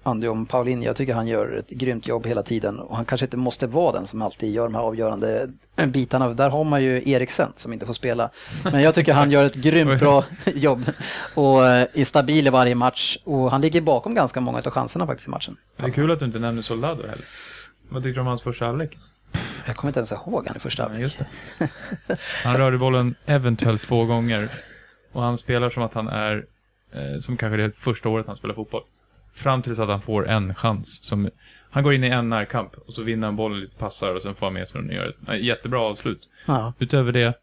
Andy 0.03 0.27
om 0.27 0.45
Paulinho. 0.45 0.85
Jag 0.85 0.95
tycker 0.95 1.13
han 1.13 1.27
gör 1.27 1.57
ett 1.57 1.69
grymt 1.69 2.07
jobb 2.07 2.27
hela 2.27 2.43
tiden 2.43 2.79
och 2.79 2.95
han 2.95 3.05
kanske 3.05 3.25
inte 3.25 3.37
måste 3.37 3.67
vara 3.67 3.91
den 3.91 4.07
som 4.07 4.21
alltid 4.21 4.53
gör 4.53 4.63
de 4.63 4.75
här 4.75 4.81
avgörande 4.81 5.49
bitarna. 5.87 6.29
Där 6.29 6.49
har 6.49 6.63
man 6.63 6.83
ju 6.83 7.09
Eriksen 7.09 7.53
som 7.55 7.73
inte 7.73 7.85
får 7.85 7.93
spela. 7.93 8.29
Men 8.63 8.81
jag 8.81 8.95
tycker 8.95 9.13
han 9.13 9.31
gör 9.31 9.45
ett 9.45 9.55
grymt 9.55 9.99
bra 9.99 10.23
jobb 10.55 10.91
och 11.33 11.67
eh, 11.67 11.87
är 11.93 12.05
stabil 12.05 12.47
i 12.47 12.49
varje 12.49 12.75
match 12.75 13.17
och 13.23 13.51
han 13.51 13.61
ligger 13.61 13.81
bakom 13.81 14.15
ganska 14.15 14.39
många 14.39 14.57
av 14.57 14.71
chanserna 14.71 15.07
faktiskt 15.07 15.27
i 15.27 15.31
matchen. 15.31 15.57
Det 15.77 15.83
är 15.83 15.89
kul 15.89 16.11
att 16.11 16.19
du 16.19 16.25
inte 16.25 16.39
nämner 16.39 16.61
Soldado 16.61 17.01
heller. 17.01 17.25
Vad 17.89 18.03
tycker 18.03 18.15
du 18.15 18.21
om 18.21 18.27
hans 18.27 18.41
första 18.41 18.65
halvlek? 18.65 18.97
Jag 19.71 19.77
kommer 19.77 19.89
inte 19.89 19.99
ens 19.99 20.12
ihåg 20.12 20.47
han 20.47 20.55
i 20.55 20.60
första 20.60 20.84
halvlek. 20.84 21.01
just 21.01 21.19
det. 21.19 21.27
Han 22.43 22.57
rörde 22.57 22.77
bollen 22.77 23.15
eventuellt 23.25 23.81
två 23.81 24.05
gånger. 24.05 24.49
Och 25.12 25.21
han 25.21 25.38
spelar 25.38 25.69
som 25.69 25.84
att 25.84 25.93
han 25.93 26.07
är, 26.07 26.45
eh, 26.93 27.19
som 27.19 27.38
kanske 27.38 27.57
det 27.57 27.63
är 27.63 27.69
första 27.69 28.10
året 28.10 28.27
han 28.27 28.36
spelar 28.36 28.55
fotboll. 28.55 28.84
Fram 29.34 29.62
tills 29.62 29.79
att 29.79 29.89
han 29.89 30.01
får 30.01 30.27
en 30.27 30.55
chans. 30.55 31.03
Som, 31.03 31.29
han 31.69 31.84
går 31.84 31.93
in 31.93 32.03
i 32.03 32.07
en 32.07 32.29
närkamp 32.29 32.75
och 32.88 32.93
så 32.93 33.03
vinner 33.03 33.27
han 33.27 33.36
bollen 33.36 33.60
lite 33.60 33.75
passar 33.75 34.15
och 34.15 34.21
sen 34.21 34.36
får 34.36 34.45
han 34.45 34.53
med 34.53 34.69
sig 34.69 34.81
den 34.81 34.89
och 34.89 34.95
gör 34.95 35.15
ett 35.36 35.43
jättebra 35.43 35.81
avslut. 35.81 36.29
Ja. 36.45 36.73
Utöver 36.79 37.12
det 37.12 37.34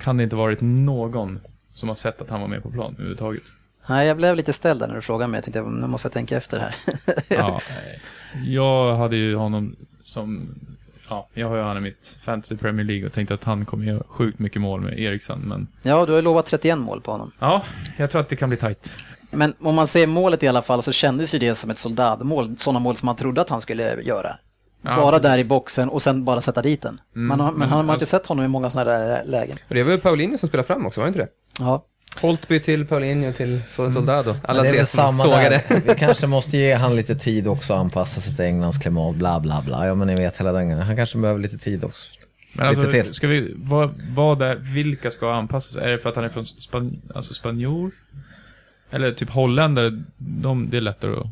kan 0.00 0.16
det 0.16 0.22
inte 0.22 0.36
varit 0.36 0.60
någon 0.60 1.40
som 1.72 1.88
har 1.88 1.96
sett 1.96 2.22
att 2.22 2.30
han 2.30 2.40
var 2.40 2.48
med 2.48 2.62
på 2.62 2.70
plan 2.70 2.92
överhuvudtaget. 2.94 3.42
Nej, 3.88 4.06
jag 4.06 4.16
blev 4.16 4.36
lite 4.36 4.52
ställd 4.52 4.80
där 4.80 4.88
när 4.88 4.94
du 4.94 5.00
frågade 5.00 5.30
mig. 5.30 5.38
Jag 5.38 5.44
tänkte, 5.44 5.62
nu 5.62 5.86
måste 5.86 6.06
jag 6.06 6.12
tänka 6.12 6.36
efter 6.36 6.58
här. 6.60 6.74
Ja, 7.28 7.60
jag 8.44 8.96
hade 8.96 9.16
ju 9.16 9.34
honom 9.34 9.76
som... 10.02 10.58
Ja, 11.10 11.28
jag 11.34 11.48
har 11.48 11.56
ju 11.56 11.62
han 11.62 11.76
i 11.76 11.80
mitt 11.80 12.18
Fantasy 12.22 12.56
Premier 12.56 12.86
League 12.86 13.06
och 13.06 13.12
tänkte 13.12 13.34
att 13.34 13.44
han 13.44 13.64
kommer 13.64 13.84
göra 13.84 14.02
sjukt 14.08 14.38
mycket 14.38 14.62
mål 14.62 14.80
med 14.80 14.98
Eriksson, 14.98 15.40
men... 15.40 15.68
ja, 15.82 16.06
du 16.06 16.12
har 16.12 16.18
ju 16.18 16.22
lovat 16.22 16.46
31 16.46 16.78
mål 16.78 17.00
på 17.00 17.10
honom. 17.10 17.32
Ja, 17.38 17.62
jag 17.96 18.10
tror 18.10 18.20
att 18.20 18.28
det 18.28 18.36
kan 18.36 18.48
bli 18.48 18.58
tajt. 18.58 18.92
Men 19.30 19.54
om 19.60 19.74
man 19.74 19.86
ser 19.86 20.06
målet 20.06 20.42
i 20.42 20.48
alla 20.48 20.62
fall 20.62 20.82
så 20.82 20.92
kändes 20.92 21.34
ju 21.34 21.38
det 21.38 21.54
som 21.54 21.70
ett 21.70 21.78
soldatmål, 21.78 22.56
sådana 22.58 22.78
mål 22.78 22.96
som 22.96 23.06
man 23.06 23.16
trodde 23.16 23.40
att 23.40 23.48
han 23.48 23.60
skulle 23.60 24.02
göra. 24.02 24.36
Ja, 24.82 24.96
Vara 24.96 25.18
där 25.18 25.38
i 25.38 25.44
boxen 25.44 25.88
och 25.88 26.02
sen 26.02 26.24
bara 26.24 26.40
sätta 26.40 26.62
dit 26.62 26.82
den. 26.82 27.00
man 27.12 27.40
har, 27.40 27.50
men 27.50 27.58
men 27.58 27.68
han 27.68 27.76
har 27.76 27.82
man 27.84 27.90
alltså- 27.90 28.04
inte 28.04 28.10
sett 28.10 28.26
honom 28.26 28.44
i 28.44 28.48
många 28.48 28.70
sådana 28.70 28.90
där 28.90 29.24
lägen. 29.24 29.56
Och 29.68 29.74
det 29.74 29.82
var 29.82 29.92
ju 29.92 29.98
Paulinho 29.98 30.38
som 30.38 30.48
spelade 30.48 30.66
fram 30.66 30.86
också, 30.86 31.00
var 31.00 31.06
det 31.06 31.08
inte 31.08 31.20
det? 31.20 31.28
Ja, 31.60 31.84
Holtby 32.20 32.60
till 32.60 32.86
Paulinho 32.86 33.32
till 33.32 33.60
Sol- 33.68 33.92
Soldado. 33.92 34.34
Alla 34.42 34.62
Men 34.62 34.72
det 34.72 34.76
är 34.78 34.80
tre 34.82 34.86
som 34.86 34.96
samma 35.04 35.22
sågade. 35.24 35.62
där. 35.68 35.80
Vi 35.86 35.94
kanske 35.98 36.26
måste 36.26 36.56
ge 36.56 36.74
han 36.74 36.96
lite 36.96 37.14
tid 37.14 37.46
också 37.48 37.72
att 37.74 37.80
anpassa 37.80 38.20
sig 38.20 38.36
till 38.36 38.44
Englands 38.44 38.78
klimat, 38.78 39.16
bla 39.16 39.40
bla 39.40 39.62
bla. 39.66 39.86
Ja 39.86 39.94
men 39.94 40.06
ni 40.06 40.14
vet 40.14 40.36
hela 40.40 40.52
den. 40.52 40.70
Han 40.78 40.96
kanske 40.96 41.18
behöver 41.18 41.40
lite 41.40 41.58
tid 41.58 41.84
också. 41.84 42.08
Men 42.52 42.68
Lite 42.68 42.80
alltså, 42.82 43.02
till. 43.02 43.14
ska 43.14 43.26
vi... 43.26 43.54
Vad, 43.56 43.94
vad 44.10 44.42
är, 44.42 44.54
vilka 44.56 45.10
ska 45.10 45.32
anpassa 45.34 45.72
sig? 45.72 45.84
Är 45.84 45.88
det 45.88 45.98
för 45.98 46.08
att 46.08 46.16
han 46.16 46.24
är 46.24 46.28
från 46.28 46.46
Span, 46.46 47.02
alltså 47.14 47.34
spanjor? 47.34 47.90
Eller 48.90 49.12
typ 49.12 49.30
holländare? 49.30 50.02
De, 50.16 50.70
det 50.70 50.76
är 50.76 50.80
lättare 50.80 51.16
att... 51.20 51.26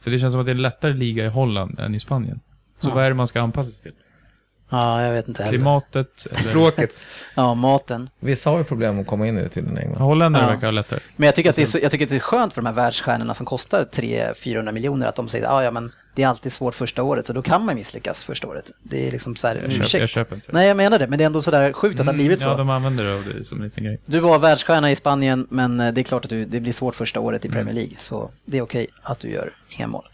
För 0.00 0.10
det 0.10 0.18
känns 0.18 0.32
som 0.32 0.40
att 0.40 0.46
det 0.46 0.50
är 0.52 0.54
en 0.54 0.62
lättare 0.62 0.92
liga 0.92 1.24
i 1.24 1.28
Holland 1.28 1.80
än 1.80 1.94
i 1.94 2.00
Spanien. 2.00 2.40
Så 2.80 2.88
Ja. 2.88 2.94
vad 2.94 3.04
är 3.04 3.08
det 3.08 3.14
man 3.14 3.28
ska 3.28 3.40
anpassa 3.40 3.70
sig 3.72 3.82
till? 3.82 3.92
Ja 4.70 5.02
jag 5.02 5.12
vet 5.12 5.28
inte 5.28 5.42
heller. 5.42 5.58
Klimatet? 5.58 6.26
Eller? 6.30 6.50
Språket. 6.50 6.98
Ja, 7.34 7.54
maten. 7.54 8.10
Vissa 8.20 8.50
har 8.50 8.58
ju 8.58 8.64
problem 8.64 9.00
att 9.00 9.06
komma 9.06 9.26
in 9.26 9.38
i 9.38 9.48
tydligen 9.48 9.78
England. 9.78 10.02
Holländare 10.02 10.42
Ja. 10.42 10.48
verkar 10.48 10.66
ha 10.66 10.70
lättare. 10.70 11.00
Men 11.16 11.26
jag 11.26 11.34
tycker, 11.34 11.50
att 11.50 11.56
det 11.56 11.62
är 11.62 11.66
så, 11.66 11.78
jag 11.82 11.90
tycker 11.90 12.04
att 12.04 12.10
det 12.10 12.16
är 12.16 12.20
skönt 12.20 12.52
för 12.54 12.62
de 12.62 12.66
här 12.66 12.74
världsstjärnorna 12.74 13.34
som 13.34 13.46
kostar 13.46 13.84
300-400 13.84 14.72
miljoner 14.72 15.06
att 15.06 15.16
de 15.16 15.28
säger 15.28 15.44
att 15.46 15.52
ah, 15.52 15.62
ja, 15.64 15.70
men 15.70 15.92
det 16.14 16.22
är 16.22 16.28
alltid 16.28 16.52
svårt 16.52 16.74
första 16.74 17.02
året 17.02 17.26
så 17.26 17.32
då 17.32 17.42
kan 17.42 17.64
man 17.64 17.74
misslyckas 17.74 18.24
första 18.24 18.46
året. 18.48 18.70
Det 18.82 19.06
är 19.08 19.10
liksom 19.12 19.36
så 19.36 19.46
här 19.46 19.54
Jag 19.54 19.62
köper, 19.72 19.84
ursäkt. 19.84 20.00
jag 20.00 20.08
köper 20.08 20.34
inte. 20.34 20.46
Nej, 20.52 20.68
jag 20.68 20.76
menar 20.76 20.98
det, 20.98 21.06
men 21.06 21.18
det 21.18 21.24
är 21.24 21.26
ändå 21.26 21.42
sådär 21.42 21.72
sjukt 21.72 22.00
att 22.00 22.06
det 22.06 22.12
har 22.12 22.16
blivit 22.16 22.40
så. 22.42 22.48
Ja, 22.48 22.56
de 22.56 22.70
använder 22.70 23.04
det, 23.04 23.22
det 23.38 23.44
som 23.44 23.58
en 23.58 23.64
liten 23.64 23.84
grej. 23.84 24.00
Du 24.06 24.18
var 24.20 24.38
världsstjärna 24.38 24.90
i 24.90 24.96
Spanien, 24.96 25.46
men 25.50 25.80
eh, 25.80 25.92
det 25.92 26.00
är 26.00 26.02
klart 26.02 26.24
att 26.24 26.30
du, 26.30 26.44
det 26.44 26.60
blir 26.60 26.72
svårt 26.72 26.94
första 26.94 27.20
året 27.20 27.44
i 27.44 27.48
Mm. 27.48 27.56
Premier 27.56 27.74
League. 27.74 27.94
Så 27.98 28.30
det 28.44 28.58
är 28.58 28.62
okej 28.62 28.86
att 29.02 29.18
du 29.20 29.30
gör 29.30 29.52
inga 29.68 29.86
mål. 29.86 30.04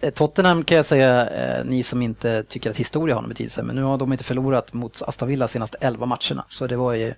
Eh, 0.00 0.10
Tottenham 0.10 0.64
kan 0.64 0.76
jag 0.76 0.86
säga, 0.86 1.30
eh, 1.30 1.64
ni 1.64 1.82
som 1.82 2.02
inte 2.02 2.42
tycker 2.42 2.70
att 2.70 2.76
historia 2.76 3.14
har 3.14 3.22
någon 3.22 3.28
betydelse, 3.28 3.62
men 3.62 3.76
nu 3.76 3.82
har 3.82 3.98
de 3.98 4.12
inte 4.12 4.24
förlorat 4.24 4.72
mot 4.72 5.02
Aston 5.02 5.28
Villa 5.28 5.48
senaste 5.48 5.78
11 5.80 6.06
matcherna. 6.06 6.44
Så 6.48 6.66
det 6.66 6.76
var 6.76 6.92
ju 6.92 7.14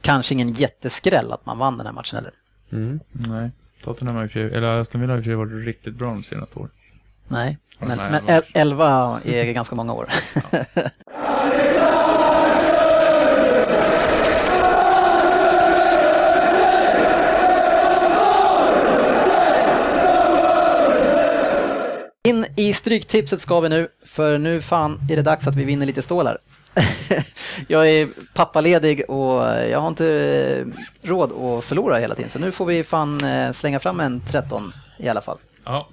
kanske 0.00 0.34
ingen 0.34 0.52
jätteskräll 0.52 1.32
att 1.32 1.46
man 1.46 1.58
vann 1.58 1.76
den 1.78 1.86
här 1.86 1.94
matchen 1.94 2.16
heller. 2.16 2.32
Mm. 2.72 3.00
Nej. 3.12 3.50
Tottenham 3.84 4.16
har 4.16 4.30
ju, 4.34 4.50
eller 4.54 4.66
Aston 4.80 5.00
Villa 5.00 5.12
har 5.12 5.20
ju 5.20 5.34
varit 5.34 5.66
riktigt 5.66 5.94
bra 5.94 6.08
de 6.08 6.22
senaste 6.22 6.58
åren. 6.58 6.70
Nej, 7.28 7.58
men, 7.78 7.88
Nej, 7.88 7.96
men 8.10 8.12
det 8.26 8.32
var- 8.32 8.38
el- 8.38 8.44
11 8.54 9.20
är 9.24 9.52
ganska 9.52 9.74
många 9.76 9.92
år. 9.92 10.08
In 22.26 22.46
i 22.56 22.72
Stryktipset 22.72 23.40
ska 23.40 23.60
vi 23.60 23.68
nu, 23.68 23.88
för 24.04 24.38
nu 24.38 24.62
fan 24.62 25.00
är 25.10 25.16
det 25.16 25.22
dags 25.22 25.46
att 25.46 25.56
vi 25.56 25.64
vinner 25.64 25.86
lite 25.86 26.02
stålar. 26.02 26.38
jag 27.68 27.88
är 27.88 28.08
pappaledig 28.34 29.10
och 29.10 29.42
jag 29.42 29.80
har 29.80 29.88
inte 29.88 30.06
eh, 30.06 30.66
råd 31.08 31.32
att 31.32 31.64
förlora 31.64 31.98
hela 31.98 32.14
tiden. 32.14 32.30
Så 32.30 32.38
nu 32.38 32.52
får 32.52 32.66
vi 32.66 32.84
fan 32.84 33.24
eh, 33.24 33.52
slänga 33.52 33.78
fram 33.78 34.00
en 34.00 34.20
13 34.30 34.72
i 34.98 35.08
alla 35.08 35.20
fall. 35.20 35.38
Ja, 35.64 35.88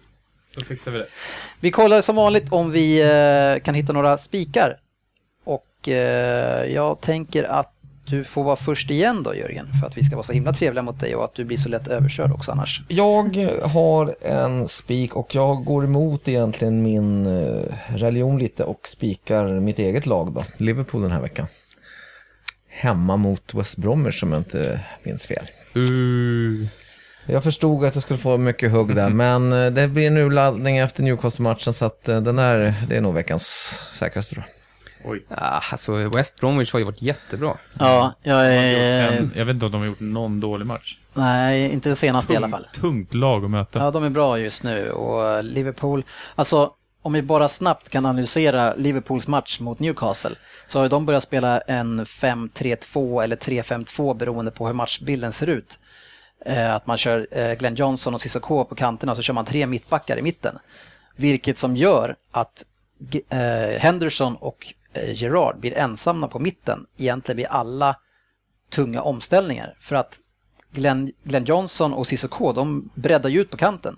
då 0.55 0.61
fixar 0.61 0.91
vi 0.91 0.97
det. 0.97 1.07
Vi 1.59 1.71
kollar 1.71 2.01
som 2.01 2.15
vanligt 2.15 2.51
om 2.51 2.71
vi 2.71 3.01
eh, 3.01 3.63
kan 3.63 3.75
hitta 3.75 3.93
några 3.93 4.17
spikar. 4.17 4.77
Och 5.43 5.87
jag 6.67 7.01
tänker 7.01 7.43
att 7.43 7.73
du 8.05 8.23
får 8.23 8.43
vara 8.43 8.55
först 8.55 8.89
igen 8.89 9.23
då 9.23 9.35
Jörgen, 9.35 9.67
för 9.79 9.87
att 9.87 9.97
vi 9.97 10.03
ska 10.03 10.15
vara 10.15 10.23
så 10.23 10.33
himla 10.33 10.53
trevliga 10.53 10.83
mot 10.83 10.99
dig 10.99 11.15
och 11.15 11.23
att 11.23 11.35
du 11.35 11.45
blir 11.45 11.57
så 11.57 11.69
lätt 11.69 11.87
överkörd 11.87 12.31
också 12.31 12.51
annars. 12.51 12.81
Jag 12.87 13.37
har 13.63 14.15
en 14.21 14.67
spik 14.67 15.15
och 15.15 15.35
jag 15.35 15.63
går 15.63 15.83
emot 15.83 16.27
egentligen 16.27 16.83
min 16.83 17.25
eh, 17.25 17.75
religion 17.95 18.39
lite 18.39 18.63
och 18.63 18.87
spikar 18.87 19.59
mitt 19.59 19.79
eget 19.79 20.05
lag 20.05 20.33
då, 20.33 20.43
Liverpool 20.57 21.01
den 21.01 21.11
här 21.11 21.21
veckan. 21.21 21.47
Hemma 22.69 23.17
mot 23.17 23.53
West 23.53 23.77
Bromwich 23.77 24.23
om 24.23 24.31
jag 24.31 24.39
inte 24.39 24.79
minns 25.03 25.27
fel. 25.27 25.45
Uh, 25.75 26.67
Jag 27.25 27.43
förstod 27.43 27.85
att 27.85 27.95
jag 27.95 28.03
skulle 28.03 28.19
få 28.19 28.37
mycket 28.37 28.71
hugg 28.71 28.95
där, 28.95 29.09
men 29.23 29.53
eh, 29.53 29.71
det 29.71 29.87
blir 29.87 30.07
en 30.07 30.17
urladdning 30.17 30.77
efter 30.77 31.03
Newcastle-matchen 31.03 31.73
så 31.73 31.85
att 31.85 32.09
eh, 32.09 32.21
den 32.21 32.39
är, 32.39 32.73
det 32.89 32.97
är 32.97 33.01
nog 33.01 33.13
veckans 33.13 33.45
säkraste 33.91 34.35
då. 34.35 34.41
Oj. 35.05 35.25
Ja, 35.29 35.61
alltså 35.71 35.93
West 36.09 36.39
Bromwich 36.39 36.71
har 36.71 36.79
ju 36.79 36.85
varit 36.85 37.01
jättebra. 37.01 37.57
Ja, 37.79 38.13
jag 38.23 38.53
är... 38.55 39.11
En, 39.11 39.31
jag 39.35 39.45
vet 39.45 39.53
inte 39.53 39.65
om 39.65 39.71
de 39.71 39.77
har 39.77 39.85
gjort 39.87 39.99
någon 39.99 40.39
dålig 40.39 40.65
match. 40.65 40.97
Nej, 41.13 41.71
inte 41.71 41.89
det 41.89 41.95
senaste 41.95 42.33
i 42.33 42.37
alla 42.37 42.49
fall. 42.49 42.67
Tungt 42.73 43.13
lag 43.13 43.45
att 43.45 43.51
möta. 43.51 43.79
Ja, 43.79 43.91
de 43.91 44.03
är 44.03 44.09
bra 44.09 44.39
just 44.39 44.63
nu 44.63 44.91
och 44.91 45.43
Liverpool, 45.43 46.03
alltså 46.35 46.71
om 47.01 47.13
vi 47.13 47.21
bara 47.21 47.49
snabbt 47.49 47.89
kan 47.89 48.05
analysera 48.05 48.73
Liverpools 48.75 49.27
match 49.27 49.59
mot 49.59 49.79
Newcastle 49.79 50.35
så 50.67 50.79
har 50.79 50.89
de 50.89 51.05
börjat 51.05 51.23
spela 51.23 51.59
en 51.61 52.05
5-3-2 52.05 53.23
eller 53.23 53.35
3-5-2 53.35 54.13
beroende 54.17 54.51
på 54.51 54.67
hur 54.67 54.73
matchbilden 54.73 55.31
ser 55.33 55.47
ut. 55.47 55.79
Eh, 56.45 56.75
Att 56.75 56.87
man 56.87 56.97
kör 56.97 57.27
eh, 57.31 57.53
Glenn 57.53 57.75
Johnson 57.75 58.13
och 58.13 58.21
Cissoko 58.21 58.65
på 58.65 58.75
kanterna 58.75 59.15
så 59.15 59.21
kör 59.21 59.33
man 59.33 59.45
tre 59.45 59.65
mittbackar 59.67 60.19
i 60.19 60.21
mitten. 60.21 60.59
Vilket 61.15 61.57
som 61.57 61.75
gör 61.75 62.15
att 62.31 62.65
eh, 63.29 63.79
Henderson 63.79 64.35
och 64.35 64.73
Eh, 64.93 65.11
Gerard 65.13 65.59
blir 65.59 65.77
ensamma 65.77 66.27
på 66.27 66.39
mitten 66.39 66.85
egentligen 66.97 67.37
vid 67.37 67.47
alla 67.49 67.95
tunga 68.69 69.01
omställningar. 69.01 69.75
För 69.79 69.95
att 69.95 70.19
Glenn, 70.71 71.11
Glenn 71.23 71.45
Johnson 71.45 71.93
och 71.93 72.07
Cissoko, 72.07 72.53
de 72.53 72.89
breddar 72.93 73.29
ju 73.29 73.41
ut 73.41 73.49
på 73.49 73.57
kanten. 73.57 73.97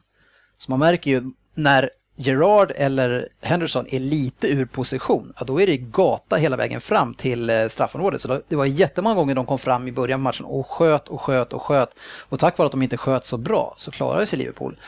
Så 0.57 0.71
man 0.71 0.79
märker 0.79 1.11
ju 1.11 1.31
när 1.53 1.89
Gerard 2.17 2.71
eller 2.75 3.29
Henderson 3.41 3.85
är 3.89 3.99
lite 3.99 4.47
ur 4.47 4.65
position, 4.65 5.33
ja, 5.39 5.45
då 5.45 5.61
är 5.61 5.67
det 5.67 5.77
gata 5.77 6.35
hela 6.35 6.57
vägen 6.57 6.81
fram 6.81 7.13
till 7.13 7.49
eh, 7.49 7.67
straffområdet. 7.67 8.21
Så 8.21 8.41
det 8.47 8.55
var 8.55 8.65
jättemånga 8.65 9.15
gånger 9.15 9.35
de 9.35 9.45
kom 9.45 9.59
fram 9.59 9.87
i 9.87 9.91
början 9.91 10.19
av 10.19 10.23
matchen 10.23 10.45
och 10.45 10.67
sköt 10.67 11.07
och 11.07 11.21
sköt 11.21 11.53
och 11.53 11.61
sköt. 11.61 11.89
Och 12.29 12.39
tack 12.39 12.57
vare 12.57 12.65
att 12.65 12.71
de 12.71 12.81
inte 12.81 12.97
sköt 12.97 13.25
så 13.25 13.37
bra 13.37 13.73
så 13.77 13.91
klarade 13.91 14.25
sig 14.25 14.39
Liverpool. 14.39 14.79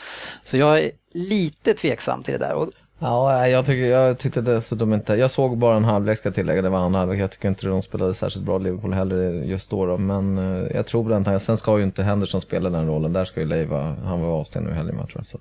Så 0.44 0.56
jag 0.56 0.78
är 0.78 0.90
lite 1.12 1.74
tveksam 1.74 2.22
till 2.22 2.32
det 2.32 2.38
där. 2.38 2.54
Och 2.54 2.70
Ja, 2.98 3.48
jag, 3.48 3.66
tycker, 3.66 3.92
jag 3.92 4.18
tyckte 4.18 4.40
dessutom 4.40 4.94
inte, 4.94 5.14
jag 5.14 5.30
såg 5.30 5.58
bara 5.58 5.76
en 5.76 5.84
halvlek 5.84 6.18
ska 6.18 6.30
tillägga, 6.30 6.62
det 6.62 6.68
var 6.68 6.86
en 6.86 6.94
halvlek. 6.94 7.20
Jag 7.20 7.30
tycker 7.30 7.48
inte 7.48 7.66
de 7.66 7.82
spelade 7.82 8.14
särskilt 8.14 8.46
bra 8.46 8.58
Liverpool 8.58 8.92
heller 8.92 9.30
just 9.30 9.70
då, 9.70 9.86
då. 9.86 9.98
men 9.98 10.38
eh, 10.38 10.76
jag 10.76 10.86
tror 10.86 11.02
på 11.04 11.08
den 11.08 11.24
tanken. 11.24 11.40
Sen 11.40 11.56
ska 11.56 11.78
ju 11.78 11.84
inte 11.84 12.02
Henderson 12.02 12.40
spela 12.40 12.70
den 12.70 12.86
rollen, 12.86 13.12
där 13.12 13.24
ska 13.24 13.40
ju 13.40 13.46
Leiva, 13.46 13.96
han 14.04 14.20
var 14.20 14.28
avstängd 14.28 14.66
nu 14.66 14.72
i 14.72 14.74
helgen 14.74 14.96
tror 14.96 15.10
jag. 15.14 15.26
Så. 15.26 15.38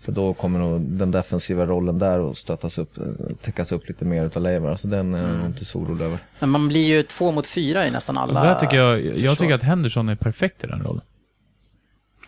så 0.00 0.12
då 0.12 0.34
kommer 0.34 0.58
nog 0.58 0.80
den 0.80 1.10
defensiva 1.10 1.66
rollen 1.66 1.98
där 1.98 2.30
att 2.30 2.36
stöttas 2.36 2.78
upp, 2.78 2.98
eh, 2.98 3.04
täckas 3.42 3.72
upp 3.72 3.88
lite 3.88 4.04
mer 4.04 4.24
utav 4.24 4.42
Leiva, 4.42 4.76
så 4.76 4.88
den 4.88 5.14
är 5.14 5.22
jag 5.22 5.36
nog 5.36 5.46
inte 5.46 5.64
så 5.64 5.78
orolig 5.78 6.04
över. 6.04 6.18
Men 6.38 6.50
man 6.50 6.68
blir 6.68 6.86
ju 6.86 7.02
två 7.02 7.32
mot 7.32 7.46
fyra 7.46 7.86
i 7.86 7.90
nästan 7.90 8.18
alla 8.18 8.28
Alltså 8.28 8.44
där 8.44 8.54
tycker 8.54 8.76
jag, 8.76 9.18
jag 9.18 9.38
tycker 9.38 9.54
att 9.54 9.62
Henderson 9.62 10.08
är 10.08 10.14
perfekt 10.14 10.64
i 10.64 10.66
den 10.66 10.82
rollen. 10.82 11.02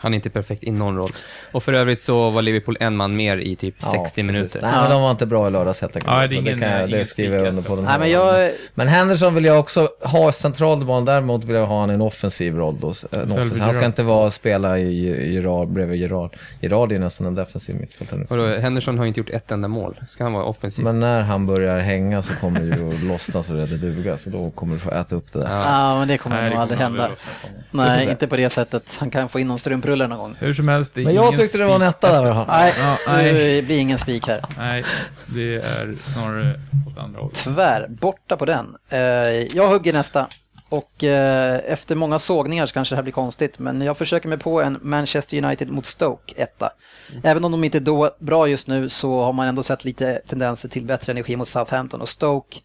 Han 0.05 0.13
är 0.15 0.17
inte 0.17 0.31
perfekt 0.31 0.65
i 0.65 0.71
någon 0.71 0.97
roll. 0.97 1.11
Och 1.53 1.63
för 1.63 1.73
övrigt 1.73 2.01
så 2.01 2.31
var 2.31 2.43
Liverpool 2.43 2.77
en 2.81 2.97
man 2.97 3.17
mer 3.17 3.37
i 3.37 3.57
typ 3.57 3.75
Ja, 3.83 3.89
60 3.91 4.05
precis. 4.05 4.25
minuter. 4.25 4.59
Nej, 4.63 4.73
men 4.81 4.91
de 4.91 5.03
var 5.03 5.11
inte 5.11 5.27
bra 5.27 5.49
i 5.49 5.51
lördags 5.51 5.81
helt 5.81 5.97
enkelt. 5.97 6.15
Ja, 6.17 6.27
det 6.27 6.35
ingen- 6.35 6.61
kan 6.61 6.71
jag, 6.71 6.91
det 6.91 7.05
skriver 7.05 7.39
jag 7.39 7.47
under 7.47 7.63
på 7.63 7.75
den 7.77 7.85
Nej, 7.85 7.93
här 7.93 7.99
men 7.99 8.13
gången. 8.13 8.41
jag, 8.41 8.53
Men 8.75 8.89
Henderson 8.89 9.35
vill 9.35 9.45
jag 9.45 9.59
också 9.61 9.89
ha 10.03 10.33
centralt 10.33 10.83
i 10.83 10.85
banan, 10.85 11.05
däremot 11.05 11.45
vill 11.45 11.57
jag 11.57 11.67
ha 11.67 11.81
han 11.81 11.91
i 11.91 11.95
en 11.95 12.01
offensiv 12.01 12.57
roll 12.57 12.77
då. 12.81 12.89
En 12.89 12.95
för 12.95 13.23
offensiv. 13.25 13.61
Han 13.61 13.75
ska 13.75 13.85
inte 13.87 14.03
vara 14.03 14.31
spela 14.31 14.79
i 14.79 15.09
i 15.09 15.35
Gerard, 15.35 15.69
bredvid 15.69 16.01
Gerard. 16.01 16.37
Gerard 16.61 16.93
är 16.93 16.99
nästan 16.99 17.27
en 17.27 17.35
defensiv 17.35 17.77
mittfältare 17.77 18.61
Henderson 18.61 18.99
har 18.99 19.07
inte 19.07 19.21
gjort 19.21 19.31
ett 19.31 19.51
enda 19.51 19.69
mål. 19.69 20.01
Ska 20.09 20.25
han 20.25 20.33
vara 20.33 20.45
offensiv? 20.45 20.85
Men 20.85 21.01
när 21.01 21.21
han 21.21 21.47
börjar 21.47 21.79
hänga 21.81 22.23
så 22.23 22.35
kommer 22.35 22.61
det 22.61 22.67
ju 22.77 22.89
att 22.89 23.03
lossna 23.03 23.43
så 23.43 23.53
det 23.53 23.67
duga, 23.67 24.19
så 24.19 24.31
då 24.31 24.51
kommer 24.51 24.75
du 24.75 24.79
få 24.81 24.91
äta 24.91 25.17
upp 25.17 25.33
det 25.33 25.39
där. 25.39 25.51
Ja. 25.51 25.65
ja, 25.65 25.99
men 25.99 26.09
det 26.09 26.19
kommer 26.19 26.37
Nej, 26.37 26.45
det 26.45 26.51
nog 26.51 26.63
aldrig 26.63 26.81
hända. 26.81 27.03
honom. 27.03 27.17
Nej, 27.71 28.11
inte 28.11 28.27
på 28.29 28.37
det 28.37 28.51
sättet. 28.51 28.97
Han 29.01 29.11
kan 29.11 29.29
få 29.29 29.41
in 29.41 29.49
någon 29.49 29.59
strumprulle 29.59 29.94
någon 29.97 30.19
gång. 30.19 30.37
Hur 30.39 30.53
som 30.53 30.69
helst, 30.69 30.95
det 30.95 31.01
är 31.01 31.05
Men 31.05 31.15
jag 31.15 31.27
ingen 31.29 31.41
tyckte 31.41 31.59
det 31.59 31.65
var 31.65 31.75
en 31.75 31.81
spik. 31.81 31.89
etta 32.05 32.23
där. 32.23 32.45
Nej, 32.49 32.75
Ja, 32.79 32.97
nej. 33.09 33.63
blir 33.63 33.79
ingen 33.79 33.99
spik 33.99 34.27
här. 34.29 34.45
Nej, 34.59 34.85
det 35.27 35.55
är 35.57 35.97
snarare 36.05 36.61
åt 36.89 36.99
andra 36.99 37.21
hållet. 37.21 37.37
Tvär, 37.37 37.87
borta 37.89 38.37
på 38.37 38.45
den. 38.45 38.77
Eh, 38.89 38.99
jag 39.57 39.69
hugger 39.69 39.93
nästa. 39.93 40.27
Och 40.69 41.05
eh, 41.05 41.61
efter 41.73 41.95
många 41.95 42.19
sågningar 42.19 42.67
så 42.67 42.75
kanske 42.75 42.93
det 42.95 42.97
här 42.97 43.03
blir 43.03 43.13
konstigt, 43.13 43.59
men 43.59 43.81
jag 43.81 43.99
försöker 43.99 44.29
mig 44.29 44.39
på 44.39 44.63
en 44.63 44.79
Manchester 44.83 45.45
United 45.45 45.71
mot 45.71 45.87
Stoke, 45.87 46.35
etta. 46.37 46.71
Även 47.23 47.45
om 47.45 47.53
de 47.53 47.65
inte 47.65 47.79
är 47.79 47.81
då 47.81 48.11
bra 48.19 48.49
just 48.49 48.69
nu 48.69 48.89
så 48.89 49.21
har 49.23 49.33
man 49.33 49.49
ändå 49.49 49.63
sett 49.63 49.85
lite 49.85 50.21
tendenser 50.29 50.69
till 50.69 50.85
bättre 50.85 51.13
energi 51.13 51.37
mot 51.37 51.49
Southampton 51.49 52.01
och 52.01 52.09
Stoke 52.09 52.59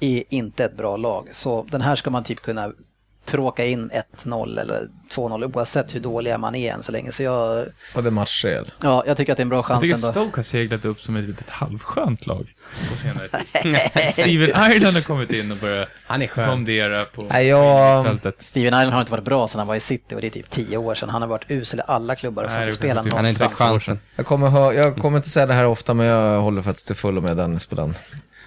är 0.00 0.22
inte 0.28 0.64
ett 0.64 0.76
bra 0.76 0.96
lag. 0.96 1.28
Så 1.32 1.62
den 1.70 1.80
här 1.80 1.96
ska 1.96 2.10
man 2.10 2.24
typ 2.24 2.40
kunna 2.42 2.72
tråka 3.28 3.64
in 3.66 3.90
1-0 4.24 4.60
eller 4.60 4.88
2-0 5.14 5.56
oavsett 5.56 5.94
hur 5.94 6.00
dåliga 6.00 6.38
man 6.38 6.54
är 6.54 6.72
än 6.72 6.82
så 6.82 6.92
länge. 6.92 7.12
Så 7.12 7.22
jag, 7.22 7.66
Och 7.94 8.02
det 8.02 8.08
är 8.08 8.10
matchspel. 8.10 8.72
ja, 8.82 9.04
jag 9.06 9.16
tycker 9.16 9.32
att 9.32 9.36
det 9.36 9.40
är 9.40 9.44
en 9.44 9.48
bra 9.48 9.58
Jag 9.58 9.64
chans 9.66 9.80
tycker 9.82 9.94
ändå. 9.94 10.10
Stoke 10.12 10.38
har 10.38 10.42
seglat 10.42 10.84
upp 10.84 11.00
som 11.00 11.16
ett 11.16 11.24
litet 11.24 11.50
halvskönt 11.50 12.26
lag 12.26 12.54
på 12.90 12.96
senare 12.96 13.28
tid. 13.28 14.12
Steven 14.12 14.70
Ireland 14.72 14.96
har 14.96 15.02
kommit 15.02 15.32
in 15.32 15.50
och 15.52 15.56
börjat 15.58 15.88
Han 16.06 16.22
är 16.22 16.26
skön. 16.26 16.48
domdera 16.48 17.04
på 17.04 17.26
Nej, 17.30 17.46
jag- 17.46 18.04
fältet. 18.04 18.42
Steven 18.42 18.66
Island 18.74 18.92
har 18.92 19.00
inte 19.00 19.12
varit 19.12 19.24
bra 19.24 19.48
sedan 19.48 19.58
han 19.58 19.68
var 19.68 19.74
i 19.74 19.80
City 19.80 20.14
och 20.14 20.20
det 20.20 20.26
är 20.26 20.30
typ 20.30 20.50
tio 20.50 20.76
år 20.76 20.94
sedan. 20.94 21.08
Han 21.08 21.22
har 21.22 21.28
varit 21.28 21.44
usel 21.50 21.78
i 21.78 21.82
alla 21.86 22.14
klubbar 22.16 22.44
och 22.44 22.50
Nej, 22.50 22.66
fått 22.66 22.74
spela 22.74 23.02
typ- 23.02 23.12
Han 23.12 23.24
har 23.24 23.28
inte 23.28 23.38
fått 23.44 23.50
någonstans. 23.60 23.70
chansen. 23.70 23.98
Jag 24.16 24.26
kommer, 24.26 24.72
jag 24.72 24.96
kommer 24.96 25.16
inte 25.16 25.28
säga 25.30 25.46
det 25.46 25.54
här 25.54 25.66
ofta, 25.66 25.94
men 25.94 26.06
jag 26.06 26.40
håller 26.40 26.62
faktiskt 26.62 26.86
till 26.86 26.96
fullo 26.96 27.20
med 27.20 27.36
Dennis 27.36 27.66
på 27.66 27.74
den. 27.74 27.94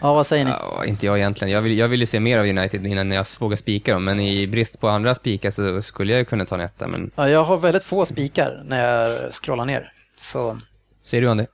Ja, 0.02 0.14
vad 0.14 0.28
säger 0.28 0.46
ni? 0.46 0.52
Ja, 0.52 0.86
inte 0.86 1.06
jag 1.06 1.18
egentligen. 1.18 1.52
Jag 1.54 1.62
vill, 1.62 1.78
jag 1.78 1.88
vill 1.88 2.00
ju 2.00 2.06
se 2.06 2.20
mer 2.20 2.38
av 2.38 2.46
United 2.46 2.88
innan 2.88 3.12
jag 3.12 3.26
vågar 3.40 3.56
spika 3.56 3.94
dem, 3.94 4.04
men 4.04 4.20
i 4.20 4.48
brist 4.48 4.80
på 4.80 4.90
andra 4.90 5.16
spikar 5.16 5.52
så 5.52 5.82
skulle 5.82 6.12
jag 6.12 6.20
ju 6.20 6.26
kunna 6.26 6.46
ta 6.46 6.56
en 6.56 6.62
etta, 6.62 6.88
men 6.88 7.12
Ja, 7.16 7.30
jag 7.30 7.44
har 7.44 7.58
väldigt 7.58 7.84
få 7.84 8.06
spikar 8.06 8.64
när 8.66 8.84
jag 8.84 9.34
scrollar 9.34 9.66
ner. 9.66 9.92
Så 10.18 10.58
säger 11.04 11.22
du 11.22 11.28
om 11.30 11.38
det? 11.38 11.48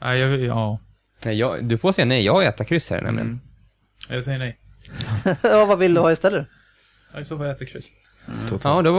Nej, 0.00 0.18
jag, 0.18 0.40
ja. 0.40 0.78
Nej, 1.24 1.38
jag, 1.38 1.64
du 1.64 1.78
får 1.78 1.92
säga 1.92 2.04
nej, 2.04 2.24
jag 2.24 2.32
har 2.32 2.42
etta 2.42 2.64
kryss 2.64 2.90
här 2.90 3.00
nämligen. 3.00 3.28
Mm. 3.28 3.40
Jag 4.08 4.24
säger 4.24 4.38
nej. 4.38 4.58
ja, 5.42 5.64
vad 5.64 5.78
vill 5.78 5.94
du 5.94 6.00
ha 6.00 6.12
istället? 6.12 6.46
Ja, 7.14 7.20
I 7.20 7.24
så 7.24 7.38
fall 7.38 7.46
äter 7.46 7.66
kryss. 7.66 7.86
Totalt, 8.48 8.64
Ja, 8.64 8.82
då 8.82 8.92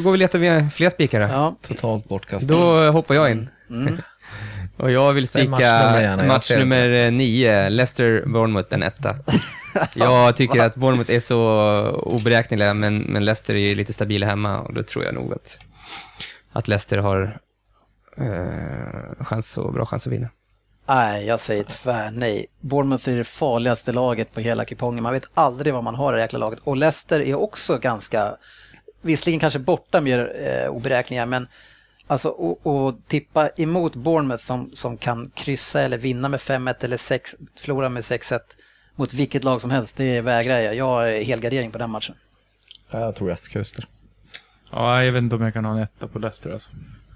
går 0.00 0.12
vi 0.12 0.18
leta 0.18 0.38
fler 0.70 0.90
spikar. 0.90 1.20
Ja, 1.20 1.56
totalt 1.62 2.08
bortkastat. 2.08 2.48
Då 2.48 2.90
hoppar 2.90 3.14
jag 3.14 3.30
in. 3.30 3.50
mm. 3.70 3.98
Och 4.78 4.90
jag 4.90 5.12
vill 5.12 5.28
Säg 5.28 5.44
jag 5.58 6.26
match 6.26 6.50
nummer 6.50 7.10
nio, 7.10 7.68
Leicester-Bournemouth, 7.68 8.74
en 8.74 8.82
etta. 8.82 9.16
Jag 9.94 10.36
tycker 10.36 10.62
att 10.62 10.74
Bournemouth 10.74 11.10
är 11.10 11.20
så 11.20 11.40
oberäkneliga, 11.90 12.74
men, 12.74 12.98
men 12.98 13.24
Leicester 13.24 13.54
är 13.54 13.58
ju 13.58 13.74
lite 13.74 13.92
stabila 13.92 14.26
hemma 14.26 14.60
och 14.60 14.74
då 14.74 14.82
tror 14.82 15.04
jag 15.04 15.14
nog 15.14 15.32
att, 15.32 15.58
att 16.52 16.68
Leicester 16.68 16.98
har 16.98 17.38
eh, 18.16 19.24
chans 19.24 19.58
och, 19.58 19.72
bra 19.72 19.86
chans 19.86 20.06
att 20.06 20.12
vinna. 20.12 20.28
Nej, 20.88 21.26
jag 21.26 21.40
säger 21.40 21.62
tvär 21.62 22.10
nej. 22.10 22.46
Bournemouth 22.60 23.08
är 23.08 23.16
det 23.16 23.24
farligaste 23.24 23.92
laget 23.92 24.34
på 24.34 24.40
hela 24.40 24.64
kupongen. 24.64 25.02
Man 25.02 25.12
vet 25.12 25.28
aldrig 25.34 25.74
vad 25.74 25.84
man 25.84 25.94
har 25.94 26.12
i 26.12 26.16
det 26.16 26.22
jäkla 26.22 26.38
laget. 26.38 26.58
Och 26.64 26.76
Leicester 26.76 27.20
är 27.20 27.34
också 27.34 27.78
ganska, 27.78 28.36
visserligen 29.02 29.40
kanske 29.40 29.58
borta 29.58 30.00
mer 30.00 30.32
eh, 30.40 30.70
oberäkneliga, 30.70 31.26
men 31.26 31.46
alltså 32.08 32.28
och, 32.28 32.66
och 32.66 32.94
tippa 33.08 33.48
emot 33.56 33.94
Bournemouth 33.94 34.44
som, 34.46 34.70
som 34.74 34.96
kan 34.96 35.30
kryssa 35.34 35.80
eller 35.80 35.98
vinna 35.98 36.28
med 36.28 36.40
5-1 36.40 36.84
eller 36.84 36.96
6, 36.96 37.34
förlora 37.56 37.88
med 37.88 38.00
6-1 38.00 38.38
mot 38.96 39.12
vilket 39.14 39.44
lag 39.44 39.60
som 39.60 39.70
helst, 39.70 39.96
det 39.96 40.20
vägrar 40.20 40.58
jag. 40.58 40.74
Jag 40.74 40.84
har 40.84 41.06
helgardering 41.24 41.70
på 41.70 41.78
den 41.78 41.90
matchen. 41.90 42.14
Ja, 42.90 43.00
Jag 43.00 43.16
tror 43.16 43.30
ett 43.30 43.48
kryss 43.48 43.72
där. 43.72 43.86
Ja, 44.72 45.04
jag 45.04 45.12
vet 45.12 45.22
inte 45.22 45.36
om 45.36 45.42
jag 45.42 45.52
kan 45.54 45.64
ha 45.64 45.72
en 45.72 45.78
etta 45.82 46.08
på 46.08 46.18
Leicester 46.18 46.50
alltså. 46.50 46.70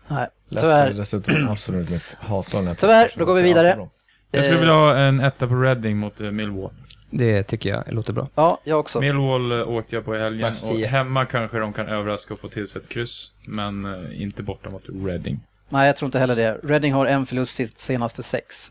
Nej, 0.08 0.28
Leicester 0.48 0.74
är 0.76 0.86
tyvärr. 0.86 0.98
dessutom 0.98 1.48
absolut 1.50 1.90
mitt 1.90 2.16
hatar 2.20 2.62
den 2.62 2.76
Tyvärr, 2.76 3.12
då 3.16 3.24
går 3.24 3.34
vi 3.34 3.42
vidare. 3.42 3.88
Jag 4.30 4.44
skulle 4.44 4.56
Eh, 4.56 4.60
vilja 4.60 4.74
ha 4.74 4.96
en 4.96 5.20
etta 5.20 5.48
på 5.48 5.54
Reading 5.54 5.96
mot 5.96 6.20
eh, 6.20 6.30
Millwall. 6.30 6.70
Det 7.14 7.42
tycker 7.42 7.70
jag 7.70 7.82
låter 7.92 8.12
bra. 8.12 8.28
Ja, 8.34 8.58
jag 8.64 8.80
också. 8.80 9.00
Millwall 9.00 9.52
eh, 9.52 9.68
åkte 9.68 9.94
jag 9.96 10.04
på 10.04 10.16
i 10.16 10.18
helgen 10.18 10.50
Match 10.50 10.62
och 10.62 10.68
10. 10.68 10.86
hemma 10.86 11.24
kanske 11.24 11.58
de 11.58 11.72
kan 11.72 11.86
överraska 11.88 12.34
och 12.34 12.40
få 12.40 12.48
till 12.48 12.68
sig 12.68 12.82
ett 12.82 12.88
kryss. 12.88 13.32
Men 13.46 13.84
eh, 13.84 14.22
inte 14.22 14.42
borta 14.42 14.70
mot 14.70 14.82
Reading. 15.06 15.40
Nej, 15.68 15.86
jag 15.86 15.96
tror 15.96 16.06
inte 16.06 16.18
heller 16.18 16.36
det. 16.36 16.58
Reading 16.62 16.92
har 16.92 17.06
en 17.06 17.26
förlust 17.26 17.54
sist- 17.54 17.80
senaste 17.80 18.22
sex. 18.22 18.68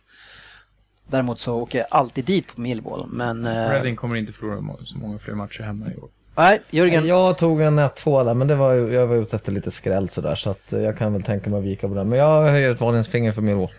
Däremot 1.07 1.39
så 1.39 1.55
åker 1.55 1.77
jag 1.79 1.87
alltid 1.91 2.25
dit 2.25 2.55
på 2.55 2.61
Millwall. 2.61 3.05
Men... 3.11 3.45
Eh, 3.45 3.51
Reading 3.69 3.95
kommer 3.95 4.15
inte 4.15 4.33
förlora 4.33 4.61
må- 4.61 4.79
så 4.83 4.97
många 4.97 5.19
fler 5.19 5.33
matcher 5.33 5.61
hemma 5.63 5.85
i 5.91 5.95
år. 5.97 6.09
nej, 6.37 6.61
Jörgen. 6.69 7.07
Jag 7.07 7.37
tog 7.37 7.61
en 7.61 7.79
1-2 7.79 8.23
där, 8.25 8.33
men 8.33 8.47
det 8.47 8.55
var, 8.55 8.73
ju- 8.73 8.93
jag 8.93 9.07
var 9.07 9.15
ute 9.15 9.35
efter 9.35 9.51
lite 9.51 9.71
skräll 9.71 10.09
sådär, 10.09 10.35
så 10.35 10.49
att 10.49 10.73
eh, 10.73 10.79
jag 10.81 10.97
kan 10.97 11.13
väl 11.13 11.23
tänka 11.23 11.49
mig 11.49 11.59
att 11.59 11.65
vika 11.65 11.87
på 11.87 11.93
den. 11.93 12.09
Men 12.09 12.19
jag 12.19 12.41
höjer 12.41 12.71
ett 12.71 12.81
varningens 12.81 13.09
finger 13.09 13.31
för 13.31 13.41
Millwall. 13.41 13.69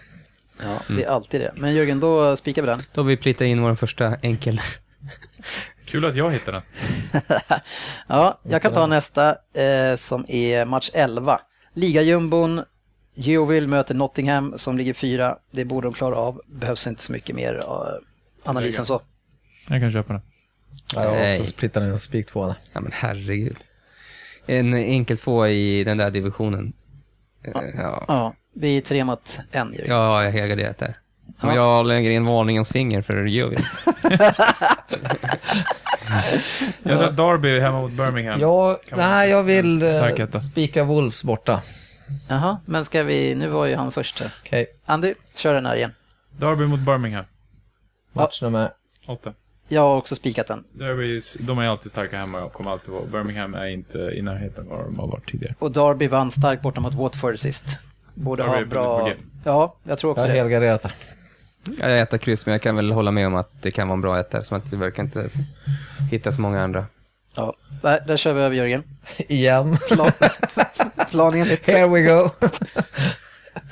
Ja, 0.62 0.94
det 0.96 1.04
är 1.04 1.08
alltid 1.08 1.40
det. 1.40 1.52
Men 1.56 1.74
Jörgen, 1.74 2.00
då 2.00 2.36
spikar 2.36 2.62
vi 2.62 2.66
den. 2.68 2.80
Då 2.94 3.00
har 3.00 3.06
vi 3.06 3.16
plitat 3.16 3.42
in 3.44 3.62
vår 3.62 3.74
första 3.74 4.16
enkel. 4.22 4.60
Kul 5.86 6.04
att 6.04 6.16
jag 6.16 6.30
hittade 6.30 6.62
den. 7.12 7.22
Ja, 8.08 8.40
jag 8.42 8.62
kan 8.62 8.72
ta 8.72 8.86
nästa 8.86 9.30
eh, 9.54 9.96
som 9.96 10.24
är 10.28 10.64
match 10.64 10.90
11. 10.94 11.40
Ligajumbon, 11.74 12.60
Geoville 13.14 13.66
möter 13.68 13.94
Nottingham 13.94 14.54
som 14.58 14.78
ligger 14.78 14.92
fyra. 14.94 15.38
Det 15.50 15.64
borde 15.64 15.86
de 15.86 15.92
klara 15.94 16.16
av. 16.16 16.40
Behövs 16.46 16.86
inte 16.86 17.02
så 17.02 17.12
mycket 17.12 17.36
mer 17.36 17.54
eh, 17.54 17.70
analys 18.44 18.78
än 18.78 18.86
så. 18.86 19.00
Jag 19.68 19.80
kan 19.80 19.92
köpa 19.92 20.12
den. 20.12 20.22
Ja, 20.94 21.04
jag 21.18 21.30
också 21.40 21.50
splittat 21.50 21.82
en 21.82 21.98
spik 21.98 22.26
2 22.26 22.46
där. 22.46 22.54
Ja 22.72 22.80
men 22.80 22.92
herregud. 22.94 23.56
En 24.46 24.74
enkel 24.74 25.18
två 25.18 25.46
i 25.46 25.84
den 25.84 25.98
där 25.98 26.10
divisionen. 26.10 26.72
Eh, 27.44 27.52
Ja, 27.76 28.04
Ja, 28.08 28.34
vi 28.55 28.76
är 28.76 28.80
tre 28.80 29.05
mot 29.05 29.38
en 29.50 29.74
ja 29.78 29.84
jag 29.86 30.24
har 30.24 30.30
helgarderat 30.30 30.78
där. 30.78 30.96
Ja. 31.40 31.55
Jag 31.55 31.86
lägger 31.86 32.11
in 32.11 32.24
varningens 32.24 32.68
finger 32.68 33.03
för 33.03 33.24
Geoville. 33.24 33.62
Jag 36.82 37.16
tar 37.16 37.32
Derby 37.32 37.61
hemma 37.61 37.80
mot 37.80 37.92
Birmingham. 37.92 38.40
Ja, 38.40 38.78
nej, 38.96 39.30
jag 39.30 39.44
vill 39.44 39.82
eh, 39.82 40.40
spika 40.40 40.84
Wolves 40.84 41.24
borta. 41.24 41.62
Jaha, 42.28 42.59
men 42.66 42.84
ska 42.84 43.03
vi... 43.03 43.34
Nu 43.34 43.48
var 43.48 43.66
ju 43.66 43.76
han 43.76 43.92
först 43.92 44.20
här. 44.20 44.34
Okej, 44.42 44.66
Andy, 44.84 45.14
kör 45.34 45.55
den 45.55 45.66
här 45.66 45.76
igen. 45.76 45.92
Derby 46.38 46.66
mot 46.66 46.80
Birmingham. 46.80 47.24
match 48.12 48.42
nummer... 48.42 48.70
Åtta. 49.07 49.32
Jag 49.68 49.80
har 49.80 49.96
också 49.96 50.16
spikat 50.16 50.46
den. 50.46 50.64
Derby, 50.72 51.20
de 51.40 51.59
är 51.59 51.66
alltid 51.66 51.92
starka 51.92 52.18
hemma 52.18 52.42
och 52.42 52.53
kommer 52.53 52.70
alltid 52.70 52.90
vara. 52.94 53.05
Birmingham 53.07 53.55
är 53.55 53.66
inte 53.66 53.98
i 53.98 54.22
närheten 54.22 54.64
av 54.64 54.76
vad 54.76 54.84
de 54.86 54.98
har 54.98 55.07
varit 55.07 55.30
tidigare. 55.30 55.55
Och 55.59 55.72
Derby 55.72 56.07
vann 56.07 56.30
starkt 56.30 56.62
borta 56.62 56.80
mot 56.80 56.94
Watford 56.94 57.38
sist. 57.38 57.66
Borde 58.14 58.42
ha 58.42 58.64
bra... 58.64 59.12
Ja, 59.44 59.76
jag 59.82 59.98
tror 59.98 60.08
Jag 60.10 60.12
också 60.12 60.22
har 60.24 60.28
det. 60.28 60.34
helgarderat 60.38 60.82
där. 60.82 60.92
Jag 61.80 62.00
äter 62.00 62.18
kryss, 62.18 62.46
men 62.46 62.52
jag 62.52 62.62
kan 62.62 62.76
väl 62.76 62.92
hålla 62.92 63.10
med 63.10 63.26
om 63.26 63.34
att 63.34 63.62
det 63.62 63.70
kan 63.70 63.88
vara 63.88 63.94
en 63.94 64.00
bra 64.00 64.20
etta 64.20 64.44
som 64.44 64.56
att 64.56 64.70
det 64.70 64.76
verkar 64.76 65.02
inte 65.02 65.28
hitta 66.10 66.32
så 66.32 66.40
många 66.40 66.62
andra. 66.62 66.86
Ja, 67.34 67.54
där, 67.82 68.00
där 68.06 68.16
kör 68.16 68.32
vi 68.34 68.40
över 68.40 68.56
Jörgen. 68.56 68.82
Igen. 69.28 69.76
Plan, 69.90 70.10
plan 71.10 71.34
enligt. 71.34 71.66
Here 71.66 71.86
we 71.86 72.02
go. 72.02 72.30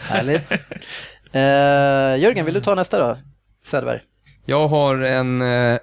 Härligt. 0.08 0.50
Eh, 1.32 2.22
Jörgen, 2.22 2.44
vill 2.44 2.54
du 2.54 2.60
ta 2.60 2.74
nästa 2.74 2.98
då? 2.98 3.16
Söderberg. 3.64 4.00
Jag 4.44 4.68
har 4.68 4.96
en, 4.96 5.42
eh, 5.42 5.78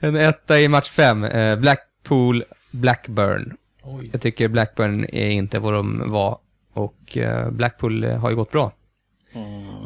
en 0.00 0.16
etta 0.16 0.60
i 0.60 0.68
match 0.68 0.90
fem. 0.90 1.24
Eh, 1.24 1.56
Blackpool 1.56 2.44
Blackburn. 2.70 3.56
Oj. 3.82 4.08
Jag 4.12 4.20
tycker 4.20 4.48
Blackburn 4.48 5.04
är 5.04 5.28
inte 5.30 5.58
vad 5.58 5.72
de 5.72 6.10
var. 6.10 6.38
Och 6.72 7.16
eh, 7.16 7.50
Blackpool 7.50 8.04
eh, 8.04 8.16
har 8.18 8.30
ju 8.30 8.36
gått 8.36 8.50
bra 8.50 8.72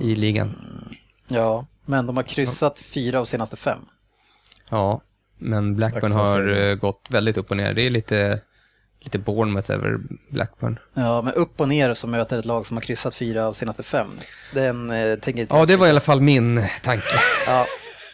i 0.02 0.14
ligan. 0.14 0.54
Ja, 1.28 1.66
men 1.84 2.06
de 2.06 2.16
har 2.16 2.24
kryssat 2.24 2.80
fyra 2.80 3.20
av 3.20 3.24
senaste 3.24 3.56
fem. 3.56 3.78
Ja, 4.70 5.00
men 5.38 5.76
Blackburn 5.76 6.12
har 6.12 6.48
eh, 6.58 6.74
gått 6.74 7.06
väldigt 7.10 7.36
upp 7.36 7.50
och 7.50 7.56
ner. 7.56 7.74
Det 7.74 7.82
är 7.86 7.90
lite, 7.90 8.40
lite 9.00 9.18
Bournemouth 9.18 9.70
över 9.72 9.98
Blackburn. 10.30 10.78
Ja, 10.94 11.22
men 11.22 11.32
upp 11.34 11.60
och 11.60 11.68
ner 11.68 11.94
så 11.94 12.06
möter 12.06 12.38
ett 12.38 12.44
lag 12.44 12.66
som 12.66 12.76
har 12.76 12.82
kryssat 12.82 13.14
fyra 13.14 13.46
av 13.46 13.52
senaste 13.52 13.82
fem. 13.82 14.08
Den 14.54 14.90
eh, 14.90 15.18
tänker 15.18 15.46
Ja, 15.50 15.64
det 15.64 15.76
var 15.76 15.86
i 15.86 15.90
alla 15.90 16.00
fall 16.00 16.20
min 16.20 16.64
tanke. 16.82 17.20
Ja, 17.46 17.66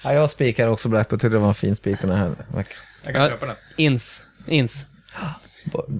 Ja, 0.05 0.13
jag 0.15 0.31
spikar 0.31 0.69
också 0.69 0.89
Blackpool, 0.89 1.19
tyckte 1.19 1.29
det 1.37 1.39
var 1.39 1.49
en 1.49 1.55
fin 1.55 1.77
spik 1.77 2.01
den 2.01 2.11
här. 2.11 2.35
Jag 2.55 2.67
kan 3.15 3.23
Ja. 3.23 3.29
köpa 3.29 3.47
den. 3.47 3.57
Ins. 3.77 4.27
Ins. 4.47 4.87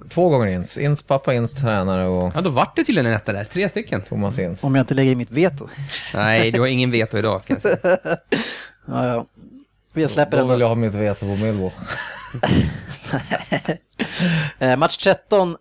Två 0.09 0.29
gånger 0.29 0.47
Ins. 0.47 0.77
Ins 0.77 1.03
pappa, 1.03 1.33
Ins 1.33 1.53
tränare 1.53 2.07
och 2.07 2.31
Ja, 2.35 2.41
då 2.41 2.49
vart 2.49 2.75
det 2.75 2.83
tydligen 2.83 3.05
en 3.05 3.13
etta 3.17 3.33
där. 3.33 3.43
Tre 3.45 3.69
stycken. 3.69 4.01
Thomas 4.01 4.39
Ins. 4.39 4.63
om 4.63 4.75
jag 4.75 4.81
inte 4.83 4.93
lägger 4.93 5.11
i 5.11 5.15
mitt 5.15 5.31
veto. 5.31 5.67
Nej, 6.13 6.51
du 6.51 6.59
har 6.59 6.67
ingen 6.67 6.91
veto 6.91 7.17
idag 7.17 7.45
kan 7.45 7.53
jag 7.55 7.61
säga. 7.61 7.97
Ja, 8.85 9.07
ja. 9.07 9.25
Jag 9.93 10.09
släpper 10.09 10.31
Då 10.31 10.37
den 10.37 10.49
vill 10.49 10.59
då. 10.59 10.63
jag 10.63 10.69
ha 10.69 10.75
mitt 10.75 10.93
veto 10.93 11.19
på 11.19 11.35
Millwall. 11.45 11.71
Eh, 14.59 14.77
match 14.77 14.97
13, 14.97 15.57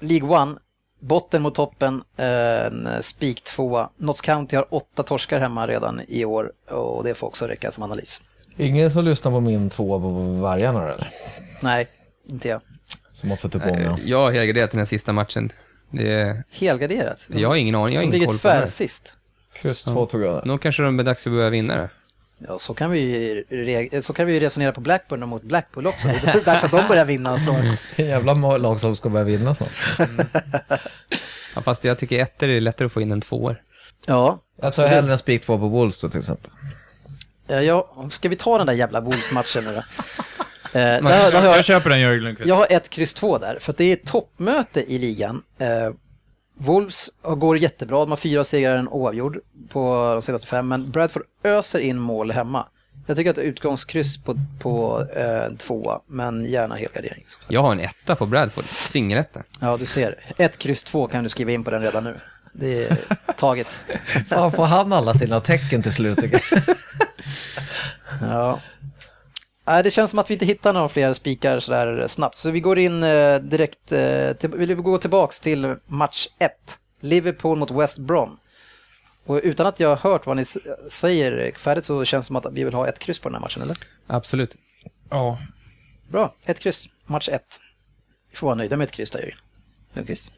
League 0.00 0.28
One. 0.28 0.54
Botten 1.00 1.42
mot 1.42 1.54
toppen, 1.54 2.02
eh, 2.16 2.26
en 2.66 2.88
spik 3.02 3.44
tvåa. 3.44 3.90
Notts 3.96 4.20
County 4.20 4.56
har 4.56 4.74
åtta 4.74 5.02
torskar 5.02 5.40
hemma 5.40 5.66
redan 5.66 6.00
i 6.08 6.24
år 6.24 6.52
och 6.70 7.04
det 7.04 7.14
får 7.14 7.26
också 7.26 7.46
räcka 7.46 7.72
som 7.72 7.82
analys. 7.82 8.20
Ingen 8.56 8.90
som 8.90 9.04
lyssnar 9.04 9.32
på 9.32 9.40
min 9.40 9.70
tvåa 9.70 9.98
på 10.00 10.08
Vargarna 10.40 10.82
eller? 10.84 11.08
Nej, 11.62 11.86
inte 12.28 12.48
jag. 12.48 12.60
Som 13.14 13.30
har 13.30 13.36
fått 13.36 13.54
upp 13.54 13.62
ångan. 13.66 13.82
Eh, 13.82 13.98
Jag 14.04 14.18
har 14.18 14.30
helgarderat 14.32 14.70
den 14.70 14.78
här 14.78 14.86
sista 14.86 15.12
matchen. 15.12 15.50
Det 15.90 16.12
är, 16.12 16.44
Helgarderat. 16.50 17.26
De, 17.28 17.40
jag 17.40 17.48
har 17.48 17.56
ingen 17.56 17.74
aning, 17.74 17.94
jag 17.94 18.00
har 18.00 18.02
de 18.02 18.06
ingen 18.06 18.12
ligger 18.12 18.26
koll 18.26 18.38
på 18.38 18.48
det 18.48 18.54
här. 18.54 18.60
tvärsist. 18.60 19.16
Kryss 19.54 19.84
två 19.84 20.06
tog 20.06 20.22
jag 20.22 20.34
där. 20.34 20.42
Då 20.46 20.58
kanske 20.58 20.82
de 20.82 20.98
är 20.98 21.02
dags 21.04 21.26
att 21.26 21.32
börja 21.32 21.50
vinna 21.50 21.76
det. 21.76 21.88
Ja, 22.38 22.58
så 22.58 22.74
kan 22.74 22.90
vi 22.90 23.44
så 24.02 24.12
kan 24.12 24.26
vi 24.26 24.32
ju 24.34 24.40
resonera 24.40 24.72
på 24.72 24.80
Blackburn 24.80 25.22
och 25.22 25.28
mot 25.28 25.42
Blackpool 25.42 25.86
också. 25.86 26.08
Det 26.08 26.14
är 26.34 26.44
dags 26.44 26.64
att 26.64 26.70
de 26.70 26.88
börjar 26.88 27.04
vinna 27.04 27.32
och 27.32 27.40
slå. 27.40 27.56
Jävla 28.04 28.34
lag 28.56 28.80
som 28.80 28.96
ska 28.96 29.08
börja 29.08 29.24
vinna 29.24 29.54
snart. 29.54 29.70
Ja, 31.54 31.62
fast 31.62 31.84
jag 31.84 31.98
tycker 31.98 32.18
ettor 32.22 32.48
är 32.48 32.60
lättare 32.60 32.86
att 32.86 32.92
få 32.92 33.00
in 33.00 33.12
än 33.12 33.20
tvåor. 33.20 33.56
Ja, 34.06 34.38
Jag 34.56 34.62
tar 34.62 34.68
absolut. 34.68 34.90
hellre 34.90 35.12
en 35.12 35.18
spik 35.18 35.42
två 35.42 35.58
på 35.58 35.68
Wolves 35.68 36.00
då 36.00 36.08
till 36.08 36.18
exempel. 36.18 36.50
Ja, 37.46 37.60
ja, 37.62 38.08
ska 38.10 38.28
vi 38.28 38.36
ta 38.36 38.58
den 38.58 38.66
där 38.66 38.74
jävla 38.74 39.00
Wolves-matchen 39.00 39.64
nu 39.64 39.74
då? 39.74 39.82
Eh, 40.74 40.80
där, 40.80 41.02
där 41.02 41.32
har 41.32 41.44
Jag 41.44 41.58
jag, 41.58 41.64
köper 41.64 41.90
den 41.90 42.00
Jörgen 42.00 42.24
Lundqvist. 42.24 42.48
jag 42.48 42.54
har 42.54 42.66
ett 42.70 42.90
kryss 42.90 43.14
två 43.14 43.38
där, 43.38 43.58
för 43.60 43.72
att 43.72 43.76
det 43.78 43.92
är 43.92 43.96
toppmöte 43.96 44.92
i 44.92 44.98
ligan. 44.98 45.42
Eh, 45.58 45.90
Wolves 46.58 47.10
går 47.22 47.58
jättebra, 47.58 47.98
de 47.98 48.10
har 48.10 48.16
fyra 48.16 48.44
segrar 48.44 48.76
en 48.76 48.88
oavgjord 48.88 49.38
på 49.68 50.10
de 50.12 50.22
senaste 50.22 50.46
fem, 50.46 50.68
men 50.68 50.90
Bradford 50.90 51.22
öser 51.42 51.78
in 51.78 51.98
mål 51.98 52.30
hemma. 52.30 52.66
Jag 53.06 53.16
tycker 53.16 53.30
att 53.30 53.38
utgångskryss 53.38 54.24
på, 54.24 54.38
på 54.60 55.06
eh, 55.16 55.56
tvåa, 55.56 56.00
men 56.06 56.44
gärna 56.44 56.74
helgardering. 56.74 57.24
Jag 57.48 57.62
har 57.62 57.72
en 57.72 57.80
etta 57.80 58.14
på 58.16 58.26
Bradford, 58.26 58.64
singeletta. 58.64 59.42
Ja, 59.60 59.76
du 59.76 59.86
ser. 59.86 60.16
Ett 60.36 60.58
kryss 60.58 60.82
två 60.82 61.06
kan 61.06 61.24
du 61.24 61.30
skriva 61.30 61.52
in 61.52 61.64
på 61.64 61.70
den 61.70 61.82
redan 61.82 62.04
nu. 62.04 62.16
Det 62.52 62.84
är 62.84 62.96
taget. 63.36 63.80
Fan, 64.28 64.52
får 64.52 64.64
han 64.64 64.92
alla 64.92 65.14
sina 65.14 65.40
tecken 65.40 65.82
till 65.82 65.92
slut 65.92 66.18
jag. 66.22 66.40
Ja. 68.22 68.60
Nej, 69.64 69.82
det 69.82 69.90
känns 69.90 70.10
som 70.10 70.18
att 70.18 70.30
vi 70.30 70.34
inte 70.34 70.46
hittar 70.46 70.72
några 70.72 70.88
fler 70.88 71.12
spikar 71.12 71.60
sådär 71.60 72.06
snabbt. 72.06 72.38
Så 72.38 72.50
vi 72.50 72.60
går 72.60 72.78
in 72.78 73.02
eh, 73.02 73.38
direkt, 73.38 73.92
eh, 73.92 74.32
till, 74.32 74.50
vill 74.50 74.68
vi 74.68 74.82
gå 74.82 74.98
tillbaks 74.98 75.40
till 75.40 75.76
match 75.86 76.28
1. 76.38 76.52
Liverpool 77.00 77.58
mot 77.58 77.70
West 77.70 77.98
Brom. 77.98 78.38
Och 79.26 79.40
utan 79.42 79.66
att 79.66 79.80
jag 79.80 79.88
har 79.88 80.10
hört 80.10 80.26
vad 80.26 80.36
ni 80.36 80.44
säger 80.88 81.58
färdigt 81.58 81.84
så 81.84 82.04
känns 82.04 82.24
det 82.24 82.26
som 82.26 82.36
att 82.36 82.46
vi 82.52 82.64
vill 82.64 82.74
ha 82.74 82.88
ett 82.88 82.98
kryss 82.98 83.18
på 83.18 83.28
den 83.28 83.34
här 83.34 83.40
matchen, 83.40 83.62
eller? 83.62 83.78
Absolut. 84.06 84.56
Ja. 85.10 85.38
Bra, 86.08 86.34
ett 86.44 86.60
kryss, 86.60 86.88
match 87.06 87.28
1. 87.28 87.42
Vi 88.30 88.36
får 88.36 88.46
vara 88.46 88.54
nöjda 88.54 88.76
med 88.76 88.84
ett 88.84 88.92
kryss 88.92 89.10
där, 89.10 89.18
Jörgen. 89.18 89.38
Lundqvist. 89.92 90.32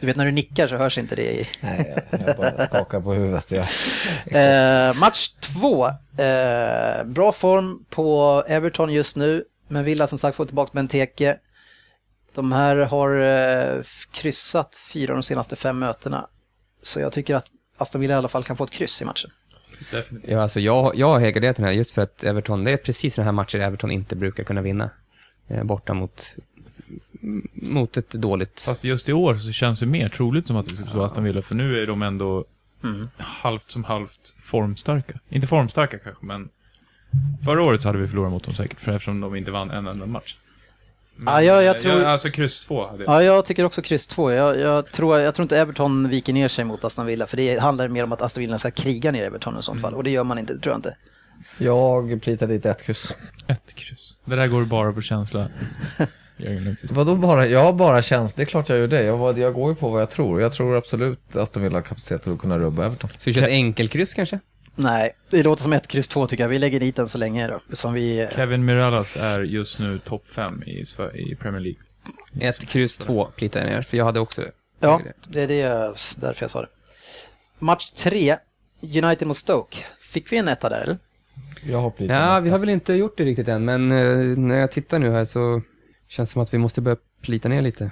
Du 0.00 0.06
vet 0.06 0.16
när 0.16 0.24
du 0.24 0.32
nickar 0.32 0.66
så 0.66 0.76
hörs 0.76 0.98
inte 0.98 1.16
det 1.16 1.40
i... 1.40 1.48
Nej, 1.60 2.04
jag, 2.10 2.20
jag 2.26 2.36
bara 2.36 2.66
skakar 2.66 3.00
på 3.00 3.12
huvudet. 3.12 3.52
Jag. 3.52 3.66
Eh, 4.26 4.94
match 4.94 5.28
två. 5.28 5.86
Eh, 6.22 7.04
bra 7.04 7.32
form 7.32 7.84
på 7.90 8.44
Everton 8.48 8.92
just 8.92 9.16
nu, 9.16 9.44
men 9.68 9.84
Villa 9.84 10.06
som 10.06 10.18
sagt 10.18 10.36
får 10.36 10.44
tillbaka 10.44 10.70
Benteke. 10.74 11.38
De 12.34 12.52
här 12.52 12.76
har 12.76 13.20
eh, 13.20 13.82
kryssat 14.12 14.80
fyra 14.92 15.12
av 15.12 15.16
de 15.16 15.22
senaste 15.22 15.56
fem 15.56 15.78
mötena. 15.78 16.28
Så 16.82 17.00
jag 17.00 17.12
tycker 17.12 17.34
att 17.34 17.46
Aston 17.76 18.00
Villa 18.00 18.14
i 18.14 18.16
alla 18.16 18.28
fall 18.28 18.44
kan 18.44 18.56
få 18.56 18.64
ett 18.64 18.70
kryss 18.70 19.02
i 19.02 19.04
matchen. 19.04 19.30
Definitivt. 19.90 20.30
Ja, 20.30 20.42
alltså 20.42 20.60
jag, 20.60 20.96
jag 20.96 21.06
har 21.06 21.20
helgarderat 21.20 21.56
den 21.56 21.64
här 21.64 21.72
just 21.72 21.90
för 21.90 22.02
att 22.02 22.24
Everton, 22.24 22.64
det 22.64 22.70
är 22.70 22.76
precis 22.76 23.14
sådana 23.14 23.24
här 23.24 23.32
matcher 23.32 23.58
Everton 23.58 23.90
inte 23.90 24.16
brukar 24.16 24.44
kunna 24.44 24.62
vinna. 24.62 24.90
Eh, 25.48 25.64
borta 25.64 25.94
mot, 25.94 26.36
mot 27.52 27.96
ett 27.96 28.10
dåligt... 28.10 28.60
Fast 28.60 28.84
just 28.84 29.08
i 29.08 29.12
år 29.12 29.34
så 29.36 29.52
känns 29.52 29.80
det 29.80 29.86
mer 29.86 30.08
troligt 30.08 30.46
som 30.46 30.56
att 30.56 30.68
det 30.68 30.74
ska 30.76 30.86
slå 30.86 31.02
Aston 31.02 31.24
Villa, 31.24 31.42
för 31.42 31.54
nu 31.54 31.82
är 31.82 31.86
de 31.86 32.02
ändå 32.02 32.44
halvt 33.18 33.70
som 33.70 33.84
halvt 33.84 34.34
formstarka. 34.42 35.18
Inte 35.28 35.46
formstarka 35.46 35.98
kanske, 35.98 36.26
men 36.26 36.48
förra 37.44 37.62
året 37.62 37.82
så 37.82 37.88
hade 37.88 37.98
vi 37.98 38.08
förlorat 38.08 38.30
mot 38.32 38.44
dem 38.44 38.54
säkert, 38.54 38.80
för 38.80 38.92
eftersom 38.92 39.20
de 39.20 39.36
inte 39.36 39.50
vann 39.50 39.70
en 39.70 39.86
enda 39.86 40.06
match. 40.06 40.36
Men, 41.16 41.34
Ja, 41.34 41.42
jag- 41.42 41.62
jag 41.64 41.76
eh, 41.76 41.82
tror- 41.82 42.02
alltså 42.04 42.30
kryss 42.30 42.60
två 42.66 42.88
hade 42.88 43.04
jag. 43.04 43.14
Ja, 43.14 43.22
jag 43.22 43.44
tycker 43.44 43.64
också 43.64 43.82
kryss 43.82 44.06
två. 44.06 44.30
Jag, 44.32 44.58
jag, 44.58 44.92
tror, 44.92 45.20
jag 45.20 45.34
tror 45.34 45.42
inte 45.42 45.58
Everton 45.58 46.08
viker 46.08 46.32
ner 46.32 46.48
sig 46.48 46.64
mot 46.64 46.84
Aston 46.84 47.06
Villa, 47.06 47.26
för 47.26 47.36
det 47.36 47.58
handlar 47.58 47.88
mer 47.88 48.04
om 48.04 48.12
att 48.12 48.22
Aston 48.22 48.40
Villa 48.40 48.58
ska 48.58 48.70
kriga 48.70 49.12
ner 49.12 49.22
Everton 49.24 49.58
i 49.58 49.62
sånt 49.62 49.80
fall. 49.80 49.94
Och 49.94 50.04
det 50.04 50.10
gör 50.10 50.24
man 50.24 50.38
inte, 50.38 50.54
det 50.54 50.60
tror 50.60 50.72
jag 50.72 50.78
inte. 50.78 50.96
jag 51.58 52.22
plitar 52.22 52.46
dit 52.46 52.66
ett 52.66 52.82
kryss. 52.84 53.14
Ett 53.46 53.74
kryss. 53.74 54.16
Det 54.24 54.36
där 54.36 54.46
går 54.48 54.64
bara 54.64 54.92
på 54.92 55.02
känsla. 55.02 55.48
Jörgen 56.38 56.64
Lundqvist. 56.64 56.94
Vadå 56.94 57.14
bara? 57.14 57.46
Jag 57.46 57.60
har 57.64 57.72
bara 57.72 58.02
känsla. 58.02 58.36
Det 58.36 58.42
är 58.42 58.46
klart 58.46 58.68
jag 58.68 58.78
gör 58.78 58.86
det. 58.86 59.02
Jag, 59.02 59.16
var- 59.16 59.34
jag 59.36 59.54
går 59.54 59.70
ju 59.70 59.74
på 59.76 59.88
vad 59.88 60.00
jag 60.02 60.10
tror. 60.10 60.40
Jag 60.40 60.52
tror 60.52 60.76
absolut 60.76 61.18
att 61.30 61.36
Aston 61.36 61.62
Villa 61.62 61.76
har 61.76 61.82
kapacitet 61.82 62.26
att 62.28 62.38
kunna 62.38 62.58
rubba 62.58 62.86
Everton. 62.86 63.10
Ska 63.18 63.30
vi 63.30 63.34
köra 63.34 63.44
ett 63.46 63.50
enkelkryss 63.52 64.14
kanske? 64.14 64.38
Nej, 64.74 65.10
det 65.30 65.42
låter 65.42 65.62
som 65.62 65.72
ett 65.72 65.88
kryss 65.88 66.08
två 66.08 66.26
tycker 66.26 66.44
jag. 66.44 66.48
Vi 66.48 66.58
lägger 66.58 66.80
dit 66.80 66.96
den 66.96 67.08
så 67.08 67.18
länge 67.18 67.46
då. 67.46 67.60
Som 67.76 67.92
vi... 67.92 68.28
Kevin 68.34 68.64
Mirallas 68.64 69.16
är 69.16 69.40
just 69.40 69.78
nu 69.78 69.98
topp 69.98 70.26
5 70.28 70.62
i, 70.66 70.84
i 71.14 71.34
Premier 71.34 71.60
League. 71.60 71.80
Ett 72.40 72.66
kryss 72.68 72.96
två 72.96 73.24
plitar 73.36 73.60
jag 73.60 73.66
ner, 73.70 73.82
för 73.82 73.96
jag 73.96 74.04
hade 74.04 74.20
också 74.20 74.42
Ja, 74.80 75.00
det 75.28 75.42
är 75.42 75.48
det 75.48 75.56
jag, 75.56 75.94
därför 76.18 76.42
jag 76.44 76.50
sa 76.50 76.60
det. 76.60 76.68
Match 77.58 77.90
tre, 77.90 78.36
United 78.82 79.28
mot 79.28 79.36
Stoke. 79.36 79.76
Fick 80.12 80.32
vi 80.32 80.36
en 80.36 80.48
etta 80.48 80.68
där 80.68 80.80
eller? 80.80 80.98
Jag 81.66 81.80
hoppar 81.80 82.02
lite. 82.02 82.14
Ja, 82.14 82.40
vi 82.40 82.50
har 82.50 82.58
väl 82.58 82.68
inte 82.68 82.92
gjort 82.92 83.18
det 83.18 83.24
riktigt 83.24 83.48
än, 83.48 83.64
men 83.64 83.92
eh, 83.92 84.38
när 84.38 84.60
jag 84.60 84.72
tittar 84.72 84.98
nu 84.98 85.10
här 85.10 85.24
så 85.24 85.62
känns 86.08 86.30
som 86.30 86.42
att 86.42 86.54
vi 86.54 86.58
måste 86.58 86.80
börja 86.80 86.96
plita 87.22 87.48
ner 87.48 87.62
lite. 87.62 87.90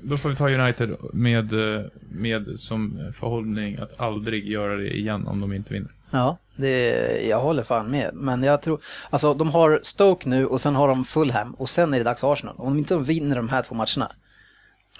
Då 0.00 0.16
får 0.16 0.28
vi 0.28 0.36
ta 0.36 0.50
United 0.50 0.96
med, 1.12 1.52
eh, 1.52 1.84
med 2.10 2.60
som 2.60 3.10
förhållning 3.12 3.78
att 3.78 4.00
aldrig 4.00 4.48
göra 4.48 4.76
det 4.76 4.96
igen 4.96 5.26
om 5.26 5.40
de 5.40 5.52
inte 5.52 5.72
vinner. 5.72 5.90
Ja, 6.10 6.38
det, 6.56 7.26
jag 7.28 7.40
håller 7.40 7.62
fan 7.62 7.90
med. 7.90 8.10
Men 8.14 8.42
jag 8.42 8.62
tror, 8.62 8.80
alltså 9.10 9.34
de 9.34 9.50
har 9.50 9.80
Stoke 9.82 10.28
nu 10.28 10.46
och 10.46 10.60
sen 10.60 10.74
har 10.74 10.88
de 10.88 11.04
Fulham 11.04 11.54
och 11.54 11.70
sen 11.70 11.94
är 11.94 11.98
det 11.98 12.04
dags 12.04 12.20
för 12.20 12.32
Arsenal. 12.32 12.54
Om 12.58 12.72
de 12.72 12.78
inte 12.78 12.96
vinner 12.96 13.36
de 13.36 13.48
här 13.48 13.62
två 13.62 13.74
matcherna. 13.74 13.88
ja, 13.98 14.08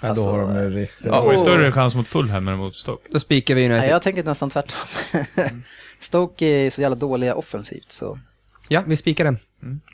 då 0.01 0.07
alltså, 0.07 0.31
har 0.31 0.41
de 0.41 0.55
ju 0.55 0.69
riktigt... 0.69 1.05
Var 1.05 1.31
ju 1.31 1.37
Åh. 1.37 1.43
större 1.43 1.71
chans 1.71 1.95
mot 1.95 2.07
Fulham 2.07 2.47
än 2.47 2.57
mot 2.57 2.75
Stoke. 2.75 3.09
Då 3.11 3.19
spikar 3.19 3.55
vi 3.55 3.61
United. 3.61 3.81
Nej, 3.81 3.89
jag 3.89 4.01
tänker 4.01 4.23
nästan 4.23 4.49
tvärtom. 4.49 4.77
Stoke 5.99 6.45
är 6.45 6.69
så 6.69 6.81
jävla 6.81 6.95
dåliga 6.95 7.35
offensivt 7.35 7.91
så. 7.91 8.19
Ja, 8.67 8.83
vi 8.87 8.97
spikar 8.97 9.23
den. 9.23 9.37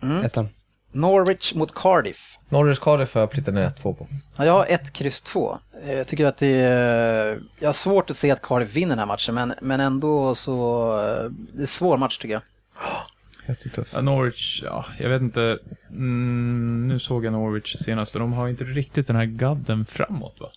Mm. 0.02 0.26
Ettan. 0.26 0.50
Norwich 0.92 1.54
mot 1.56 1.76
Cardiff. 1.76 2.38
Norwich 2.50 2.80
Cardiff 2.80 3.14
har 3.14 3.22
jag 3.22 3.32
plitat 3.32 3.54
ner 3.54 3.70
1-2 3.70 3.94
på. 3.94 4.08
Ja, 4.38 4.46
jag 4.46 4.54
har 4.54 4.66
ett 4.70 4.94
kryss 4.94 5.22
två. 5.22 5.58
Eh, 5.86 5.94
Jag 5.94 6.08
tycker 6.08 6.26
att 6.26 6.38
det 6.38 6.48
är... 6.48 7.40
Jag 7.60 7.68
har 7.68 7.74
svårt 7.74 8.10
att 8.10 8.18
se 8.18 8.32
att 8.32 8.42
Cardiff 8.42 8.76
vinner 8.76 8.90
den 8.90 9.00
här 9.00 9.06
matchen, 9.06 9.36
men, 9.36 9.54
men 9.62 9.80
ändå 9.80 10.36
så... 10.36 10.88
eh, 11.00 11.32
Det 11.54 11.58
är 11.58 11.62
en 11.62 11.68
svår 11.68 11.98
match 11.98 12.18
tycker 12.18 12.34
jag. 12.34 12.42
Ja, 13.94 14.02
Norwich, 14.02 14.62
ja, 14.66 14.86
jag 15.00 15.10
vet 15.10 15.22
inte. 15.22 15.60
Mm, 15.90 16.88
nu 16.88 17.00
såg 17.00 17.26
jag 17.26 17.34
Norwich 17.34 17.76
senast 17.78 18.16
och 18.16 18.22
de 18.22 18.34
har 18.34 18.48
inte 18.48 18.64
riktigt 18.64 19.08
den 19.08 19.16
här 19.16 19.26
gadden 19.26 19.86
framåt 19.86 20.36
va? 20.40 20.48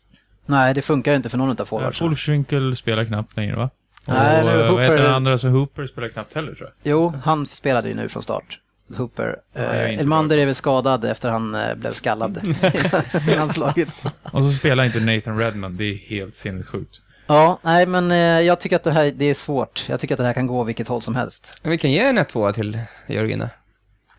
Nej, 0.46 0.74
det 0.74 0.82
funkar 0.82 1.14
inte 1.14 1.28
för 1.28 1.38
någon 1.38 1.50
av 1.50 1.56
Ja, 1.58 1.64
forwardsen. 1.64 2.06
Wolfswinkel 2.06 2.76
spelar 2.76 3.04
knappt 3.04 3.36
längre 3.36 3.56
va? 3.56 3.70
Nej, 4.06 4.40
och, 4.40 4.46
nu 4.46 4.60
eh, 4.64 4.72
vad 4.72 4.82
heter 4.82 4.96
Hooper- 4.98 5.02
den 5.02 5.14
andra? 5.14 5.38
Så 5.38 5.48
Hooper 5.48 5.86
spelar 5.86 6.08
knappt 6.08 6.34
heller 6.34 6.54
tror 6.54 6.68
jag. 6.82 6.92
Jo, 6.92 7.12
han 7.24 7.46
spelade 7.46 7.88
ju 7.88 7.94
nu 7.94 8.08
från 8.08 8.22
start. 8.22 8.58
Hooper. 8.96 9.38
Eh, 9.54 9.62
inte 9.62 10.00
Elmander 10.02 10.38
är 10.38 10.46
väl 10.46 10.54
skadad 10.54 11.04
efter 11.04 11.28
han 11.28 11.54
eh, 11.54 11.74
blev 11.74 11.92
skallad 11.92 12.40
i 13.28 13.34
landslaget. 13.34 13.88
Och 14.32 14.42
så 14.44 14.50
spelar 14.52 14.84
inte 14.84 15.00
Nathan 15.00 15.38
Redmond, 15.38 15.74
det 15.78 15.84
är 15.84 15.96
helt 15.96 16.34
sinnessjukt. 16.34 17.00
Ja, 17.26 17.58
nej 17.62 17.86
men 17.86 18.10
eh, 18.10 18.16
jag 18.16 18.60
tycker 18.60 18.76
att 18.76 18.82
det 18.82 18.90
här 18.90 19.12
det 19.16 19.24
är 19.24 19.34
svårt. 19.34 19.84
Jag 19.88 20.00
tycker 20.00 20.14
att 20.14 20.18
det 20.18 20.24
här 20.24 20.32
kan 20.34 20.46
gå 20.46 20.64
vilket 20.64 20.88
håll 20.88 21.02
som 21.02 21.14
helst. 21.14 21.60
Vi 21.62 21.78
kan 21.78 21.90
ge 21.92 21.98
en 22.00 22.18
1-2 22.18 22.52
till 22.52 22.78
Jörgen. 23.08 23.46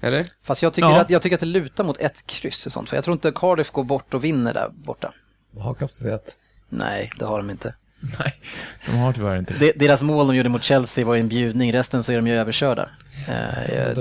Eller? 0.02 0.28
Fast 0.44 0.62
jag 0.62 0.74
tycker, 0.74 0.90
Ja. 0.90 1.02
att, 1.02 1.10
jag 1.10 1.22
tycker 1.22 1.36
att 1.36 1.40
det 1.40 1.46
lutar 1.46 1.84
mot 1.84 1.98
ett 1.98 2.28
kryss 2.28 2.66
och 2.66 2.72
sånt. 2.72 2.90
För 2.90 2.98
jag 2.98 3.04
tror 3.04 3.14
inte 3.14 3.32
Cardiff 3.36 3.72
går 3.72 3.84
bort 3.84 4.14
och 4.14 4.24
vinner 4.24 4.54
där 4.54 4.70
borta. 4.74 5.14
Har 5.60 5.74
kapacitet. 5.74 6.38
Nej, 6.70 7.12
det 7.20 7.26
har 7.26 7.38
de 7.38 7.50
inte. 7.50 7.74
Nej, 8.20 8.42
de 8.86 8.92
har 8.92 9.14
tyvärr 9.14 9.38
inte 9.40 9.54
det. 9.54 9.72
De, 9.72 9.86
deras 9.86 10.02
mål 10.02 10.28
de 10.28 10.36
gjorde 10.36 10.50
mot 10.50 10.64
Chelsea 10.64 11.06
var 11.06 11.16
en 11.16 11.28
bjudning, 11.28 11.74
resten 11.74 12.04
så 12.04 12.12
är 12.12 12.16
de 12.16 12.28
ju 12.28 12.36
överkörda. 12.36 12.90
Eh, 13.30 13.96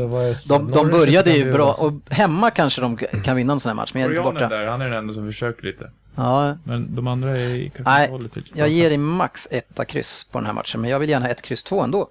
de, 0.46 0.70
de 0.70 0.90
började 0.90 1.32
ju 1.32 1.52
bra 1.52 1.72
och 1.72 1.92
hemma 2.10 2.50
kanske 2.50 2.80
de 2.80 2.96
kan 2.96 3.36
vinna 3.36 3.52
en 3.52 3.60
sån 3.60 3.70
här 3.70 3.76
match, 3.76 3.90
men 3.94 4.02
jag 4.02 4.12
är 4.12 4.16
inte 4.16 4.32
borta. 4.32 4.48
där, 4.48 4.66
han 4.66 4.80
är 4.80 4.88
den 4.88 4.98
enda 4.98 5.14
som 5.14 5.26
försöker 5.26 5.62
lite. 5.62 5.90
Ja, 6.16 6.58
Men 6.64 6.94
de 6.94 7.06
andra 7.06 7.38
är 7.38 7.68
kanske 7.68 7.82
Nej, 7.84 8.30
jag 8.54 8.68
ger 8.68 8.88
dig 8.88 8.98
max 8.98 9.48
etta 9.50 9.84
kryss 9.84 10.24
på 10.24 10.38
den 10.38 10.46
här 10.46 10.52
matchen, 10.52 10.80
men 10.80 10.90
jag 10.90 10.98
vill 10.98 11.08
gärna 11.10 11.26
ha 11.26 11.30
ett 11.32 11.42
kryss 11.42 11.64
två 11.64 11.82
ändå. 11.82 12.08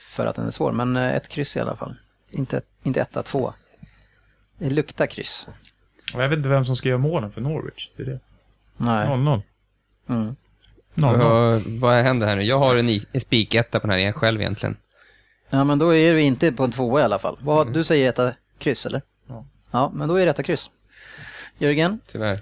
För 0.00 0.26
att 0.26 0.36
den 0.36 0.46
är 0.46 0.50
svår, 0.50 0.72
men 0.72 0.96
eh, 0.96 1.14
ett 1.14 1.28
kryss 1.28 1.56
i 1.56 1.60
alla 1.60 1.76
fall. 1.76 1.94
Inte, 2.30 2.60
inte 2.82 3.00
etta, 3.00 3.22
två. 3.22 3.52
Det 4.58 4.70
luktar 4.70 5.06
kryss. 5.06 5.48
Jag 6.12 6.28
vet 6.28 6.36
inte 6.38 6.48
vem 6.48 6.64
som 6.64 6.76
ska 6.76 6.88
göra 6.88 6.98
målen 6.98 7.32
för 7.32 7.40
Norwich. 7.40 7.88
Det 7.96 8.02
är 8.02 8.06
det. 8.06 8.20
Nej. 8.76 9.06
0-0. 9.08 9.42
Mm. 10.08 10.36
0-0. 10.98 11.18
Vad, 11.18 11.62
vad 11.80 12.02
händer 12.02 12.26
här 12.26 12.36
nu? 12.36 12.42
Jag 12.42 12.58
har 12.58 12.76
en, 12.76 13.00
en 13.12 13.20
spiketta 13.20 13.80
på 13.80 13.86
den 13.86 13.90
här 13.92 13.98
igen 13.98 14.12
själv 14.12 14.40
egentligen. 14.40 14.76
Ja, 15.50 15.64
men 15.64 15.78
då 15.78 15.94
är 15.94 16.14
du 16.14 16.22
inte 16.22 16.52
på 16.52 16.64
en 16.64 16.70
tvåa 16.70 17.00
i 17.00 17.04
alla 17.04 17.18
fall. 17.18 17.38
Vad, 17.40 17.72
Du 17.72 17.84
säger 17.84 18.08
etta 18.08 18.32
kryss, 18.58 18.86
eller? 18.86 19.02
Ja. 19.28 19.46
Ja, 19.70 19.90
men 19.94 20.08
då 20.08 20.14
är 20.14 20.24
det 20.24 20.30
etta 20.30 20.42
kryss. 20.42 20.70
Jörgen? 21.58 22.00
Tyvärr. 22.12 22.38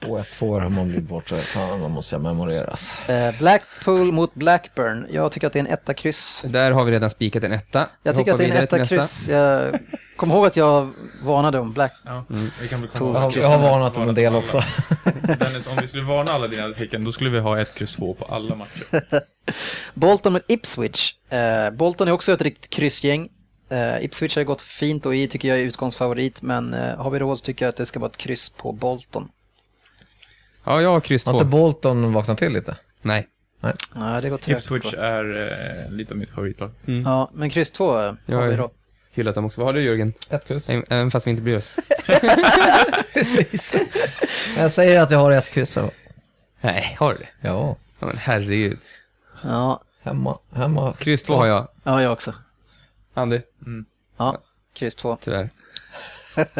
2-1-2 0.00 0.60
har 0.60 0.68
man 0.68 0.88
blivit 0.88 1.08
borta. 1.08 1.36
Fan, 1.36 1.80
man 1.80 1.90
måste 1.90 2.14
jag 2.14 2.22
memoreras. 2.22 3.08
Eh, 3.08 3.38
Blackpool 3.38 4.12
mot 4.12 4.34
Blackburn. 4.34 5.06
Jag 5.10 5.32
tycker 5.32 5.46
att 5.46 5.52
det 5.52 5.58
är 5.58 5.64
en 5.64 5.72
etta 5.72 5.94
kryss. 5.94 6.44
Där 6.48 6.70
har 6.70 6.84
vi 6.84 6.92
redan 6.92 7.10
spikat 7.10 7.44
en 7.44 7.52
etta. 7.52 7.88
Jag 8.02 8.16
tycker 8.16 8.32
att 8.32 8.38
det 8.38 8.44
är 8.44 8.50
en 8.56 8.64
etta 8.64 8.86
kryss. 8.86 9.28
Jag 9.28 9.80
kom 10.16 10.30
ihåg 10.30 10.46
att 10.46 10.56
jag 10.56 10.90
varnade 11.22 11.58
om 11.58 11.72
Black... 11.72 11.92
Ja, 12.04 12.24
vi 12.60 12.68
kan 12.68 12.80
väl 12.80 12.90
komma 12.90 13.20
Jag 13.20 13.22
ihåg. 13.22 13.32
har, 13.34 13.40
jag 13.52 13.58
har 13.58 13.70
varnat 13.70 13.96
om 13.96 14.08
en 14.08 14.14
del 14.14 14.34
också. 14.34 14.62
Dennis, 15.38 15.66
om 15.66 15.76
vi 15.80 15.86
skulle 15.86 16.02
varna 16.04 16.32
alla 16.32 16.46
dina 16.48 16.68
tecken, 16.72 17.04
då 17.04 17.12
skulle 17.12 17.30
vi 17.30 17.38
ha 17.38 17.60
ett 17.60 17.74
kryss 17.74 17.96
två 17.96 18.14
på 18.14 18.24
alla 18.24 18.54
matcher. 18.54 19.02
Bolton 19.94 20.32
mot 20.32 20.42
Ipswich. 20.48 21.14
Eh, 21.28 21.70
Bolton 21.70 22.08
är 22.08 22.12
också 22.12 22.32
ett 22.32 22.42
riktigt 22.42 22.70
kryssgäng. 22.70 23.28
Eh, 23.68 24.04
Ipswich 24.04 24.36
har 24.36 24.44
gått 24.44 24.62
fint 24.62 25.06
och 25.06 25.14
i 25.16 25.28
tycker 25.28 25.48
jag 25.48 25.58
är 25.58 25.62
utgångsfavorit, 25.62 26.42
men 26.42 26.74
eh, 26.74 26.96
har 26.96 27.10
vi 27.10 27.18
råd 27.18 27.38
så 27.38 27.44
tycker 27.44 27.64
jag 27.64 27.70
att 27.70 27.76
det 27.76 27.86
ska 27.86 27.98
vara 28.00 28.10
ett 28.10 28.16
kryss 28.16 28.48
på 28.48 28.72
Bolton. 28.72 29.28
Ja, 30.64 30.82
jag 30.82 30.90
har 30.90 31.00
kryss 31.00 31.24
Har 31.26 31.32
två. 31.32 31.38
inte 31.38 31.44
Bolton 31.50 32.12
vaknat 32.12 32.38
till 32.38 32.52
lite? 32.52 32.76
Nej. 33.02 33.26
Nej, 33.94 34.22
det 34.22 34.28
går 34.30 34.36
trögt. 34.36 34.60
Ipswich 34.64 34.94
är 34.94 35.50
eh, 35.86 35.92
lite 35.92 36.14
av 36.14 36.18
mitt 36.18 36.30
favoritlag. 36.30 36.70
Ja, 37.04 37.30
men 37.34 37.50
kryss 37.50 37.70
två 37.70 38.00
eh, 38.00 38.12
Jag 38.26 38.36
har 38.36 38.46
vi 38.46 38.52
är- 38.52 38.56
råd. 38.56 38.70
Hyllat 39.16 39.34
dem 39.34 39.44
också. 39.44 39.60
Vad 39.60 39.68
har 39.68 39.72
du 39.74 39.82
Jörgen? 39.82 40.12
Ett 40.30 40.46
kryss. 40.46 40.70
Även 40.70 41.10
fast 41.10 41.26
vi 41.26 41.30
inte 41.30 41.42
bryr 41.42 41.56
oss. 41.56 41.76
Precis. 43.12 43.76
Jag 44.56 44.70
säger 44.72 45.00
att 45.00 45.10
jag 45.10 45.18
har 45.18 45.30
ett 45.30 45.50
kryss. 45.50 45.76
här. 45.76 45.90
Nej, 46.60 46.96
har 46.98 47.12
du 47.12 47.18
det? 47.18 47.48
Ja, 47.48 47.76
Ja, 47.98 48.06
men 48.06 48.16
herregud. 48.16 48.78
Ja, 49.42 49.82
hemma. 50.02 50.38
hemma. 50.54 50.92
Kryss 50.98 51.22
två 51.22 51.34
har 51.34 51.46
jag. 51.46 51.68
ja, 51.82 52.02
jag 52.02 52.12
också. 52.12 52.34
Andy? 53.14 53.40
Ja, 54.16 54.38
kryss 54.74 54.96
två. 54.96 55.18
Tyvärr. 55.20 55.48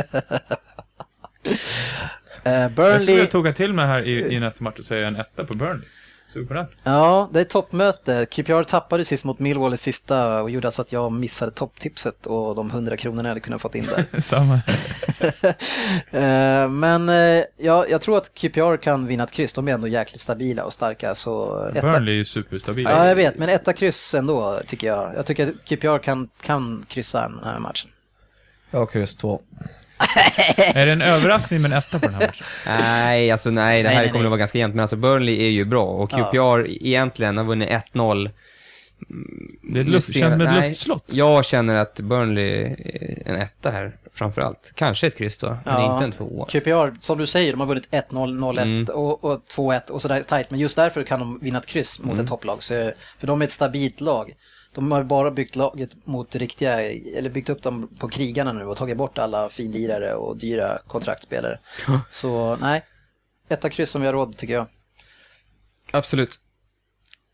Eh, 2.44 2.52
Jag 2.52 2.70
skulle 2.72 2.96
Burnley, 3.06 3.26
tugga 3.26 3.52
till 3.52 3.72
mig 3.72 3.86
här 3.86 4.02
i, 4.02 4.34
i 4.34 4.40
nästa 4.40 4.64
match 4.64 4.78
och 4.78 4.84
säga 4.84 5.06
en 5.08 5.16
etta 5.16 5.44
på 5.44 5.54
Burnley. 5.54 5.88
Sug 6.32 6.48
på 6.48 6.54
den. 6.54 6.66
ja, 6.82 7.28
det 7.32 7.40
är 7.40 7.44
toppmöte. 7.44 8.26
QPR 8.30 8.62
tappade 8.62 9.04
sist 9.04 9.24
mot 9.24 9.38
Millwall 9.38 9.74
i 9.74 9.76
sista 9.76 10.42
och 10.42 10.50
gjorde 10.50 10.70
så 10.70 10.82
att 10.82 10.92
jag 10.92 11.12
missade 11.12 11.50
topptipset 11.50 12.26
och 12.26 12.54
de 12.54 12.70
100 12.70 12.96
kronorna 12.96 13.28
jag 13.28 13.30
hade 13.30 13.40
kunnat 13.40 13.60
fått 13.60 13.74
in 13.74 13.84
där. 13.86 14.20
Samma. 14.20 14.60
Eh, 16.10 16.68
Men 16.68 17.08
eh, 17.08 17.44
ja, 17.56 17.86
jag 17.88 18.00
tror 18.00 18.16
att 18.18 18.34
QPR 18.34 18.76
kan 18.76 19.06
vinna 19.06 19.24
ett 19.24 19.32
kryss. 19.32 19.52
De 19.52 19.68
är 19.68 19.72
ändå 19.72 19.88
jäkligt 19.88 20.20
stabila 20.20 20.64
och 20.64 20.72
starka. 20.72 21.14
Så 21.14 21.62
etta, 21.74 21.80
Burnley 21.92 22.14
är 22.14 22.18
ju 22.18 22.24
superstabila. 22.24 22.90
ja, 22.90 23.08
jag 23.08 23.16
vet, 23.16 23.38
men 23.38 23.48
etta 23.48 23.72
kryss 23.72 24.14
ändå 24.14 24.60
tycker 24.66 24.86
jag. 24.86 25.14
Jag 25.16 25.26
tycker 25.26 25.46
att 25.48 25.64
QPR 25.64 25.98
kan, 25.98 26.28
kan 26.40 26.84
kryssa 26.88 27.20
den 27.20 27.40
här 27.44 27.58
matchen. 27.58 27.90
Jag 28.70 28.78
har 28.78 28.86
kryss 28.86 29.16
två. 29.16 29.40
Är 30.74 30.86
det 30.86 30.92
en 30.92 31.02
överraskning 31.02 31.62
med 31.62 31.72
en 31.72 31.78
etta 31.78 31.98
på 31.98 32.06
den 32.06 32.14
här 32.14 32.20
matchen? 32.26 32.44
Nej, 32.66 33.30
alltså 33.30 33.50
nej, 33.50 33.82
det 33.82 33.88
Nej, 33.88 33.94
här 33.96 34.02
nej, 34.02 34.10
kommer 34.10 34.20
nej. 34.22 34.26
att 34.26 34.30
vara 34.30 34.38
ganska 34.38 34.58
jämnt. 34.58 34.74
Men 34.74 34.82
alltså 34.82 34.96
Burnley 34.96 35.42
är 35.46 35.50
ju 35.50 35.64
bra 35.64 35.84
och 35.84 36.10
Ja. 36.12 36.30
QPR 36.30 36.66
egentligen 36.70 37.36
har 37.38 37.44
vunnit 37.44 37.68
1-0. 37.70 38.30
Det 39.62 39.78
är 39.78 39.82
ett 39.82 39.88
luft, 39.88 40.12
känns 40.14 40.32
som 40.32 40.40
ett 40.40 40.50
Nej, 40.50 40.68
luftslott. 40.68 41.04
Jag 41.06 41.44
känner 41.44 41.74
att 41.76 42.00
Burnley 42.00 42.50
är 42.62 43.22
en 43.28 43.36
etta 43.36 43.70
här, 43.70 43.96
framför 44.14 44.42
allt. 44.42 44.72
Kanske 44.74 45.06
ett 45.06 45.18
kryss 45.18 45.38
då, 45.38 45.46
men 45.64 45.74
Ja. 45.82 45.92
inte 45.92 46.04
en 46.04 46.12
tvåa. 46.12 46.46
QPR, 46.46 46.96
som 47.00 47.18
du 47.18 47.26
säger, 47.26 47.50
de 47.52 47.60
har 47.60 47.66
vunnit 47.66 47.88
1-0, 47.90 48.38
0-1 48.38 48.62
Mm. 48.62 48.84
och, 48.84 49.24
och 49.24 49.42
2-1 49.56 49.90
och 49.90 50.02
sådär 50.02 50.22
tajt. 50.22 50.50
Men 50.50 50.60
just 50.60 50.76
därför 50.76 51.02
kan 51.02 51.20
de 51.20 51.38
vinna 51.42 51.58
ett 51.58 51.66
kryss 51.66 52.00
mot 52.00 52.12
Mm. 52.12 52.24
ett 52.24 52.30
topplag. 52.30 52.62
Så, 52.62 52.92
för 53.18 53.26
de 53.26 53.40
är 53.42 53.46
ett 53.46 53.52
stabilt 53.52 54.00
lag. 54.00 54.32
De 54.76 54.92
har 54.92 55.02
bara 55.02 55.30
byggt 55.30 55.56
laget 55.56 55.90
mot 56.06 56.34
riktiga, 56.34 56.80
eller 56.92 57.30
byggt 57.30 57.48
upp 57.48 57.62
dem 57.62 57.88
på 57.98 58.08
krigarna 58.08 58.52
nu 58.52 58.64
och 58.64 58.76
tagit 58.76 58.96
bort 58.96 59.18
alla 59.18 59.48
finlirare 59.48 60.14
och 60.14 60.36
dyra 60.36 60.78
kontraktspelare. 60.86 61.58
Så 62.10 62.56
nej, 62.60 62.82
etta 63.48 63.70
kryss 63.70 63.90
som 63.90 64.00
vi 64.00 64.06
har 64.06 64.12
råd 64.14 64.36
tycker 64.36 64.54
jag. 64.54 64.66
Absolut. 65.90 66.40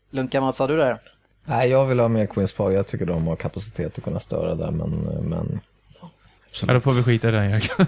Lunka, 0.09 0.41
vad 0.41 0.55
sa 0.55 0.67
du 0.67 0.77
där? 0.77 0.97
Nej, 1.45 1.69
jag 1.69 1.85
vill 1.85 1.99
ha 1.99 2.07
med 2.07 2.29
Queens 2.29 2.53
Park. 2.53 2.73
Jag 2.73 2.87
tycker 2.87 3.05
de 3.05 3.27
har 3.27 3.35
kapacitet 3.35 3.97
att 3.97 4.03
kunna 4.03 4.19
störa 4.19 4.55
där, 4.55 4.71
men... 4.71 4.89
men... 5.29 5.59
Ja, 6.67 6.73
då 6.73 6.81
får 6.81 6.91
vi 6.91 7.03
skita 7.03 7.27
i 7.27 7.31
den 7.31 7.49
Jörgen. 7.49 7.87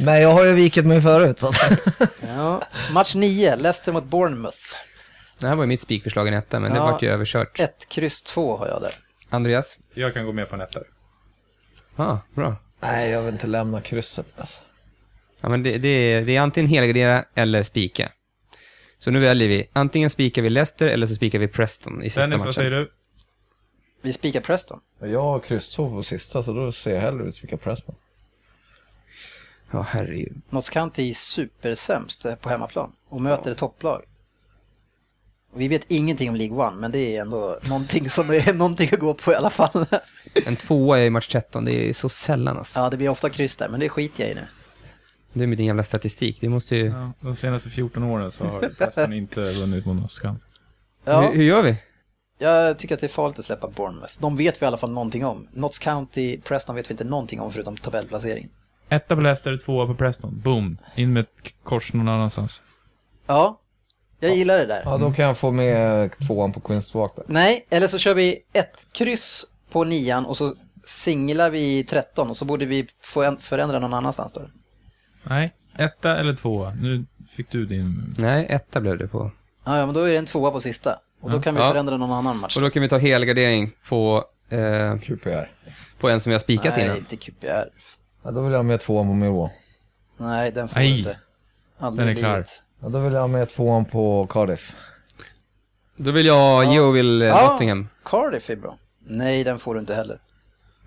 Nej, 0.00 0.22
jag 0.22 0.32
har 0.32 0.44
ju 0.44 0.52
vikit 0.52 0.86
mig 0.86 1.02
förut. 1.02 1.38
Så. 1.38 1.48
att- 1.48 1.78
Ja, 2.28 2.62
match 2.92 3.14
9, 3.14 3.56
Leicester 3.56 3.92
mot 3.92 4.04
Bournemouth. 4.04 4.58
Det 5.40 5.48
här 5.48 5.54
var 5.56 5.62
ju 5.64 5.68
mitt 5.68 5.80
spikförslag 5.80 6.28
en 6.28 6.34
etta, 6.34 6.60
men 6.60 6.70
det 6.72 6.76
Ja. 6.78 6.90
vart 6.90 7.02
ju 7.02 7.08
överkört. 7.10 7.60
Ett 7.60 7.88
kryss 7.88 8.22
2 8.22 8.56
har 8.56 8.66
jag 8.68 8.82
där. 8.82 8.94
Andreas? 9.28 9.78
Jag 9.94 10.14
kan 10.14 10.26
gå 10.26 10.32
med 10.32 10.48
på 10.48 10.54
en 10.54 10.60
etta. 10.60 10.80
Ja, 11.96 12.20
bra. 12.34 12.56
Nej, 12.80 13.10
jag 13.10 13.22
vill 13.22 13.34
inte 13.34 13.46
lämna 13.46 13.80
krysset. 13.80 14.26
Alltså. 14.36 14.62
Ja, 15.40 15.48
men 15.48 15.62
det, 15.62 15.78
det, 15.78 15.88
är, 15.88 16.22
det 16.24 16.36
är 16.36 16.40
antingen 16.40 16.70
helgardera 16.70 17.24
eller 17.34 17.62
spika. 17.62 18.12
Så 18.98 19.10
nu 19.10 19.20
väljer 19.20 19.48
vi, 19.48 19.68
antingen 19.72 20.10
spikar 20.10 20.42
vi 20.42 20.50
Leicester 20.50 20.86
eller 20.86 21.06
så 21.06 21.14
spikar 21.14 21.38
vi 21.38 21.48
Preston 21.48 22.02
i 22.02 22.04
sista 22.04 22.20
Dennis, 22.20 22.32
matchen. 22.34 22.44
vad 22.46 22.54
säger 22.54 22.70
du? 22.70 22.90
Vi 24.02 24.12
spikar 24.12 24.40
Preston. 24.40 24.80
Jag 25.00 25.22
har 25.22 25.38
kryss 25.40 25.74
två 25.74 25.90
på 25.90 26.02
sista, 26.02 26.42
så 26.42 26.52
då 26.52 26.72
ser 26.72 26.94
jag 26.94 27.00
hellre 27.00 27.24
ut 27.28 27.42
vilka 27.42 27.56
Preston. 27.56 27.94
Ja, 29.70 29.82
herregud. 29.88 30.40
Notts 30.50 30.70
County 30.70 31.10
är 31.10 31.14
supersämst 31.14 32.26
på 32.40 32.48
hemmaplan 32.50 32.92
och 33.08 33.20
möter 33.20 33.50
ett 33.50 33.58
topplag. 33.58 34.02
Vi 35.54 35.68
vet 35.68 35.84
ingenting 35.88 36.28
om 36.28 36.36
League 36.36 36.66
One, 36.66 36.76
men 36.76 36.92
det 36.92 37.16
är 37.16 37.20
ändå 37.20 37.58
någonting 37.68 38.10
som 38.10 38.30
är 38.30 38.52
någonting 38.54 38.88
att 38.92 38.98
gå 39.00 39.14
på 39.14 39.32
i 39.32 39.34
alla 39.34 39.50
fall. 39.50 39.86
En 40.46 40.56
tvåa 40.56 41.04
i 41.04 41.10
match 41.10 41.28
13, 41.28 41.64
det 41.64 41.88
är 41.88 41.92
så 41.92 42.08
sällan 42.08 42.58
alltså. 42.58 42.80
Ja, 42.80 42.90
det 42.90 42.96
blir 42.96 43.08
ofta 43.08 43.30
kryss 43.30 43.56
där, 43.56 43.68
men 43.68 43.80
det 43.80 43.88
skiter 43.88 44.22
jag 44.24 44.32
i 44.32 44.34
nu. 44.34 44.44
Det 45.32 45.42
är 45.42 45.46
med 45.46 45.58
din 45.58 45.66
jävla 45.66 45.82
statistik. 45.82 46.40
Det 46.40 46.48
måste 46.48 46.76
ju... 46.76 46.86
Ja, 46.86 47.12
de 47.20 47.36
senaste 47.36 47.70
14 47.70 48.02
åren 48.02 48.32
så 48.32 48.44
har 48.44 48.68
Preston 48.78 49.12
inte 49.12 49.52
vunnit 49.52 49.86
mot 49.86 50.04
Oskarshamn. 50.04 50.38
Ja, 51.04 51.20
Hur, 51.20 51.34
hur 51.36 51.44
gör 51.44 51.62
vi? 51.62 51.76
jag 52.38 52.78
tycker 52.78 52.94
att 52.94 53.00
det 53.00 53.06
är 53.06 53.08
farligt 53.08 53.38
att 53.38 53.44
släppa 53.44 53.68
Bournemouth. 53.68 54.14
De 54.18 54.36
vet 54.36 54.62
vi 54.62 54.64
i 54.64 54.66
alla 54.66 54.76
fall 54.76 54.92
någonting 54.92 55.24
om. 55.24 55.48
Notts 55.52 55.78
County, 55.78 56.40
Preston 56.40 56.76
vet 56.76 56.90
vi 56.90 56.92
inte 56.92 57.04
någonting 57.04 57.40
om 57.40 57.52
förutom 57.52 57.76
tabellplaceringen. 57.76 58.50
Etta 58.88 59.16
på 59.16 59.22
Leicester, 59.22 59.58
tvåa 59.64 59.86
på 59.86 59.94
Preston. 59.94 60.40
Boom. 60.44 60.78
In 60.94 61.12
med 61.12 61.20
ett 61.20 61.54
kors 61.62 61.92
någon 61.92 62.08
annanstans. 62.08 62.62
Ja, 63.26 63.60
jag 64.20 64.36
gillar 64.36 64.58
det 64.58 64.66
där. 64.66 64.82
Ja, 64.84 64.98
då 64.98 65.12
kan 65.12 65.24
jag 65.24 65.38
få 65.38 65.50
med 65.50 66.10
tvåan 66.26 66.52
på 66.52 66.60
Queens 66.60 66.94
Walk 66.94 67.16
där. 67.16 67.24
Nej, 67.28 67.66
eller 67.70 67.88
så 67.88 67.98
kör 67.98 68.14
vi 68.14 68.38
ett 68.52 68.86
kryss 68.92 69.44
på 69.70 69.84
nian 69.84 70.26
och 70.26 70.36
så 70.36 70.54
singlar 70.84 71.50
vi 71.50 71.84
13 71.84 72.30
och 72.30 72.36
så 72.36 72.44
borde 72.44 72.66
vi 72.66 72.86
få 73.02 73.36
förändra 73.40 73.78
någon 73.78 73.94
annanstans 73.94 74.32
då. 74.32 74.42
Nej, 75.22 75.54
etta 75.78 76.16
eller 76.16 76.34
tvåa. 76.34 76.74
Nu 76.80 77.04
fick 77.36 77.50
du 77.50 77.66
din... 77.66 78.14
Nej, 78.18 78.46
etta 78.50 78.80
blev 78.80 78.98
det 78.98 79.08
på. 79.08 79.30
Ja, 79.64 79.78
ja, 79.78 79.86
men 79.86 79.94
då 79.94 80.00
är 80.00 80.08
det 80.12 80.16
en 80.18 80.26
tvåa 80.26 80.50
på 80.50 80.60
sista. 80.60 80.98
Och 81.20 81.30
då 81.30 81.42
kan 81.42 81.54
vi 81.54 81.60
Ja. 81.60 81.70
förändra 81.70 81.96
någon 81.96 82.12
annan 82.12 82.36
match. 82.38 82.56
Och 82.56 82.62
då 82.62 82.70
kan 82.70 82.82
vi 82.82 82.88
ta 82.88 82.98
helgardering 82.98 83.70
på, 83.88 84.24
eh, 84.48 84.98
QPR. 85.00 85.50
på 86.00 86.08
en 86.08 86.20
som 86.20 86.30
vi 86.30 86.34
har 86.34 86.40
spikat 86.40 86.76
Nej, 86.76 86.84
innan. 86.84 86.96
inte 86.96 87.16
QPR. 87.16 87.68
Ja, 88.22 88.30
då 88.30 88.40
vill 88.42 88.52
jag 88.52 88.58
ha 88.58 88.62
med 88.62 88.80
tvåan 88.80 89.06
på 89.06 89.14
Millwall. 89.14 89.50
Nej, 90.16 90.50
den 90.52 90.68
får 90.68 90.76
Nej. 90.78 90.92
du 90.92 90.98
inte. 90.98 91.18
Aldrig 91.78 92.06
Den 92.06 92.16
är 92.16 92.18
klar. 92.18 92.32
livet. 92.32 92.48
Ja, 92.82 92.88
då 92.88 92.98
vill 92.98 93.12
jag 93.12 93.20
ha 93.20 93.28
med 93.28 93.48
tvåan 93.48 93.84
på 93.84 94.26
Cardiff. 94.30 94.72
Då 95.96 96.10
vill 96.10 96.26
jag 96.26 96.64
Ja. 96.64 96.74
Yeovil 96.74 97.22
eh, 97.22 97.28
Ja. 97.28 97.48
Nottingham. 97.52 97.88
Cardiff 98.04 98.50
är 98.50 98.56
bra. 98.56 98.78
Nej, 99.06 99.44
den 99.44 99.58
får 99.58 99.74
du 99.74 99.80
inte 99.80 99.94
heller. 99.94 100.18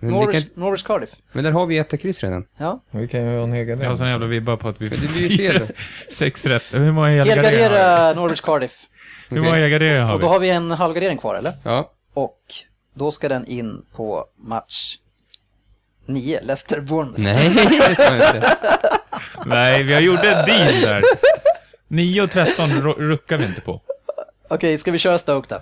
Men, 0.00 0.10
vi 0.12 0.16
Norwich, 0.18 0.44
kan, 0.54 0.62
Norwich 0.64 0.82
Cardiff. 0.82 1.10
men 1.32 1.44
där 1.44 1.50
har 1.52 1.66
vi 1.66 1.78
etta 1.78 1.96
kryss 1.96 2.22
redan. 2.22 2.44
Ja. 2.56 2.80
Vi 2.90 3.08
kan 3.08 3.20
ju 3.24 3.36
ha 3.36 3.44
en 3.44 3.52
egen 3.52 3.80
Jag 3.80 3.88
har 3.88 3.96
sån 3.96 4.08
jävla 4.08 4.26
vibbar 4.26 4.56
på 4.56 4.68
att 4.68 4.80
vi 4.80 4.90
fel. 4.90 5.66
Sex 6.10 6.46
rätt. 6.46 6.64
Hur 6.72 6.92
många 6.92 7.08
helgarderingar 7.08 7.42
har 7.44 7.50
vi? 7.50 7.56
Helgardera 7.62 8.14
Norwich 8.14 8.40
Cardiff. 8.40 8.72
Hur 9.28 9.40
många 9.40 9.54
helgarderingar 9.54 10.02
har 10.04 10.14
Och 10.14 10.20
då 10.20 10.26
vi? 10.26 10.32
har 10.32 10.40
vi 10.40 10.50
en 10.50 10.70
halvgardering 10.70 11.18
kvar, 11.18 11.34
eller? 11.34 11.52
Ja. 11.64 11.90
Och 12.14 12.38
då 12.94 13.10
ska 13.10 13.28
den 13.28 13.46
in 13.46 13.84
på 13.96 14.24
match 14.38 14.96
9, 16.06 16.40
Leicester 16.42 16.80
Bournemouth. 16.80 17.22
Nej, 17.22 17.48
det 17.88 17.94
ska 17.94 18.04
jag 18.16 18.36
inte. 18.36 18.56
Nej, 19.46 19.82
vi 19.82 19.94
har 19.94 20.00
gjort 20.00 20.24
en 20.24 20.46
deal 20.46 20.80
där. 20.82 21.02
9 21.92 22.22
och 22.22 22.30
13 22.30 22.70
ro- 22.70 22.94
ruckar 22.98 23.38
vi 23.38 23.44
inte 23.44 23.60
på. 23.60 23.80
Okej, 24.48 24.78
ska 24.78 24.90
vi 24.92 24.98
köra 24.98 25.18
Stoke 25.18 25.54
då? 25.54 25.60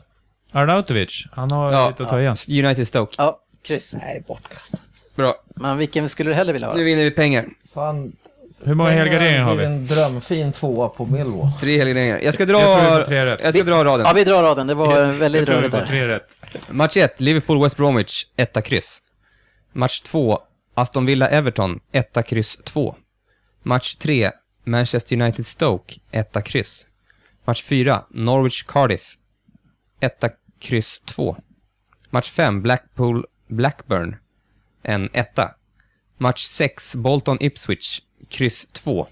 Arnautovic, 0.58 1.24
han 1.32 1.50
har 1.50 1.72
Ja. 1.72 1.88
lite 1.88 2.02
att 2.02 2.08
ta 2.08 2.20
igen. 2.20 2.36
United 2.48 2.88
Stoke. 2.88 3.14
Ja, 3.18 3.38
kryss. 3.62 3.94
Nej, 3.94 4.24
bortkastat. 4.28 4.80
Bra. 5.14 5.34
Men 5.54 5.78
vilken 5.78 6.08
skulle 6.08 6.30
du 6.30 6.34
hellre 6.34 6.52
vilja 6.52 6.68
ha? 6.68 6.74
Nu 6.74 6.84
vinner 6.84 7.04
vi 7.04 7.10
pengar. 7.10 7.46
Fan. 7.74 8.12
Hur 8.64 8.74
många 8.74 8.90
helgarderingar 8.90 9.42
har 9.42 9.50
Det 9.50 9.56
vi? 9.56 9.66
blir 9.66 9.66
en 9.76 9.86
drömfin 9.86 10.52
tvåa 10.52 10.88
på 10.88 11.06
Millwall. 11.06 11.48
Tre 11.60 11.78
helgarderingar. 11.78 12.18
Jag 12.18 12.34
ska 12.34 12.46
dra... 12.46 12.60
Jag 12.60 12.80
tror 12.80 12.90
vi 12.90 12.96
får 12.96 13.04
tre 13.04 13.26
rätt. 13.26 13.40
Jag 13.44 13.54
ska 13.54 13.62
dra 13.64 13.84
raden. 13.84 14.06
Ja, 14.06 14.12
vi 14.14 14.24
drar 14.24 14.42
raden. 14.42 14.66
Det 14.66 14.74
var 14.74 15.04
väldigt 15.12 15.38
Jag 15.40 15.46
tror 15.46 15.56
vi 15.56 15.60
rörigt 15.62 15.74
får 15.74 15.78
där. 15.80 15.86
tre 15.86 16.08
rätt. 16.08 16.68
Match 16.70 16.96
1, 16.96 17.20
Liverpool-West 17.20 17.76
Bromwich, 17.76 18.24
etta 18.36 18.62
kryss. 18.62 18.98
Match 19.72 20.00
2, 20.00 20.38
Aston 20.74 21.06
Villa-Everton, 21.06 21.80
etta 21.92 22.22
kryss 22.22 22.58
2. 22.64 22.94
Match 23.62 23.96
3, 23.96 24.30
Manchester 24.64 25.16
United-Stoke, 25.16 26.00
etta 26.10 26.42
kryss. 26.42 26.86
Match 27.46 27.62
4, 27.62 28.06
Norwich-Cardiff, 28.10 29.16
etta 30.00 30.30
kryss 30.60 31.00
2. 31.04 31.36
Match 32.10 32.30
5, 32.30 32.62
Blackpool-Blackburn, 32.62 34.16
en 34.82 35.08
etta. 35.12 35.54
Match 36.18 36.44
6, 36.44 36.94
Bolton-Ipswich, 36.96 38.02
kryss 38.28 38.66
2. 38.72 39.06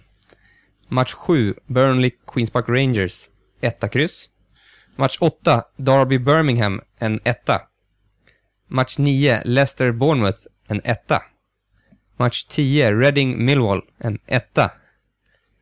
Match 0.88 1.14
7, 1.26 1.54
Burnley-Queens 1.66 2.50
Park 2.50 2.68
Rangers, 2.68 3.30
etta 3.60 3.88
kryss. 3.88 4.30
Match 4.96 5.16
8, 5.20 5.62
Derby-Birmingham, 5.76 6.80
en 6.98 7.20
etta. 7.24 7.68
Match 8.68 8.98
9, 8.98 9.42
Leicester-Bournemouth, 9.44 10.46
en 10.68 10.80
etta. 10.84 11.22
Match 12.16 12.44
10, 12.48 12.92
Reading-Millwall, 12.92 13.82
en 13.98 14.18
etta. 14.26 14.70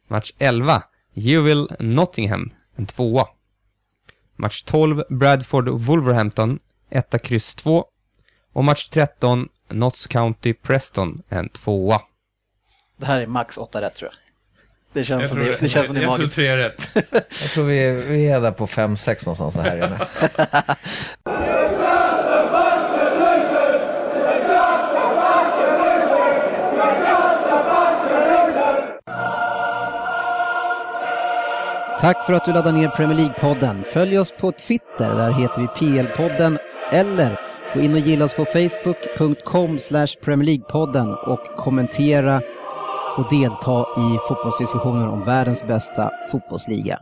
Match 0.08 0.32
11, 0.38 0.82
Yeovil-Nottingham, 1.14 2.50
en 2.76 2.86
tvåa. 2.86 3.26
Match 4.36 4.62
12, 4.62 5.02
Bradford-Wolverhampton, 5.10 6.58
etta 6.90 7.18
kryss 7.18 7.54
2. 7.54 7.84
Och 8.52 8.64
match 8.64 8.88
13, 8.88 9.48
Notts 9.68 10.08
County-Preston, 10.08 11.22
en 11.28 11.48
tvåa. 11.48 12.00
Det 12.96 13.06
här 13.06 13.20
är 13.20 13.26
max 13.26 13.58
8 13.58 13.80
rätt 13.80 13.94
tror 13.94 14.10
jag. 14.12 14.18
Det 14.92 15.04
känns 15.04 15.20
Jag 15.20 15.28
som 15.28 15.38
tror, 15.38 15.46
det, 15.48 15.56
det 15.60 15.68
känns 15.68 15.86
som 15.86 15.94
det 15.94 16.00
är 16.00 16.02
jag 16.04 16.10
tror 16.14 16.18
magiskt. 16.18 16.34
tre 16.34 16.56
rätt. 16.56 16.88
Jag 17.42 17.50
tror 17.50 17.64
vi, 17.64 17.90
vi 17.92 18.28
är 18.28 18.40
där 18.40 18.52
på 18.52 18.66
5-6 18.66 19.26
någonstans 19.26 19.56
här 19.56 19.76
inne. 19.76 19.98
Tack 32.00 32.26
för 32.26 32.32
att 32.32 32.44
du 32.44 32.52
laddar 32.52 32.72
ner 32.72 32.88
Premier 32.88 33.18
League-podden. 33.18 33.82
Följ 33.82 34.18
oss 34.18 34.38
på 34.38 34.52
Twitter, 34.52 35.14
där 35.14 35.32
heter 35.32 35.60
vi 35.60 35.66
PL-podden. 35.66 36.58
Eller 36.92 37.40
gå 37.74 37.80
in 37.80 37.94
och 37.94 38.00
gilla 38.00 38.24
oss 38.24 38.34
på 38.34 38.44
facebook.com 38.44 39.78
Premier 40.22 40.46
League-podden 40.46 41.14
och 41.14 41.56
kommentera 41.56 42.42
och 43.16 43.30
delta 43.30 43.80
i 43.80 44.18
fotbollsdiskussioner 44.28 45.08
om 45.08 45.24
världens 45.24 45.66
bästa 45.66 46.10
fotbollsliga. 46.32 46.98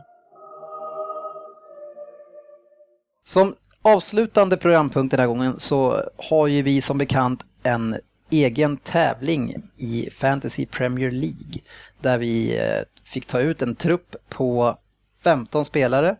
Som 3.23 3.55
avslutande 3.81 4.57
programpunkt 4.57 5.11
den 5.11 5.19
här 5.19 5.27
gången 5.27 5.59
så 5.59 6.01
har 6.29 6.47
ju 6.47 6.61
vi 6.61 6.81
som 6.81 6.97
bekant 6.97 7.45
en 7.63 7.95
egen 8.29 8.77
tävling 8.77 9.55
i 9.77 10.09
Fantasy 10.11 10.65
Premier 10.65 11.11
League 11.11 11.61
där 12.01 12.17
vi 12.17 12.57
eh, 12.57 12.81
fick 13.03 13.25
ta 13.25 13.39
ut 13.39 13.61
en 13.61 13.75
trupp 13.75 14.15
på 14.29 14.77
15 15.25 15.65
spelare 15.65 16.15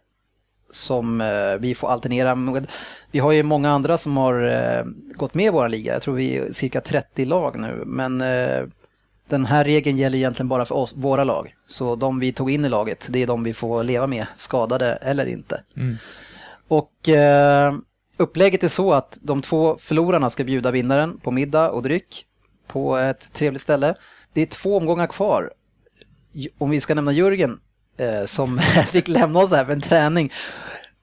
som 0.71 1.21
eh, 1.21 1.55
vi 1.59 1.75
får 1.75 1.87
alternera 1.87 2.35
med. 2.35 2.67
Vi 3.11 3.19
har 3.19 3.31
ju 3.31 3.43
många 3.43 3.71
andra 3.71 3.97
som 3.97 4.17
har 4.17 4.47
eh, 4.47 4.85
gått 5.15 5.33
med 5.33 5.45
i 5.45 5.49
våra 5.49 5.67
liga. 5.67 5.93
Jag 5.93 6.01
tror 6.01 6.15
vi 6.15 6.37
är 6.37 6.51
cirka 6.51 6.81
30 6.81 7.25
lag 7.25 7.59
nu, 7.59 7.83
men 7.85 8.21
eh, 8.21 8.63
den 9.29 9.45
här 9.45 9.63
regeln 9.63 9.97
gäller 9.97 10.17
egentligen 10.17 10.47
bara 10.47 10.65
för 10.65 10.75
oss, 10.75 10.93
våra 10.95 11.23
lag. 11.23 11.55
Så 11.67 11.95
de 11.95 12.19
vi 12.19 12.33
tog 12.33 12.51
in 12.51 12.65
i 12.65 12.69
laget, 12.69 13.07
det 13.09 13.23
är 13.23 13.27
de 13.27 13.43
vi 13.43 13.53
får 13.53 13.83
leva 13.83 14.07
med, 14.07 14.25
skadade 14.37 14.95
eller 14.95 15.25
inte. 15.25 15.63
Och 16.67 17.09
eh, 17.09 17.73
upplägget 18.17 18.63
är 18.63 18.67
så 18.67 18.93
att 18.93 19.17
de 19.21 19.41
två 19.41 19.77
förlorarna 19.79 20.29
ska 20.29 20.43
bjuda 20.43 20.71
vinnaren 20.71 21.19
på 21.19 21.31
middag 21.31 21.69
och 21.71 21.83
dryck 21.83 22.25
på 22.67 22.97
ett 22.97 23.33
trevligt 23.33 23.61
ställe. 23.61 23.95
Det 24.33 24.41
är 24.41 24.45
två 24.45 24.77
omgångar 24.77 25.07
kvar. 25.07 25.51
Om 26.57 26.69
vi 26.69 26.81
ska 26.81 26.95
nämna 26.95 27.11
Jörgen 27.11 27.59
som 28.25 28.59
fick 28.91 29.07
lämna 29.07 29.39
oss 29.39 29.51
här 29.51 29.65
för 29.65 29.73
en 29.73 29.81
träning. 29.81 30.31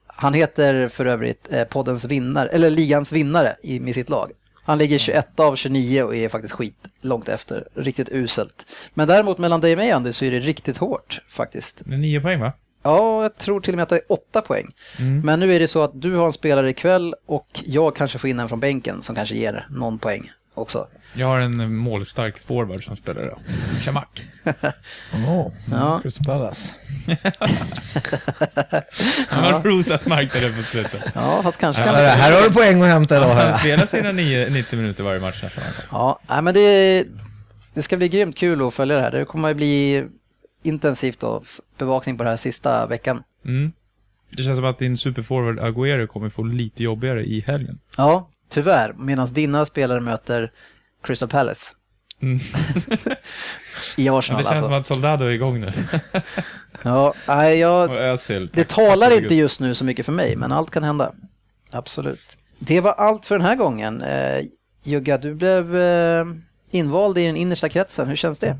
Han 0.07 0.33
heter 0.33 0.87
för 0.87 1.05
övrigt 1.05 1.47
eh, 1.51 1.63
poddens 1.63 2.05
vinnare, 2.05 2.49
eller 2.49 2.69
ligans 2.69 3.13
vinnare 3.13 3.55
i, 3.63 3.79
med 3.79 3.95
sitt 3.95 4.09
lag. 4.09 4.31
Han 4.65 4.77
ligger 4.77 4.97
21 4.97 5.39
av 5.39 5.55
29 5.55 6.03
och 6.03 6.15
är 6.15 6.29
faktiskt 6.29 6.53
skit 6.53 6.77
långt 7.01 7.29
efter. 7.29 7.67
Riktigt 7.75 8.09
uselt. 8.11 8.65
Men 8.93 9.07
däremot 9.07 9.37
mellan 9.37 9.61
dig 9.61 9.71
och 9.71 9.77
mig 9.77 9.91
Anders 9.91 10.15
så 10.15 10.25
är 10.25 10.31
det 10.31 10.39
riktigt 10.39 10.77
hårt 10.77 11.21
faktiskt. 11.29 11.81
Det 11.85 11.93
är 11.93 11.97
nio 11.97 12.21
poäng 12.21 12.39
va? 12.39 12.53
Ja, 12.83 13.21
jag 13.21 13.37
tror 13.37 13.61
till 13.61 13.73
och 13.73 13.75
med 13.75 13.83
att 13.83 13.89
det 13.89 13.95
är 13.95 14.11
åtta 14.11 14.41
poäng. 14.41 14.71
Men 15.23 15.39
nu 15.39 15.55
är 15.55 15.59
det 15.59 15.67
så 15.67 15.81
att 15.81 16.01
du 16.01 16.15
har 16.15 16.25
en 16.25 16.33
spelare 16.33 16.69
ikväll 16.69 17.15
och 17.25 17.47
jag 17.65 17.95
kanske 17.95 18.17
får 18.17 18.29
in 18.29 18.39
en 18.39 18.49
från 18.49 18.59
bänken 18.59 19.01
som 19.01 19.15
kanske 19.15 19.35
ger 19.35 19.67
någon 19.69 19.99
poäng 19.99 20.31
också. 20.53 20.87
Jag 21.15 21.27
har 21.27 21.39
en 21.39 21.75
målstark 21.75 22.39
forward 22.43 22.83
som 22.83 22.95
spelar 22.95 23.23
idag. 23.25 23.39
Shamak. 23.81 24.21
Åh, 25.27 25.51
Ja. 25.71 25.99
Crystal 26.01 26.25
Palace. 26.25 26.75
Han 29.29 29.43
har 29.53 29.63
rosat 29.63 30.05
marknaden 30.05 30.53
på 30.57 30.63
slutet. 30.63 31.01
Ja, 31.15 31.43
fast 31.43 31.59
kanske 31.59 31.83
kan 31.83 31.93
Ja, 31.93 32.09
här 32.09 32.31
har 32.41 32.47
du 32.47 32.53
poäng 32.53 32.81
att 32.81 32.87
hämta 32.87 33.17
idag. 33.17 33.29
Han 33.35 33.59
spelar 33.59 33.85
sina 33.85 34.11
nio, 34.11 34.49
90 34.49 34.79
minuter 34.79 35.03
varje 35.03 35.19
match 35.19 35.43
nästan. 35.43 35.63
Ja, 35.91 36.19
nej, 36.29 36.41
men 36.41 36.53
det, 36.53 37.03
det 37.73 37.81
ska 37.81 37.97
bli 37.97 38.09
grymt 38.09 38.37
kul 38.37 38.67
att 38.67 38.73
följa 38.73 38.95
det 38.95 39.01
här. 39.01 39.11
Det 39.11 39.25
kommer 39.25 39.51
att 39.51 39.57
bli 39.57 40.05
intensivt 40.63 41.23
f- 41.43 41.59
bevakning 41.77 42.17
på 42.17 42.23
det 42.23 42.29
här 42.29 42.37
sista 42.37 42.85
veckan. 42.87 43.23
Mm. 43.45 43.71
Det 44.37 44.43
känns 44.43 44.57
som 44.57 44.65
att 44.65 44.79
din 44.79 44.97
superforward 44.97 45.59
Agüero 45.59 46.07
kommer 46.07 46.29
få 46.29 46.43
lite 46.43 46.83
jobbigare 46.83 47.23
i 47.25 47.43
helgen. 47.47 47.79
Ja, 47.97 48.29
tyvärr. 48.53 48.93
Medan 48.97 49.27
dina 49.27 49.65
spelare 49.65 49.99
möter 49.99 50.51
Crystal 51.03 51.29
Palace. 51.29 51.65
Mm. 52.21 52.39
I 53.97 54.09
Arsenal 54.09 54.41
det 54.41 54.43
känns 54.43 54.47
alltså. 54.47 54.63
som 54.63 54.73
att 54.73 54.87
Soldado 54.87 55.25
är 55.25 55.31
igång 55.31 55.59
nu. 55.59 55.71
Ja, 56.85 57.13
nej, 57.27 57.59
jag, 57.59 57.91
Özil. 57.91 58.49
det 58.53 58.69
talar 58.69 59.11
inte 59.11 59.35
just 59.35 59.59
nu 59.59 59.75
så 59.75 59.85
mycket 59.85 60.05
för 60.05 60.11
mig, 60.11 60.35
men 60.35 60.51
allt 60.51 60.71
kan 60.71 60.83
hända. 60.83 61.11
Absolut. 61.71 62.37
Det 62.59 62.81
var 62.81 62.91
allt 62.91 63.25
för 63.25 63.37
den 63.37 63.45
här 63.47 63.55
gången. 63.55 64.01
Eh, 64.01 64.45
Jugga, 64.83 65.17
du 65.17 65.33
blev 65.33 65.77
eh, 65.77 66.25
invald 66.71 67.17
i 67.17 67.25
den 67.25 67.37
innersta 67.37 67.69
kretsen. 67.69 68.07
Hur 68.07 68.15
känns 68.15 68.39
det? 68.39 68.57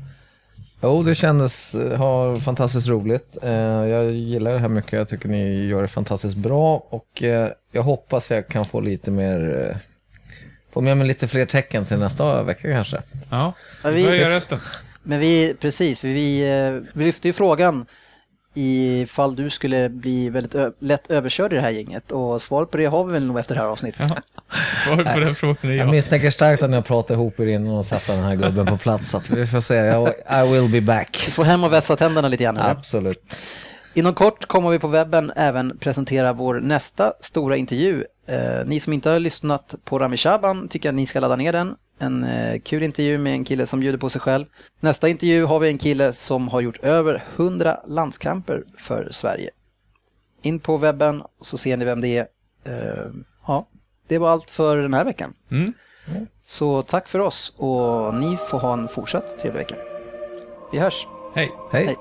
Jo, 0.84 1.02
det 1.02 1.14
kändes 1.14 1.74
eh, 1.74 1.98
har 1.98 2.36
fantastiskt 2.36 2.88
roligt. 2.88 3.36
Eh, 3.42 3.52
Jag 3.52 4.12
gillar 4.12 4.52
det 4.52 4.58
här 4.58 4.68
mycket. 4.68 4.92
Jag 4.92 5.08
tycker 5.08 5.28
ni 5.28 5.66
gör 5.66 5.82
det 5.82 5.88
fantastiskt 5.88 6.36
bra 6.36 6.86
och 6.90 7.22
eh, 7.22 7.48
jag 7.72 7.82
hoppas 7.82 8.30
jag 8.30 8.48
kan 8.48 8.64
få 8.64 8.80
lite 8.80 9.10
mer, 9.10 9.68
eh, 9.70 9.76
få 10.72 10.80
med 10.80 10.96
mig 10.96 11.06
lite 11.06 11.28
fler 11.28 11.46
tecken 11.46 11.84
till 11.86 11.98
nästa 11.98 12.42
vecka 12.42 12.72
kanske. 12.72 13.02
Ja, 13.30 13.52
vi 13.84 14.04
får 14.04 14.14
göra 14.14 14.30
rösten. 14.30 14.58
Men 15.02 15.20
vi, 15.20 15.54
precis, 15.60 15.98
för 15.98 16.08
vi, 16.08 16.40
eh, 16.40 16.92
vi 16.94 17.04
lyfte 17.04 17.28
ju 17.28 17.32
frågan 17.32 17.86
ifall 18.54 19.36
du 19.36 19.50
skulle 19.50 19.88
bli 19.88 20.28
väldigt 20.28 20.54
lätt 20.78 21.10
överkörd 21.10 21.52
i 21.52 21.56
det 21.56 21.62
här 21.62 21.70
gänget 21.70 22.12
och 22.12 22.42
svaret 22.42 22.70
på 22.70 22.76
det 22.76 22.86
har 22.86 23.04
vi 23.04 23.12
väl 23.12 23.26
nog 23.26 23.38
efter 23.38 23.54
det 23.54 23.60
här 23.60 23.68
avsnittet. 23.68 24.10
Ja. 24.10 24.16
Svaret 24.84 25.14
på 25.14 25.20
den 25.20 25.34
frågan 25.34 25.56
är 25.62 25.68
Jag 25.68 25.86
ja. 25.86 25.90
misstänker 25.90 26.30
starkt 26.30 26.62
att 26.62 26.70
ni 26.70 26.76
har 26.76 26.82
pratat 26.82 27.10
ihop 27.10 27.40
er 27.40 27.46
innan 27.46 27.72
och 27.72 27.86
satt 27.86 28.06
den 28.06 28.22
här 28.22 28.36
gubben 28.36 28.66
på 28.66 28.76
plats. 28.76 29.10
Så 29.10 29.16
att 29.16 29.30
vi 29.30 29.46
får 29.46 29.60
se. 29.60 29.74
Jag, 29.74 30.08
I 30.08 30.52
will 30.52 30.70
be 30.70 30.80
back. 30.80 31.24
Vi 31.26 31.32
får 31.32 31.44
hem 31.44 31.64
och 31.64 31.72
vässa 31.72 31.96
tänderna 31.96 32.28
lite 32.28 32.44
grann. 32.44 32.58
Absolut. 32.58 33.34
Inom 33.94 34.14
kort 34.14 34.46
kommer 34.46 34.70
vi 34.70 34.78
på 34.78 34.88
webben 34.88 35.32
även 35.36 35.78
presentera 35.78 36.32
vår 36.32 36.60
nästa 36.60 37.12
stora 37.20 37.56
intervju. 37.56 38.04
Eh, 38.28 38.66
ni 38.66 38.80
som 38.80 38.92
inte 38.92 39.10
har 39.10 39.18
lyssnat 39.18 39.74
på 39.84 39.98
Rami 39.98 40.16
Shaban 40.16 40.68
tycker 40.68 40.88
att 40.88 40.94
ni 40.94 41.06
ska 41.06 41.20
ladda 41.20 41.36
ner 41.36 41.52
den. 41.52 41.74
En 41.98 42.24
eh, 42.24 42.60
kul 42.60 42.82
intervju 42.82 43.18
med 43.18 43.32
en 43.32 43.44
kille 43.44 43.66
som 43.66 43.80
bjuder 43.80 43.98
på 43.98 44.10
sig 44.10 44.20
själv. 44.20 44.44
Nästa 44.80 45.08
intervju 45.08 45.44
har 45.44 45.60
vi 45.60 45.68
en 45.68 45.78
kille 45.78 46.12
som 46.12 46.48
har 46.48 46.60
gjort 46.60 46.78
över 46.82 47.24
100 47.36 47.80
landskamper 47.86 48.64
för 48.78 49.08
Sverige. 49.10 49.50
In 50.42 50.60
på 50.60 50.76
webben 50.76 51.22
så 51.40 51.58
ser 51.58 51.76
ni 51.76 51.84
vem 51.84 52.00
det 52.00 52.08
är. 52.08 52.26
Eh, 52.64 53.10
ja, 53.46 53.66
det 54.08 54.18
var 54.18 54.30
allt 54.30 54.50
för 54.50 54.76
den 54.76 54.94
här 54.94 55.04
veckan. 55.04 55.34
Mm. 55.50 55.72
Så 56.46 56.82
tack 56.82 57.08
för 57.08 57.18
oss 57.18 57.54
och 57.56 58.14
ni 58.14 58.36
får 58.36 58.58
ha 58.58 58.72
en 58.72 58.88
fortsatt 58.88 59.38
trevlig 59.38 59.60
vecka. 59.60 59.76
Vi 60.72 60.78
hörs. 60.78 61.06
Hej. 61.34 61.52
Hej. 61.72 61.86
Hej. 61.86 61.96